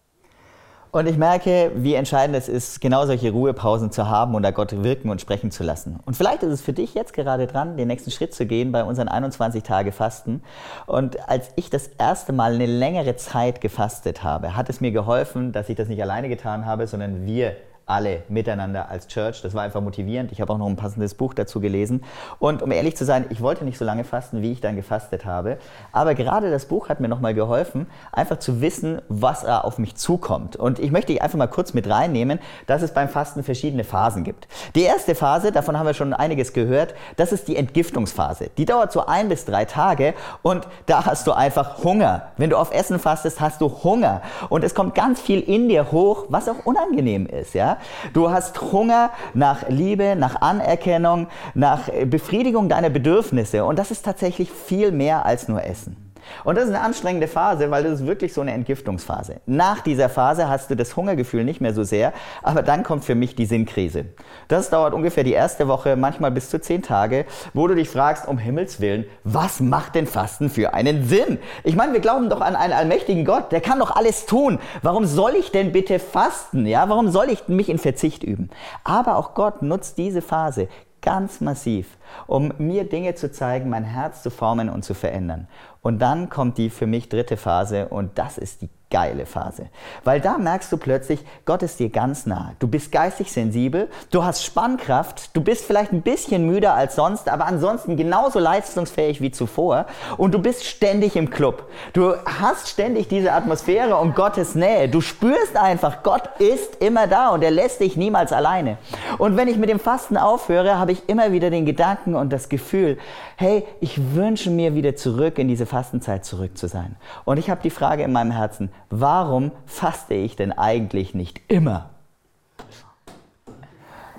Und 0.94 1.08
ich 1.08 1.18
merke, 1.18 1.72
wie 1.74 1.96
entscheidend 1.96 2.38
es 2.38 2.48
ist, 2.48 2.80
genau 2.80 3.08
solche 3.08 3.32
Ruhepausen 3.32 3.90
zu 3.90 4.10
haben 4.10 4.36
und 4.36 4.44
da 4.44 4.52
Gott 4.52 4.84
wirken 4.84 5.10
und 5.10 5.20
sprechen 5.20 5.50
zu 5.50 5.64
lassen. 5.64 6.00
Und 6.06 6.16
vielleicht 6.16 6.44
ist 6.44 6.54
es 6.54 6.62
für 6.62 6.72
dich 6.72 6.94
jetzt 6.94 7.14
gerade 7.14 7.48
dran, 7.48 7.78
den 7.78 7.88
nächsten 7.88 8.12
Schritt 8.12 8.36
zu 8.36 8.46
gehen 8.46 8.72
bei 8.72 8.84
unseren 8.84 9.08
21 9.08 9.64
Tage 9.64 9.92
Fasten. 9.92 10.44
Und 10.86 11.28
als 11.28 11.50
ich 11.56 11.72
das 11.72 11.88
erste 11.98 12.32
Mal 12.32 12.54
eine 12.54 12.68
längere 12.68 13.16
Zeit 13.16 13.60
gefastet 13.60 14.24
habe, 14.24 14.56
hat 14.56 14.70
es 14.70 14.82
mir 14.82 14.92
geholfen, 14.92 15.52
dass 15.52 15.68
ich 15.68 15.76
das 15.76 15.88
nicht 15.88 16.00
alleine 16.00 16.30
getan 16.30 16.68
habe, 16.68 16.86
sondern 16.86 17.26
wir 17.26 17.56
alle 17.86 18.24
miteinander 18.30 18.90
als 18.90 19.08
Church. 19.08 19.42
Das 19.42 19.54
war 19.54 19.64
einfach 19.64 19.82
motivierend. 19.82 20.32
Ich 20.32 20.42
habe 20.42 20.54
auch 20.54 20.58
noch 20.58 20.68
ein 20.68 20.76
passendes 20.76 21.14
Buch 21.16 21.34
dazu 21.34 21.60
gelesen. 21.60 22.04
Und 22.40 22.62
um 22.62 22.72
ehrlich 22.72 22.96
zu 22.96 23.06
sein, 23.06 23.26
ich 23.30 23.42
wollte 23.42 23.66
nicht 23.66 23.78
so 23.78 23.86
lange 23.86 24.04
fasten, 24.04 24.42
wie 24.42 24.52
ich 24.52 24.62
dann 24.62 24.76
gefastet 24.76 25.26
habe. 25.26 25.58
Aber 25.92 26.16
gerade 26.16 26.50
das 26.50 26.66
Buch 26.66 26.90
hat 26.90 27.00
mir 27.00 27.10
nochmal 27.10 27.34
geholfen, 27.34 27.88
einfach 28.12 28.40
zu 28.40 28.62
wissen, 28.62 29.02
was 29.10 29.42
da 29.42 29.60
auf 29.60 29.78
mich 29.78 29.96
zukommt. 29.96 30.56
Und 30.56 30.80
ich 30.80 30.92
möchte 30.92 31.22
einfach 31.22 31.38
mal 31.38 31.48
kurz 31.48 31.74
mit 31.74 31.90
reinnehmen, 31.90 32.40
dass 32.68 32.82
es 32.82 32.94
beim 32.94 33.10
Fasten 33.10 33.44
verschiedene 33.44 33.84
Phasen 33.84 34.24
gibt. 34.24 34.48
Die 34.76 34.84
erste 34.84 35.16
Phase, 35.16 35.52
davon 35.52 35.78
haben 35.78 35.86
wir 35.86 35.94
schon 35.94 36.14
einiges 36.14 36.54
gehört, 36.54 36.94
das 37.18 37.32
ist 37.32 37.48
die 37.48 37.58
Entgiftungsphase. 37.58 38.50
Die 38.58 38.66
dauert 38.66 38.92
so 38.92 39.06
ein 39.06 39.30
bis 39.30 39.46
drei 39.46 39.66
Tage 39.66 40.14
und 40.42 40.68
da 40.86 41.06
hast 41.06 41.28
du 41.28 41.34
einfach 41.34 41.84
Hunger. 41.84 42.28
Wenn 42.38 42.50
du 42.50 42.58
auf 42.58 42.74
Essen 42.74 43.00
fastest, 43.00 43.42
hast 43.42 43.62
du 43.62 43.84
Hunger. 43.84 44.22
Und 44.50 44.64
es 44.64 44.74
kommt 44.74 44.96
ganz 44.96 45.22
viel 45.22 45.40
in 45.42 45.68
dir 45.68 45.92
hoch, 45.92 46.26
was 46.30 46.48
auch 46.48 46.66
unangenehm 46.66 47.26
ist. 47.26 47.54
Ja? 47.54 47.73
Du 48.14 48.32
hast 48.32 48.62
Hunger 48.62 49.12
nach 49.34 49.70
Liebe, 49.70 50.16
nach 50.16 50.42
Anerkennung, 50.42 51.28
nach 51.54 51.90
Befriedigung 52.06 52.70
deiner 52.70 52.90
Bedürfnisse. 52.90 53.66
Und 53.66 53.80
das 53.80 53.92
ist 53.92 54.04
tatsächlich 54.06 54.52
viel 54.52 54.92
mehr 54.92 55.26
als 55.26 55.48
nur 55.48 55.64
Essen. 55.64 56.03
Und 56.44 56.58
das 56.58 56.66
ist 56.66 56.70
eine 56.72 56.82
anstrengende 56.82 57.28
Phase, 57.28 57.72
weil 57.72 57.84
das 57.84 58.02
ist 58.02 58.08
wirklich 58.08 58.34
so 58.34 58.42
eine 58.42 58.54
Entgiftungsphase. 58.54 59.42
Nach 59.46 59.82
dieser 59.82 60.10
Phase 60.10 60.50
hast 60.50 60.70
du 60.70 60.76
das 60.76 60.96
Hungergefühl 60.96 61.44
nicht 61.44 61.62
mehr 61.62 61.74
so 61.74 61.84
sehr, 61.84 62.14
aber 62.42 62.62
dann 62.62 62.84
kommt 62.84 63.06
für 63.06 63.16
mich 63.16 63.36
die 63.36 63.46
Sinnkrise. 63.46 64.06
Das 64.48 64.70
dauert 64.70 64.94
ungefähr 64.94 65.24
die 65.24 65.34
erste 65.34 65.68
Woche, 65.68 65.96
manchmal 65.96 66.32
bis 66.32 66.50
zu 66.50 66.60
zehn 66.60 66.82
Tage, 66.82 67.26
wo 67.54 67.68
du 67.68 67.76
dich 67.76 67.90
fragst, 67.90 68.28
um 68.28 68.38
Himmels 68.38 68.80
Willen, 68.80 69.06
was 69.24 69.60
macht 69.60 69.96
denn 69.96 70.08
Fasten 70.08 70.50
für 70.50 70.74
einen 70.74 71.08
Sinn? 71.08 71.40
Ich 71.64 71.76
meine, 71.76 71.94
wir 71.94 72.00
glauben 72.00 72.30
doch 72.30 72.42
an 72.42 72.56
einen 72.56 72.74
allmächtigen 72.74 73.26
Gott, 73.26 73.52
der 73.52 73.62
kann 73.62 73.80
doch 73.80 73.92
alles 73.96 74.26
tun. 74.26 74.60
Warum 74.82 75.06
soll 75.06 75.36
ich 75.36 75.52
denn 75.52 75.72
bitte 75.72 76.00
fasten? 76.00 76.66
Ja, 76.66 76.90
warum 76.90 77.10
soll 77.10 77.30
ich 77.30 77.48
mich 77.48 77.70
in 77.70 77.78
Verzicht 77.78 78.24
üben? 78.24 78.50
Aber 78.84 79.18
auch 79.18 79.34
Gott 79.34 79.62
nutzt 79.62 79.98
diese 79.98 80.22
Phase 80.22 80.68
ganz 81.04 81.42
massiv, 81.42 81.98
um 82.28 82.54
mir 82.58 82.86
Dinge 82.86 83.14
zu 83.14 83.32
zeigen, 83.32 83.70
mein 83.70 83.84
Herz 83.84 84.24
zu 84.24 84.32
formen 84.32 84.70
und 84.70 84.84
zu 84.84 84.94
verändern. 84.94 85.48
Und 85.84 86.00
dann 86.00 86.30
kommt 86.30 86.58
die 86.58 86.72
für 86.72 86.88
mich 86.88 87.10
dritte 87.10 87.38
Phase 87.38 87.90
und 87.90 88.18
das 88.18 88.40
ist 88.40 88.62
die 88.64 88.70
geile 88.94 89.26
Phase. 89.26 89.70
Weil 90.04 90.22
da 90.22 90.38
merkst 90.38 90.72
du 90.72 90.78
plötzlich, 90.78 91.20
Gott 91.46 91.64
ist 91.64 91.80
dir 91.80 91.90
ganz 91.90 92.28
nah. 92.28 92.54
Du 92.60 92.68
bist 92.68 92.92
geistig 92.92 93.32
sensibel, 93.32 93.90
du 94.12 94.24
hast 94.24 94.46
Spannkraft, 94.46 95.36
du 95.36 95.42
bist 95.42 95.66
vielleicht 95.66 95.92
ein 95.92 96.04
bisschen 96.04 96.46
müder 96.46 96.76
als 96.76 96.96
sonst, 96.96 97.28
aber 97.28 97.48
ansonsten 97.48 97.98
genauso 97.98 98.38
leistungsfähig 98.38 99.20
wie 99.20 99.32
zuvor 99.32 99.88
und 100.18 100.32
du 100.36 100.40
bist 100.40 100.64
ständig 100.66 101.16
im 101.16 101.32
Club. 101.32 101.68
Du 101.94 102.14
hast 102.40 102.70
ständig 102.70 103.08
diese 103.08 103.34
Atmosphäre 103.34 103.98
um 103.98 104.14
Gottes 104.14 104.54
Nähe. 104.54 104.88
Du 104.88 105.02
spürst 105.02 105.58
einfach, 105.58 106.04
Gott 106.04 106.30
ist 106.38 106.76
immer 106.76 107.08
da 107.08 107.30
und 107.30 107.44
er 107.44 107.52
lässt 107.52 107.80
dich 107.80 107.98
niemals 107.98 108.32
alleine. 108.32 108.78
Und 109.18 109.38
wenn 109.38 109.48
ich 109.48 109.58
mit 109.58 109.72
dem 109.72 109.80
Fasten 109.80 110.18
aufhöre, 110.18 110.78
habe 110.78 110.92
ich 110.92 111.10
immer 111.10 111.32
wieder 111.32 111.50
den 111.50 111.66
Gedanken 111.66 112.14
und 112.14 112.32
das 112.32 112.48
Gefühl, 112.48 113.00
hey, 113.38 113.66
ich 113.82 114.14
wünsche 114.14 114.52
mir 114.52 114.76
wieder 114.76 114.96
zurück 114.96 115.40
in 115.40 115.48
diese 115.48 115.66
Fastenzeit 115.74 116.24
zurück 116.24 116.56
zu 116.56 116.68
sein. 116.68 116.98
Und 117.26 117.40
ich 117.40 117.50
habe 117.50 117.60
die 117.64 117.72
Frage 117.72 118.04
in 118.04 118.12
meinem 118.12 118.30
Herzen, 118.30 118.70
warum 118.92 119.52
faste 119.66 120.14
ich 120.14 120.36
denn 120.36 120.52
eigentlich 120.52 121.16
nicht 121.16 121.42
immer? 121.48 121.90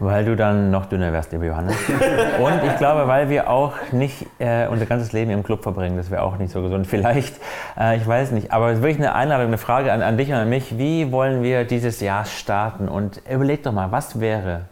Weil 0.00 0.24
du 0.24 0.34
dann 0.34 0.72
noch 0.72 0.86
dünner 0.86 1.12
wärst, 1.12 1.30
lieber 1.30 1.44
Johannes. 1.44 1.76
Und 2.40 2.64
ich 2.64 2.76
glaube, 2.78 3.06
weil 3.06 3.30
wir 3.30 3.48
auch 3.48 3.74
nicht 3.92 4.26
äh, 4.40 4.66
unser 4.66 4.86
ganzes 4.86 5.12
Leben 5.12 5.30
im 5.30 5.44
Club 5.44 5.62
verbringen, 5.62 5.96
das 5.96 6.10
wäre 6.10 6.22
auch 6.22 6.38
nicht 6.38 6.50
so 6.50 6.60
gesund. 6.60 6.88
Vielleicht, 6.88 7.36
äh, 7.78 7.96
ich 7.98 8.04
weiß 8.04 8.32
nicht, 8.32 8.50
aber 8.50 8.70
es 8.70 8.78
ist 8.78 8.82
wirklich 8.82 8.98
eine 8.98 9.14
Einladung, 9.14 9.46
eine 9.46 9.58
Frage 9.58 9.92
an, 9.92 10.02
an 10.02 10.18
dich 10.18 10.30
und 10.30 10.34
an 10.34 10.48
mich. 10.48 10.76
Wie 10.76 11.12
wollen 11.12 11.44
wir 11.44 11.62
dieses 11.62 12.00
Jahr 12.00 12.24
starten? 12.24 12.88
Und 12.88 13.22
überleg 13.30 13.62
doch 13.62 13.70
mal, 13.70 13.92
was 13.92 14.18
wäre, 14.18 14.62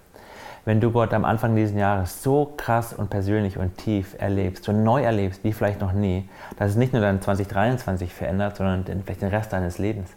wenn 0.64 0.80
du 0.80 0.92
Gott 0.92 1.12
am 1.12 1.24
Anfang 1.24 1.56
dieses 1.56 1.76
Jahres 1.76 2.22
so 2.22 2.52
krass 2.56 2.92
und 2.92 3.10
persönlich 3.10 3.58
und 3.58 3.76
tief 3.78 4.14
erlebst, 4.18 4.64
so 4.64 4.72
neu 4.72 5.02
erlebst 5.02 5.42
wie 5.42 5.52
vielleicht 5.52 5.80
noch 5.80 5.92
nie, 5.92 6.28
dass 6.56 6.70
es 6.70 6.76
nicht 6.76 6.92
nur 6.92 7.02
dein 7.02 7.20
2023 7.20 8.12
verändert, 8.12 8.56
sondern 8.56 8.84
vielleicht 9.04 9.22
den 9.22 9.30
Rest 9.30 9.52
deines 9.52 9.78
Lebens. 9.78 10.10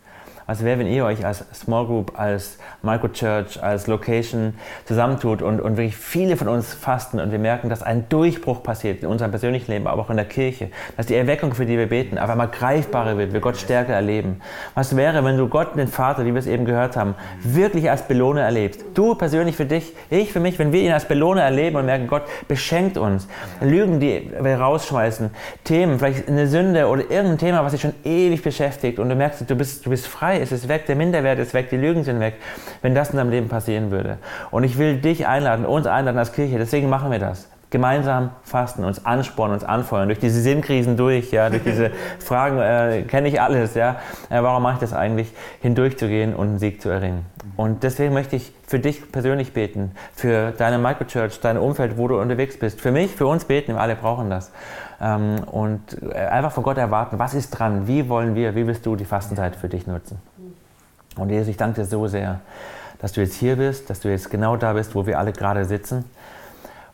Was 0.48 0.64
wäre, 0.64 0.78
wenn 0.78 0.86
ihr 0.86 1.06
euch 1.06 1.26
als 1.26 1.44
Small 1.56 1.88
Group, 1.88 2.20
als 2.20 2.60
Microchurch, 2.84 3.64
als 3.64 3.88
Location 3.88 4.54
zusammentut 4.86 5.42
und, 5.42 5.60
und 5.60 5.76
wirklich 5.76 5.98
viele 5.98 6.38
von 6.38 6.48
uns 6.48 6.72
fasten 6.72 7.20
und 7.20 7.32
wir 7.32 7.40
merken, 7.40 7.68
dass 7.68 7.82
ein 7.82 8.08
Durchbruch 8.10 8.62
passiert 8.62 9.02
in 9.02 9.08
unserem 9.08 9.32
persönlichen 9.32 9.72
Leben, 9.72 9.88
aber 9.88 10.04
auch 10.04 10.12
in 10.12 10.18
der 10.18 10.26
Kirche, 10.26 10.70
dass 10.98 11.08
die 11.08 11.16
Erweckung, 11.16 11.56
für 11.56 11.66
die 11.66 11.80
wir 11.80 11.90
beten, 11.90 12.20
auf 12.20 12.30
einmal 12.30 12.50
greifbarer 12.50 13.18
wird, 13.18 13.34
wir 13.34 13.40
Gott 13.40 13.58
stärker 13.58 13.94
erleben. 13.94 14.40
Was 14.76 14.96
wäre, 14.96 15.26
wenn 15.26 15.36
du 15.36 15.48
Gott, 15.48 15.76
den 15.76 15.88
Vater, 15.88 16.26
wie 16.26 16.34
wir 16.34 16.40
es 16.40 16.46
eben 16.46 16.66
gehört 16.66 16.96
haben, 16.96 17.16
wirklich 17.42 17.90
als 17.90 18.04
Belohner 18.04 18.42
erlebst? 18.42 18.86
Du 18.94 19.16
persönlich 19.16 19.56
für 19.56 19.66
dich, 19.66 19.94
ich 20.12 20.32
für 20.32 20.40
mich, 20.40 20.60
wenn 20.60 20.72
wir 20.72 20.82
ihn 20.82 20.92
als 20.92 21.06
Belohner 21.06 21.42
erleben 21.42 21.78
und 21.78 21.88
merken, 21.88 22.06
Gott 22.06 22.24
beschenkt 22.48 22.98
uns. 22.98 23.28
Lügen, 23.62 24.00
die 24.00 24.32
wir 24.40 24.60
rausschmeißen, 24.60 25.32
Themen, 25.64 25.98
vielleicht 25.98 26.28
eine 26.28 26.46
Sünde 26.46 26.88
oder 26.88 27.02
irgendein 27.02 27.40
Thema, 27.40 27.64
was 27.64 27.72
dich 27.72 27.82
schon 27.82 27.96
ewig 28.04 28.44
beschäftigt 28.44 29.00
und 29.00 29.10
du 29.10 29.16
merkst, 29.16 29.50
du 29.50 29.56
bist, 29.56 29.86
du 29.88 29.90
bist 29.90 30.06
frei 30.06 30.35
frei, 30.36 30.42
es 30.42 30.52
ist 30.52 30.68
weg, 30.68 30.86
der 30.86 30.96
Minderwert 30.96 31.40
ist 31.40 31.54
weg, 31.54 31.70
die 31.70 31.78
Lügen 31.78 32.04
sind 32.04 32.20
weg, 32.20 32.36
wenn 32.82 32.96
das 32.96 33.12
in 33.12 33.18
deinem 33.18 33.30
Leben 33.30 33.50
passieren 33.50 33.92
würde. 33.92 34.18
Und 34.52 34.64
ich 34.64 34.78
will 34.78 34.98
dich 34.98 35.28
einladen, 35.28 35.66
uns 35.66 35.88
einladen 35.88 36.18
als 36.18 36.34
Kirche, 36.34 36.58
deswegen 36.58 36.90
machen 36.90 37.12
wir 37.12 37.20
das. 37.20 37.50
Gemeinsam 37.72 38.30
fasten, 38.44 38.84
uns 38.84 39.06
anspornen, 39.06 39.56
uns 39.56 39.64
anfeuern, 39.64 40.08
durch 40.08 40.20
diese 40.20 40.40
Sinnkrisen 40.40 40.98
durch, 40.98 41.32
ja, 41.32 41.50
durch 41.50 41.64
diese 41.64 41.92
Fragen, 42.20 42.60
äh, 42.60 43.04
kenne 43.04 43.28
ich 43.28 43.42
alles, 43.42 43.74
ja, 43.74 43.98
äh, 44.30 44.42
warum 44.42 44.64
mache 44.64 44.76
ich 44.76 44.80
das 44.80 44.94
eigentlich, 44.94 45.32
hindurchzugehen 45.62 46.36
und 46.36 46.48
einen 46.48 46.60
Sieg 46.60 46.82
zu 46.82 46.90
erringen. 46.90 47.26
Und 47.58 47.84
deswegen 47.84 48.14
möchte 48.14 48.36
ich 48.36 48.54
für 48.68 48.80
dich 48.80 49.12
persönlich 49.12 49.54
beten, 49.54 49.92
für 50.14 50.52
deine 50.52 50.78
Microchurch, 50.78 51.40
dein 51.42 51.58
Umfeld, 51.58 51.98
wo 51.98 52.08
du 52.08 52.20
unterwegs 52.20 52.58
bist, 52.58 52.80
für 52.80 52.92
mich, 52.92 53.12
für 53.12 53.28
uns 53.28 53.46
beten, 53.46 53.74
wir 53.74 53.82
alle 53.82 53.96
brauchen 53.96 54.30
das. 54.30 54.52
Ähm, 55.02 55.44
und 55.52 55.82
äh, 56.02 56.16
einfach 56.16 56.52
von 56.52 56.64
Gott 56.64 56.78
erwarten, 56.78 57.20
was 57.20 57.34
ist 57.34 57.50
dran, 57.52 57.88
wie 57.88 58.10
wollen 58.10 58.36
wir, 58.36 58.56
wie 58.56 58.68
willst 58.68 58.86
du 58.86 58.96
die 58.96 59.06
Fastenzeit 59.06 59.56
für 59.56 59.70
dich 59.70 59.88
nutzen. 59.88 60.20
Und 61.18 61.30
Jesus, 61.30 61.48
ich 61.48 61.58
danke 61.58 61.82
dir 61.82 61.86
so 61.86 62.08
sehr, 62.08 62.42
dass 63.00 63.14
du 63.14 63.22
jetzt 63.22 63.36
hier 63.36 63.56
bist, 63.56 63.90
dass 63.90 64.00
du 64.00 64.10
jetzt 64.10 64.30
genau 64.30 64.56
da 64.56 64.74
bist, 64.74 64.96
wo 64.96 65.06
wir 65.06 65.20
alle 65.20 65.32
gerade 65.32 65.66
sitzen 65.66 66.06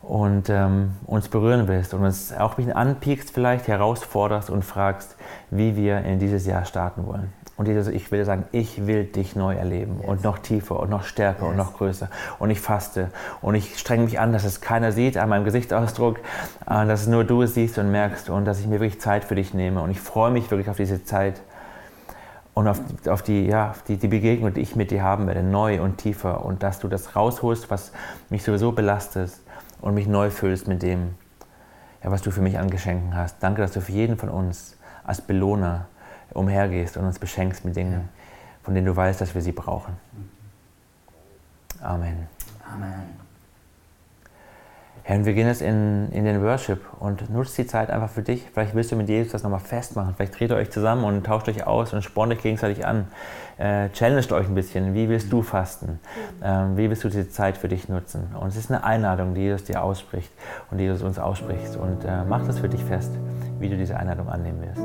und 0.02 0.50
ähm, 0.50 0.92
uns 1.06 1.28
berühren 1.28 1.68
willst 1.68 1.94
und 1.94 2.04
uns 2.04 2.32
auch 2.32 2.50
ein 2.52 2.56
bisschen 2.56 2.72
anpiekst, 2.72 3.30
vielleicht 3.30 3.68
herausforderst 3.68 4.50
und 4.50 4.64
fragst, 4.64 5.16
wie 5.50 5.76
wir 5.76 6.02
in 6.02 6.18
dieses 6.18 6.44
Jahr 6.44 6.64
starten 6.64 7.06
wollen. 7.06 7.32
Und 7.56 7.68
ich 7.68 8.10
will 8.10 8.24
sagen, 8.24 8.44
ich 8.50 8.86
will 8.86 9.04
dich 9.04 9.36
neu 9.36 9.54
erleben 9.54 9.98
yes. 10.00 10.08
und 10.08 10.24
noch 10.24 10.38
tiefer 10.38 10.80
und 10.80 10.90
noch 10.90 11.04
stärker 11.04 11.42
yes. 11.42 11.50
und 11.50 11.56
noch 11.56 11.74
größer. 11.74 12.08
Und 12.40 12.50
ich 12.50 12.60
faste 12.60 13.10
und 13.40 13.54
ich 13.54 13.78
strenge 13.78 14.04
mich 14.04 14.18
an, 14.18 14.32
dass 14.32 14.44
es 14.44 14.60
keiner 14.60 14.90
sieht 14.90 15.16
an 15.16 15.28
meinem 15.28 15.44
Gesichtsausdruck, 15.44 16.18
äh, 16.66 16.86
dass 16.86 17.02
es 17.02 17.06
nur 17.06 17.22
du 17.22 17.42
es 17.42 17.54
siehst 17.54 17.78
und 17.78 17.92
merkst 17.92 18.30
und 18.30 18.46
dass 18.46 18.58
ich 18.58 18.66
mir 18.66 18.80
wirklich 18.80 19.00
Zeit 19.00 19.24
für 19.24 19.36
dich 19.36 19.54
nehme. 19.54 19.80
Und 19.82 19.90
ich 19.90 20.00
freue 20.00 20.32
mich 20.32 20.50
wirklich 20.50 20.68
auf 20.70 20.76
diese 20.76 21.04
Zeit 21.04 21.40
und 22.54 22.66
auf, 22.66 22.80
auf, 23.06 23.22
die, 23.22 23.46
ja, 23.46 23.70
auf 23.70 23.82
die, 23.82 23.96
die 23.96 24.08
Begegnung, 24.08 24.52
die 24.52 24.60
ich 24.60 24.74
mit 24.74 24.90
dir 24.90 25.02
haben 25.02 25.26
werde, 25.28 25.42
neu 25.42 25.80
und 25.80 25.98
tiefer. 25.98 26.44
Und 26.44 26.62
dass 26.64 26.80
du 26.80 26.88
das 26.88 27.14
rausholst, 27.14 27.70
was 27.70 27.92
mich 28.28 28.42
sowieso 28.42 28.72
belastet 28.72 29.30
und 29.82 29.94
mich 29.94 30.06
neu 30.06 30.30
füllst 30.30 30.66
mit 30.66 30.82
dem, 30.82 31.14
ja, 32.02 32.10
was 32.10 32.22
du 32.22 32.30
für 32.30 32.40
mich 32.40 32.58
an 32.58 32.70
Geschenken 32.70 33.14
hast. 33.14 33.42
Danke, 33.42 33.60
dass 33.60 33.72
du 33.72 33.82
für 33.82 33.92
jeden 33.92 34.16
von 34.16 34.30
uns 34.30 34.78
als 35.04 35.20
Belohner 35.20 35.86
umhergehst 36.32 36.96
und 36.96 37.04
uns 37.04 37.18
beschenkst 37.18 37.64
mit 37.64 37.76
Dingen, 37.76 38.08
von 38.62 38.74
denen 38.74 38.86
du 38.86 38.96
weißt, 38.96 39.20
dass 39.20 39.34
wir 39.34 39.42
sie 39.42 39.52
brauchen. 39.52 39.96
Amen. 41.82 42.28
Amen. 42.72 43.22
Herr, 45.04 45.16
und 45.16 45.24
wir 45.24 45.34
gehen 45.34 45.48
jetzt 45.48 45.62
in, 45.62 46.12
in 46.12 46.24
den 46.24 46.42
Worship 46.42 46.80
und 47.00 47.28
nutzt 47.28 47.58
die 47.58 47.66
Zeit 47.66 47.90
einfach 47.90 48.08
für 48.08 48.22
dich. 48.22 48.48
Vielleicht 48.52 48.76
willst 48.76 48.92
du 48.92 48.96
mit 48.96 49.08
Jesus 49.08 49.32
das 49.32 49.42
nochmal 49.42 49.58
festmachen. 49.58 50.14
Vielleicht 50.14 50.38
dreht 50.38 50.50
ihr 50.50 50.56
euch 50.56 50.70
zusammen 50.70 51.02
und 51.02 51.26
tauscht 51.26 51.48
euch 51.48 51.66
aus 51.66 51.92
und 51.92 52.02
spornt 52.02 52.32
euch 52.32 52.40
gegenseitig 52.40 52.86
an. 52.86 53.08
Äh, 53.62 53.90
challenged 53.90 54.32
euch 54.32 54.48
ein 54.48 54.56
bisschen. 54.56 54.92
Wie 54.92 55.08
willst 55.08 55.32
du 55.32 55.40
fasten? 55.40 56.00
Ähm, 56.42 56.76
wie 56.76 56.90
willst 56.90 57.04
du 57.04 57.08
diese 57.08 57.28
Zeit 57.28 57.56
für 57.56 57.68
dich 57.68 57.88
nutzen? 57.88 58.34
Und 58.40 58.48
es 58.48 58.56
ist 58.56 58.72
eine 58.72 58.82
Einladung, 58.82 59.34
die 59.34 59.42
Jesus 59.42 59.62
dir 59.62 59.84
ausspricht 59.84 60.32
und 60.72 60.78
die 60.78 60.84
Jesus 60.84 61.02
uns 61.02 61.20
ausspricht. 61.20 61.76
Und 61.76 62.04
äh, 62.04 62.24
mach 62.28 62.44
das 62.44 62.58
für 62.58 62.68
dich 62.68 62.82
fest, 62.82 63.12
wie 63.60 63.68
du 63.68 63.76
diese 63.76 63.96
Einladung 63.96 64.28
annehmen 64.28 64.62
wirst. 64.62 64.84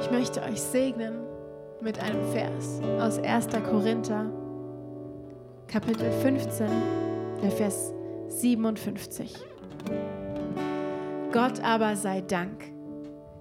Ich 0.00 0.10
möchte 0.10 0.42
euch 0.42 0.60
segnen 0.60 1.20
mit 1.80 1.98
einem 2.02 2.22
Vers 2.32 2.80
aus 3.00 3.18
1. 3.18 3.48
Korinther, 3.68 4.26
Kapitel 5.66 6.10
15, 6.22 6.66
der 7.42 7.50
Vers 7.50 7.92
57. 8.28 9.34
Gott 11.32 11.62
aber 11.62 11.96
sei 11.96 12.20
Dank, 12.22 12.64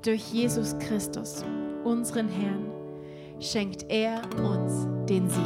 durch 0.04 0.34
Jesus 0.34 0.78
Christus, 0.80 1.46
unseren 1.84 2.28
Herrn, 2.28 2.73
schenkt 3.40 3.86
er 3.90 4.22
uns 4.38 4.88
den 5.08 5.30
Sieg. 5.30 5.44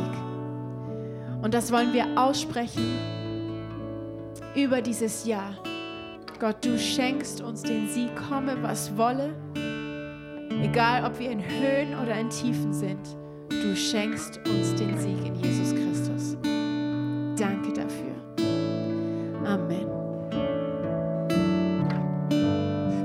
Und 1.41 1.53
das 1.53 1.71
wollen 1.71 1.93
wir 1.93 2.05
aussprechen 2.17 2.97
über 4.55 4.81
dieses 4.81 5.25
Jahr. 5.25 5.55
Gott, 6.39 6.63
du 6.63 6.77
schenkst 6.77 7.41
uns 7.41 7.63
den 7.63 7.87
Sieg, 7.87 8.09
komme 8.15 8.57
was 8.61 8.95
wolle. 8.97 9.33
Egal, 10.61 11.05
ob 11.05 11.19
wir 11.19 11.31
in 11.31 11.39
Höhen 11.39 11.97
oder 12.01 12.19
in 12.19 12.29
Tiefen 12.29 12.73
sind, 12.73 13.15
du 13.49 13.75
schenkst 13.75 14.39
uns 14.47 14.75
den 14.75 14.97
Sieg 14.97 15.25
in 15.25 15.35
Jesus 15.35 15.73
Christus. 15.73 16.37
Danke 17.37 17.66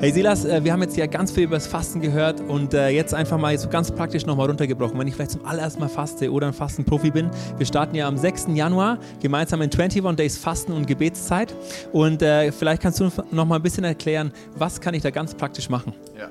Hey 0.02 0.10
Silas, 0.10 0.44
äh, 0.44 0.64
wir 0.64 0.72
haben 0.72 0.82
jetzt 0.82 0.96
ja 0.96 1.06
ganz 1.06 1.30
viel 1.30 1.44
über 1.44 1.54
das 1.54 1.68
Fasten 1.68 2.00
gehört 2.00 2.40
und 2.40 2.74
äh, 2.74 2.88
jetzt 2.88 3.14
einfach 3.14 3.38
mal 3.38 3.56
so 3.56 3.68
ganz 3.68 3.88
praktisch 3.92 4.26
nochmal 4.26 4.48
runtergebrochen. 4.48 4.98
Wenn 4.98 5.06
ich 5.06 5.14
vielleicht 5.14 5.30
zum 5.30 5.46
allerersten 5.46 5.78
Mal 5.78 5.88
faste 5.88 6.28
oder 6.32 6.48
ein 6.48 6.52
Fastenprofi 6.52 7.12
bin, 7.12 7.30
wir 7.56 7.64
starten 7.64 7.94
ja 7.94 8.08
am 8.08 8.16
6. 8.16 8.48
Januar 8.48 8.98
gemeinsam 9.20 9.62
in 9.62 9.70
21 9.70 10.16
Days 10.16 10.36
Fasten 10.38 10.72
und 10.72 10.88
Gebetszeit 10.88 11.54
und 11.92 12.20
äh, 12.20 12.50
vielleicht 12.50 12.82
kannst 12.82 12.98
du 12.98 13.12
noch 13.30 13.44
mal 13.44 13.54
ein 13.54 13.62
bisschen 13.62 13.84
erklären, 13.84 14.32
was 14.56 14.80
kann 14.80 14.92
ich 14.94 15.04
da 15.04 15.10
ganz 15.10 15.36
praktisch 15.36 15.70
machen? 15.70 15.92
Ja. 16.18 16.30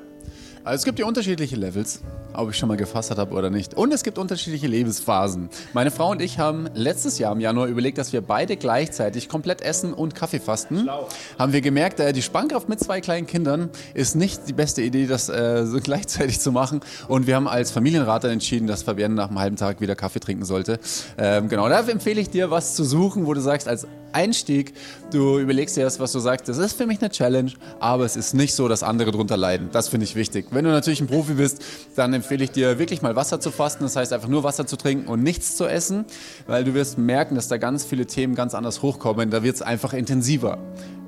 Also 0.66 0.82
es 0.82 0.84
gibt 0.84 1.00
ja 1.00 1.06
unterschiedliche 1.06 1.56
Levels, 1.56 2.04
ob 2.34 2.50
ich 2.50 2.58
schon 2.58 2.70
mal 2.70 2.78
gefastet 2.78 3.18
habe 3.18 3.34
oder 3.34 3.50
nicht. 3.50 3.74
Und 3.74 3.94
es 3.94 4.04
gibt 4.04 4.18
unterschiedliche 4.18 4.68
Lebensphasen. 4.68 5.50
Meine 5.74 5.92
Frau 5.92 6.12
und 6.12 6.22
ich 6.22 6.40
haben 6.40 6.68
letztes 6.74 7.20
Jahr 7.20 7.34
im 7.34 7.40
Januar 7.40 7.68
überlegt, 7.68 7.98
dass 7.98 8.14
wir 8.14 8.22
beide 8.22 8.58
gleichzeitig 8.58 9.30
komplett 9.30 9.62
essen 9.62 9.94
und 9.94 10.16
Kaffee 10.16 10.40
fasten. 10.40 10.90
Haben 11.38 11.54
wir 11.54 11.62
gemerkt, 11.62 12.00
äh, 12.00 12.14
die 12.14 12.22
Spannkraft 12.22 12.70
mit 12.70 12.80
zwei 12.80 13.02
kleinen 13.02 13.28
Kindern 13.28 13.70
ist 13.94 14.16
nicht 14.16 14.48
die 14.48 14.54
beste 14.54 14.82
Idee, 14.82 15.08
das 15.08 15.30
äh, 15.30 15.66
so 15.66 15.80
gleichzeitig 15.84 16.40
zu 16.40 16.52
machen. 16.52 16.82
Und 17.08 17.28
wir 17.28 17.36
haben 17.36 17.48
als 17.48 17.72
Familienrat 17.72 18.24
dann 18.24 18.32
entschieden, 18.32 18.68
dass 18.68 18.84
Fabienne 18.84 19.16
nach 19.16 19.30
einem 19.30 19.40
halben 19.40 19.56
Tag 19.56 19.82
wieder 19.82 19.96
Kaffee 19.96 20.20
trinken 20.20 20.46
sollte. 20.46 20.80
Ähm, 21.18 21.50
genau, 21.50 21.68
da 21.70 21.80
empfehle 21.82 22.22
ich 22.22 22.30
dir, 22.30 22.52
was 22.52 22.76
zu 22.76 22.84
suchen, 22.84 23.26
wo 23.26 23.34
du 23.34 23.42
sagst, 23.42 23.68
als 23.68 23.88
Einstieg, 24.14 24.74
du 25.12 25.40
überlegst 25.40 25.78
dir 25.78 25.84
das, 25.84 26.00
was 26.00 26.12
du 26.12 26.20
sagst, 26.20 26.48
das 26.48 26.58
ist 26.58 26.78
für 26.78 26.86
mich 26.86 27.02
eine 27.02 27.10
Challenge, 27.10 27.52
aber 27.80 28.06
es 28.06 28.16
ist 28.16 28.34
nicht 28.34 28.54
so, 28.54 28.68
dass 28.68 28.84
andere 28.84 29.12
drunter 29.12 29.38
leiden. 29.38 29.70
Das 29.72 29.90
finde 29.90 30.06
ich 30.06 30.16
wichtig. 30.16 30.48
Wenn 30.52 30.66
du 30.66 30.72
natürlich 30.72 31.02
ein 31.02 31.08
Profi 31.08 31.34
bist, 31.34 31.64
dann 31.96 32.14
empfehle 32.22 32.44
ich 32.44 32.52
dir 32.52 32.78
wirklich 32.78 33.02
mal 33.02 33.16
Wasser 33.16 33.40
zu 33.40 33.50
fasten, 33.50 33.84
das 33.84 33.96
heißt 33.96 34.14
einfach 34.14 34.28
nur 34.28 34.44
Wasser 34.44 34.68
zu 34.68 34.78
trinken 34.78 35.08
und 35.08 35.24
nichts 35.24 35.56
zu 35.56 35.66
essen, 35.66 36.06
weil 36.46 36.64
du 36.64 36.76
wirst 36.76 37.00
merken, 37.00 37.34
dass 37.34 37.48
da 37.48 37.58
ganz 37.58 37.84
viele 37.84 38.06
Themen 38.06 38.36
ganz 38.36 38.54
anders 38.54 38.84
hochkommen, 38.84 39.32
da 39.32 39.42
wird 39.42 39.56
es 39.56 39.64
einfach 39.64 39.94
intensiver. 39.94 40.60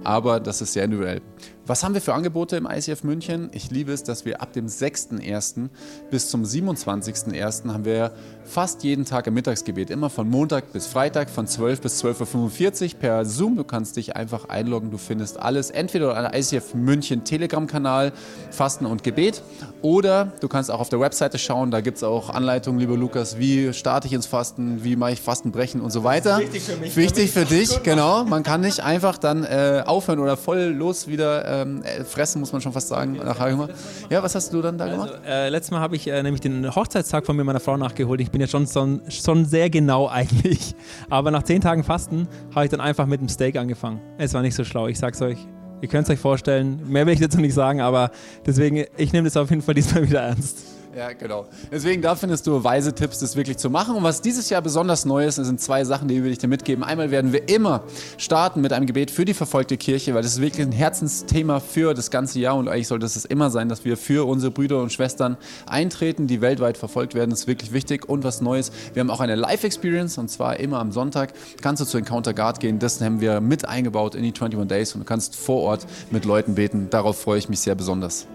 Aber 0.03 0.39
das 0.39 0.61
ist 0.61 0.74
sehr 0.74 0.86
individuell. 0.86 1.22
Was 1.66 1.82
haben 1.82 1.93
wir 1.93 2.01
für 2.01 2.14
Angebote 2.14 2.57
im 2.57 2.68
ICF 2.70 3.05
München? 3.05 3.49
Ich 3.53 3.72
liebe 3.72 3.93
es, 3.93 4.03
dass 4.03 4.26
wir 4.26 4.41
ab 4.41 4.51
dem 4.51 4.68
6.1. 4.68 5.70
bis 6.11 6.30
zum 6.30 6.43
27.1. 6.43 7.72
haben 7.72 7.86
wir 7.86 8.11
fast 8.43 8.84
jeden 8.84 9.05
Tag 9.05 9.28
im 9.28 9.34
Mittagsgebet, 9.34 9.89
immer 9.89 10.09
von 10.09 10.30
Montag 10.30 10.74
bis 10.74 10.88
Freitag 10.88 11.30
von 11.30 11.47
12 11.47 11.80
bis 11.80 12.03
12.45 12.03 12.84
Uhr 12.95 12.99
per 12.99 13.26
Zoom. 13.26 13.55
Du 13.55 13.64
kannst 13.64 13.95
dich 13.95 14.18
einfach 14.18 14.49
einloggen, 14.49 14.91
du 14.91 14.97
findest 14.97 15.39
alles 15.39 15.70
entweder 15.70 16.18
an 16.18 16.34
ICF 16.34 16.74
München 16.74 17.24
Telegram-Kanal, 17.24 18.11
Fasten 18.51 18.86
und 18.86 19.03
Gebet 19.03 19.41
oder 19.82 20.34
du 20.41 20.49
kannst 20.49 20.70
auch 20.70 20.82
auf 20.82 20.89
der 20.89 20.99
Webseite 20.99 21.38
schauen, 21.38 21.72
da 21.72 21.80
gibt 21.80 21.95
es 21.95 22.03
auch 22.03 22.30
Anleitungen, 22.30 22.82
lieber 22.82 22.97
Lukas, 22.97 23.38
wie 23.38 23.72
starte 23.72 24.07
ich 24.07 24.14
ins 24.14 24.26
Fasten, 24.26 24.84
wie 24.84 24.97
mache 24.97 25.14
ich 25.14 25.22
Fastenbrechen 25.22 25.80
und 25.80 25.91
so 25.91 26.03
weiter. 26.03 26.39
wichtig 26.39 26.64
für 26.64 26.76
mich. 26.76 26.97
Wichtig 26.97 27.32
für 27.32 27.45
dich, 27.45 27.84
genau. 27.84 28.26
Man 28.26 28.43
kann 28.43 28.59
nicht 28.59 28.82
einfach 28.82 29.18
dann 29.18 29.45
äh, 29.45 29.84
aufhören 29.86 30.20
oder 30.20 30.36
voll 30.36 30.64
los 30.64 31.07
wieder 31.07 31.53
ähm, 31.62 31.82
äh, 31.84 32.04
fressen, 32.04 32.39
muss 32.39 32.51
man 32.51 32.62
schon 32.62 32.74
fast 32.74 32.88
sagen. 32.88 33.14
Nach 33.14 33.39
Hause. 33.39 33.70
Ja, 34.10 34.22
was 34.24 34.36
hast 34.36 34.54
du 34.54 34.62
dann 34.62 34.78
da 34.78 34.88
gemacht? 34.88 35.14
Äh, 35.26 35.49
letztes 35.49 35.72
Mal 35.72 35.80
habe 35.80 35.95
ich 35.95 36.08
äh, 36.08 36.22
nämlich 36.24 36.41
den 36.41 36.74
Hochzeitstag 36.74 37.26
von 37.26 37.36
mir 37.36 37.43
meiner 37.43 37.60
Frau 37.60 37.78
nachgeholt. 37.78 38.22
Ich 38.22 38.32
bin 38.32 38.41
ja 38.41 38.47
schon, 38.47 38.68
schon, 38.68 39.01
schon 39.10 39.45
sehr 39.45 39.70
genau 39.70 40.08
eigentlich. 40.12 40.76
Aber 41.10 41.32
nach 41.32 41.43
zehn 41.43 41.62
Tagen 41.62 41.84
Fasten 41.84 42.28
habe 42.54 42.66
ich 42.66 42.72
dann 42.72 42.82
einfach 42.82 43.06
mit 43.06 43.22
dem 43.22 43.30
Steak 43.30 43.58
angefangen. 43.58 44.01
Es 44.18 44.34
war 44.34 44.41
nicht 44.41 44.56
so 44.56 44.64
schlau, 44.64 44.88
ich 44.88 44.99
sag's 44.99 45.22
euch. 45.22 45.38
Ihr 45.82 45.89
könnt 45.89 46.08
es 46.08 46.14
euch 46.14 46.20
vorstellen. 46.20 46.80
Mehr 46.88 47.06
will 47.06 47.14
ich 47.14 47.20
dazu 47.20 47.39
nicht 47.39 47.54
sagen, 47.54 47.82
aber 47.82 48.12
deswegen, 48.45 48.86
ich 48.95 49.12
nehme 49.12 49.28
das 49.28 49.36
auf 49.36 49.49
jeden 49.49 49.62
Fall 49.62 49.76
diesmal 49.76 50.04
wieder 50.10 50.22
ernst. 50.22 50.72
Ja, 50.96 51.12
genau. 51.14 51.48
Deswegen, 51.72 52.04
da 52.04 52.16
findest 52.16 52.46
du 52.46 52.64
weise 52.64 52.94
Tipps, 52.94 53.18
das 53.18 53.36
wirklich 53.36 53.58
zu 53.58 53.72
machen. 53.72 53.96
Und 53.96 54.04
was 54.04 54.22
dieses 54.22 54.50
Jahr 54.52 54.62
besonders 54.62 55.06
neu 55.06 55.26
ist, 55.26 55.36
sind 55.36 55.60
zwei 55.60 55.84
Sachen, 55.86 56.08
die 56.08 56.24
will 56.24 56.32
ich 56.32 56.38
dir 56.38 56.48
mitgeben. 56.48 56.84
Einmal 56.84 57.10
werden 57.10 57.34
wir 57.34 57.50
immer 57.50 57.84
starten 58.18 58.62
mit 58.62 58.74
einem 58.74 58.86
Gebet 58.86 59.10
für 59.10 59.26
die 59.26 59.34
verfolgte 59.34 59.76
Kirche, 59.78 60.14
weil 60.14 60.22
das 60.22 60.34
ist 60.34 60.41
wirklich 60.41 60.66
ein 60.66 60.72
Herzensthema 60.72 61.60
für 61.60 61.96
das 61.96 62.12
ganze 62.12 62.39
Jahr 62.39 62.56
und 62.56 62.68
eigentlich 62.68 62.88
sollte 62.88 63.08
es 63.08 63.26
immer 63.26 63.50
sein, 63.50 63.70
dass 63.70 63.86
wir 63.86 63.98
für 63.98 64.28
unsere 64.28 64.52
Brüder 64.52 64.82
und 64.82 64.94
Schwestern 64.94 65.38
eintreten, 65.66 66.28
die 66.28 66.41
weltweit 66.41 66.78
verfolgt 66.78 67.16
werden. 67.16 67.32
Das 67.32 67.41
ist 67.41 67.48
wirklich 67.48 67.74
wichtig. 67.74 68.08
Und 68.08 68.24
was 68.24 68.41
Neues, 68.41 68.72
wir 68.94 69.00
haben 69.00 69.10
auch 69.10 69.20
eine 69.20 69.36
Live-Experience 69.36 70.20
und 70.20 70.30
zwar 70.30 70.60
immer 70.60 70.80
am 70.80 70.91
Sonntag 70.91 71.34
kannst 71.62 71.82
du 71.82 71.86
zu 71.86 71.98
Encounter 71.98 72.36
Guard 72.36 72.60
gehen. 72.60 72.78
Das 72.78 73.02
haben 73.02 73.20
wir 73.20 73.41
mit 73.41 73.68
eingebaut 73.68 74.14
in 74.14 74.22
die 74.22 74.34
21 74.34 74.68
Days 74.68 74.94
und 74.94 75.02
du 75.02 75.06
kannst 75.06 75.36
vor 75.36 75.62
Ort 75.62 75.88
mit 76.12 76.26
Leuten 76.26 76.54
beten. 76.54 76.88
Darauf 76.91 77.20
freue 77.20 77.39
ich 77.39 77.50
mich 77.50 77.62
sehr 77.62 77.74
besonders. 77.74 78.28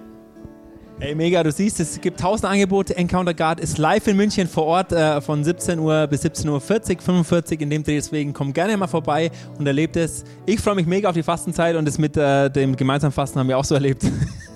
Ey, 1.00 1.14
mega, 1.14 1.44
du 1.44 1.52
siehst, 1.52 1.78
es 1.78 2.00
gibt 2.00 2.18
tausend 2.18 2.50
Angebote. 2.50 2.96
Encounter 2.96 3.32
Guard 3.32 3.60
ist 3.60 3.78
live 3.78 4.08
in 4.08 4.16
München 4.16 4.48
vor 4.48 4.64
Ort 4.64 4.90
äh, 4.90 5.20
von 5.20 5.44
17 5.44 5.78
Uhr 5.78 6.08
bis 6.08 6.24
17.40 6.24 6.48
Uhr, 6.48 6.60
45 6.60 7.60
in 7.60 7.70
dem 7.70 7.84
Dreh. 7.84 7.94
Deswegen 7.94 8.32
komm 8.32 8.52
gerne 8.52 8.76
mal 8.76 8.88
vorbei 8.88 9.30
und 9.58 9.66
erlebt 9.68 9.96
es. 9.96 10.24
Ich 10.44 10.58
freue 10.58 10.74
mich 10.74 10.86
mega 10.86 11.08
auf 11.08 11.14
die 11.14 11.22
Fastenzeit 11.22 11.76
und 11.76 11.84
das 11.84 11.98
mit 11.98 12.16
äh, 12.16 12.50
dem 12.50 12.74
gemeinsamen 12.74 13.12
Fasten 13.12 13.38
haben 13.38 13.46
wir 13.46 13.56
auch 13.58 13.64
so 13.64 13.76
erlebt. 13.76 14.02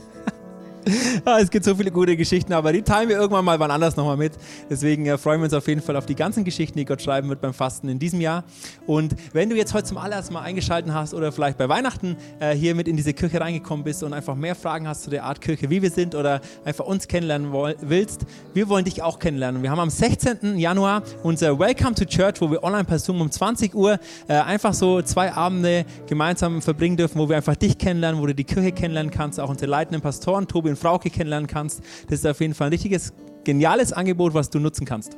Ah, 1.25 1.39
es 1.41 1.51
gibt 1.51 1.65
so 1.65 1.75
viele 1.75 1.91
gute 1.91 2.17
Geschichten, 2.17 2.53
aber 2.53 2.73
die 2.73 2.83
teilen 2.83 3.09
wir 3.09 3.17
irgendwann 3.17 3.45
mal 3.45 3.59
wann 3.61 3.71
anders 3.71 3.97
nochmal 3.97 4.17
mit. 4.17 4.33
Deswegen 4.69 5.07
äh, 5.07 5.17
freuen 5.17 5.41
wir 5.41 5.45
uns 5.45 5.55
auf 5.55 5.69
jeden 5.69 5.81
Fall 5.81 5.97
auf 5.97 6.07
die 6.07 6.17
ganzen 6.17 6.45
Geschichten, 6.45 6.79
die 6.79 6.85
Gott 6.85 7.01
schreiben 7.01 7.29
wird 7.29 7.41
beim 7.41 7.55
Fasten 7.55 7.89
in 7.89 7.99
diesem 7.99 8.21
Jahr. 8.21 8.45
Und 8.87 9.15
wenn 9.33 9.49
du 9.49 9.57
jetzt 9.57 9.73
heute 9.73 9.85
zum 9.85 9.99
allerersten 9.99 10.35
Mal 10.35 10.41
eingeschaltet 10.41 10.93
hast 10.93 11.15
oder 11.15 11.31
vielleicht 11.31 11.59
bei 11.59 11.69
Weihnachten 11.69 12.17
äh, 12.41 12.55
hier 12.55 12.75
mit 12.75 12.89
in 12.89 12.97
diese 12.97 13.15
Kirche 13.15 13.41
reingekommen 13.41 13.85
bist 13.85 14.03
und 14.03 14.13
einfach 14.13 14.35
mehr 14.35 14.55
Fragen 14.55 14.89
hast 14.89 15.05
zu 15.05 15.11
der 15.11 15.25
Art 15.25 15.41
Kirche, 15.41 15.71
wie 15.71 15.81
wir 15.81 15.91
sind 15.91 16.15
oder 16.15 16.41
einfach 16.65 16.85
uns 16.85 17.07
kennenlernen 17.07 17.53
willst, 17.81 18.23
wir 18.53 18.69
wollen 18.69 18.85
dich 18.85 19.03
auch 19.03 19.19
kennenlernen. 19.19 19.63
Wir 19.63 19.71
haben 19.71 19.81
am 19.81 19.91
16. 19.91 20.59
Januar 20.59 21.03
unser 21.23 21.59
Welcome 21.59 21.95
to 21.95 22.05
Church, 22.05 22.41
wo 22.41 22.51
wir 22.51 22.65
online 22.65 22.85
per 22.85 22.99
Zoom 22.99 23.21
um 23.21 23.31
20 23.31 23.75
Uhr 23.75 23.99
äh, 24.27 24.35
einfach 24.35 24.75
so 24.75 25.03
zwei 25.03 25.33
Abende 25.33 25.85
gemeinsam 26.09 26.61
verbringen 26.61 26.97
dürfen, 26.97 27.19
wo 27.19 27.29
wir 27.29 27.37
einfach 27.37 27.57
dich 27.57 27.79
kennenlernen, 27.79 28.21
wo 28.21 28.27
du 28.27 28.35
die 28.35 28.45
Kirche 28.45 28.73
kennenlernen 28.73 29.13
kannst, 29.13 29.39
auch 29.39 29.49
unsere 29.49 29.71
leitenden 29.71 30.03
Pastoren, 30.03 30.49
Tobi 30.49 30.72
und 30.73 30.79
Frauke 30.79 31.11
kennenlernen 31.11 31.47
kannst. 31.47 31.81
Das 32.09 32.21
ist 32.21 32.27
auf 32.27 32.41
jeden 32.41 32.55
Fall 32.55 32.69
ein 32.69 32.73
richtiges, 32.73 33.13
geniales 33.45 33.93
Angebot, 33.93 34.35
was 34.35 34.51
du 34.51 34.59
nutzen 34.59 34.85
kannst. 34.85 35.17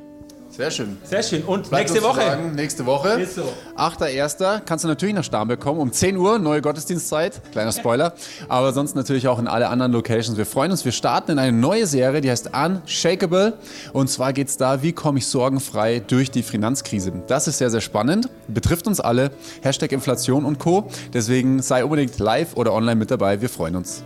Sehr 0.55 0.71
schön. 0.71 0.97
Sehr 1.03 1.21
schön. 1.21 1.43
Und 1.43 1.69
Bleibt 1.69 1.89
nächste 1.89 2.01
Woche. 2.01 2.21
Sagen, 2.21 2.55
nächste 2.55 2.85
Woche. 2.85 3.25
So. 3.25 3.43
8.1. 3.75 4.61
kannst 4.65 4.85
du 4.85 4.87
natürlich 4.87 5.13
nach 5.13 5.23
Starnberg 5.23 5.59
kommen, 5.59 5.81
um 5.81 5.91
10 5.91 6.15
Uhr, 6.15 6.39
neue 6.39 6.61
Gottesdienstzeit. 6.61 7.41
Kleiner 7.51 7.73
Spoiler. 7.73 8.13
Aber 8.47 8.71
sonst 8.71 8.95
natürlich 8.95 9.27
auch 9.27 9.37
in 9.37 9.49
alle 9.49 9.67
anderen 9.67 9.91
Locations. 9.91 10.37
Wir 10.37 10.45
freuen 10.45 10.71
uns, 10.71 10.85
wir 10.85 10.93
starten 10.93 11.31
in 11.31 11.39
eine 11.39 11.51
neue 11.51 11.87
Serie, 11.87 12.21
die 12.21 12.31
heißt 12.31 12.51
Unshakable. 12.55 13.53
Und 13.91 14.09
zwar 14.09 14.31
geht 14.31 14.47
es 14.47 14.55
da, 14.55 14.81
wie 14.81 14.93
komme 14.93 15.19
ich 15.19 15.27
sorgenfrei 15.27 15.99
durch 15.99 16.31
die 16.31 16.43
Finanzkrise. 16.43 17.11
Das 17.27 17.49
ist 17.49 17.57
sehr, 17.57 17.69
sehr 17.69 17.81
spannend. 17.81 18.29
Betrifft 18.47 18.87
uns 18.87 19.01
alle. 19.01 19.31
Hashtag 19.61 19.91
Inflation 19.91 20.45
und 20.45 20.59
Co. 20.59 20.87
Deswegen 21.13 21.61
sei 21.61 21.83
unbedingt 21.83 22.17
live 22.17 22.55
oder 22.55 22.71
online 22.71 22.95
mit 22.95 23.11
dabei. 23.11 23.41
Wir 23.41 23.49
freuen 23.49 23.75
uns. 23.75 24.03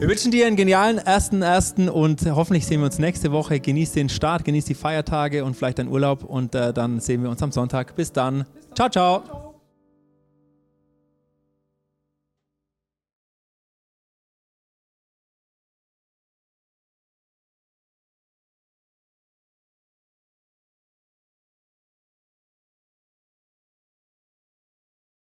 Wir 0.00 0.08
wünschen 0.08 0.30
dir 0.30 0.46
einen 0.46 0.56
genialen 0.56 0.96
ersten 0.96 1.42
ersten 1.42 1.90
und 1.90 2.22
hoffentlich 2.24 2.66
sehen 2.66 2.80
wir 2.80 2.86
uns 2.86 2.98
nächste 2.98 3.32
Woche. 3.32 3.60
Genieß 3.60 3.92
den 3.92 4.08
Start, 4.08 4.46
genieß 4.46 4.64
die 4.64 4.74
Feiertage 4.74 5.44
und 5.44 5.54
vielleicht 5.54 5.78
deinen 5.78 5.90
Urlaub 5.90 6.24
und 6.24 6.54
äh, 6.54 6.72
dann 6.72 7.00
sehen 7.00 7.22
wir 7.22 7.28
uns 7.28 7.42
am 7.42 7.52
Sonntag. 7.52 7.94
Bis 7.96 8.10
dann. 8.10 8.46
Ciao, 8.74 8.88
ciao. 8.88 9.49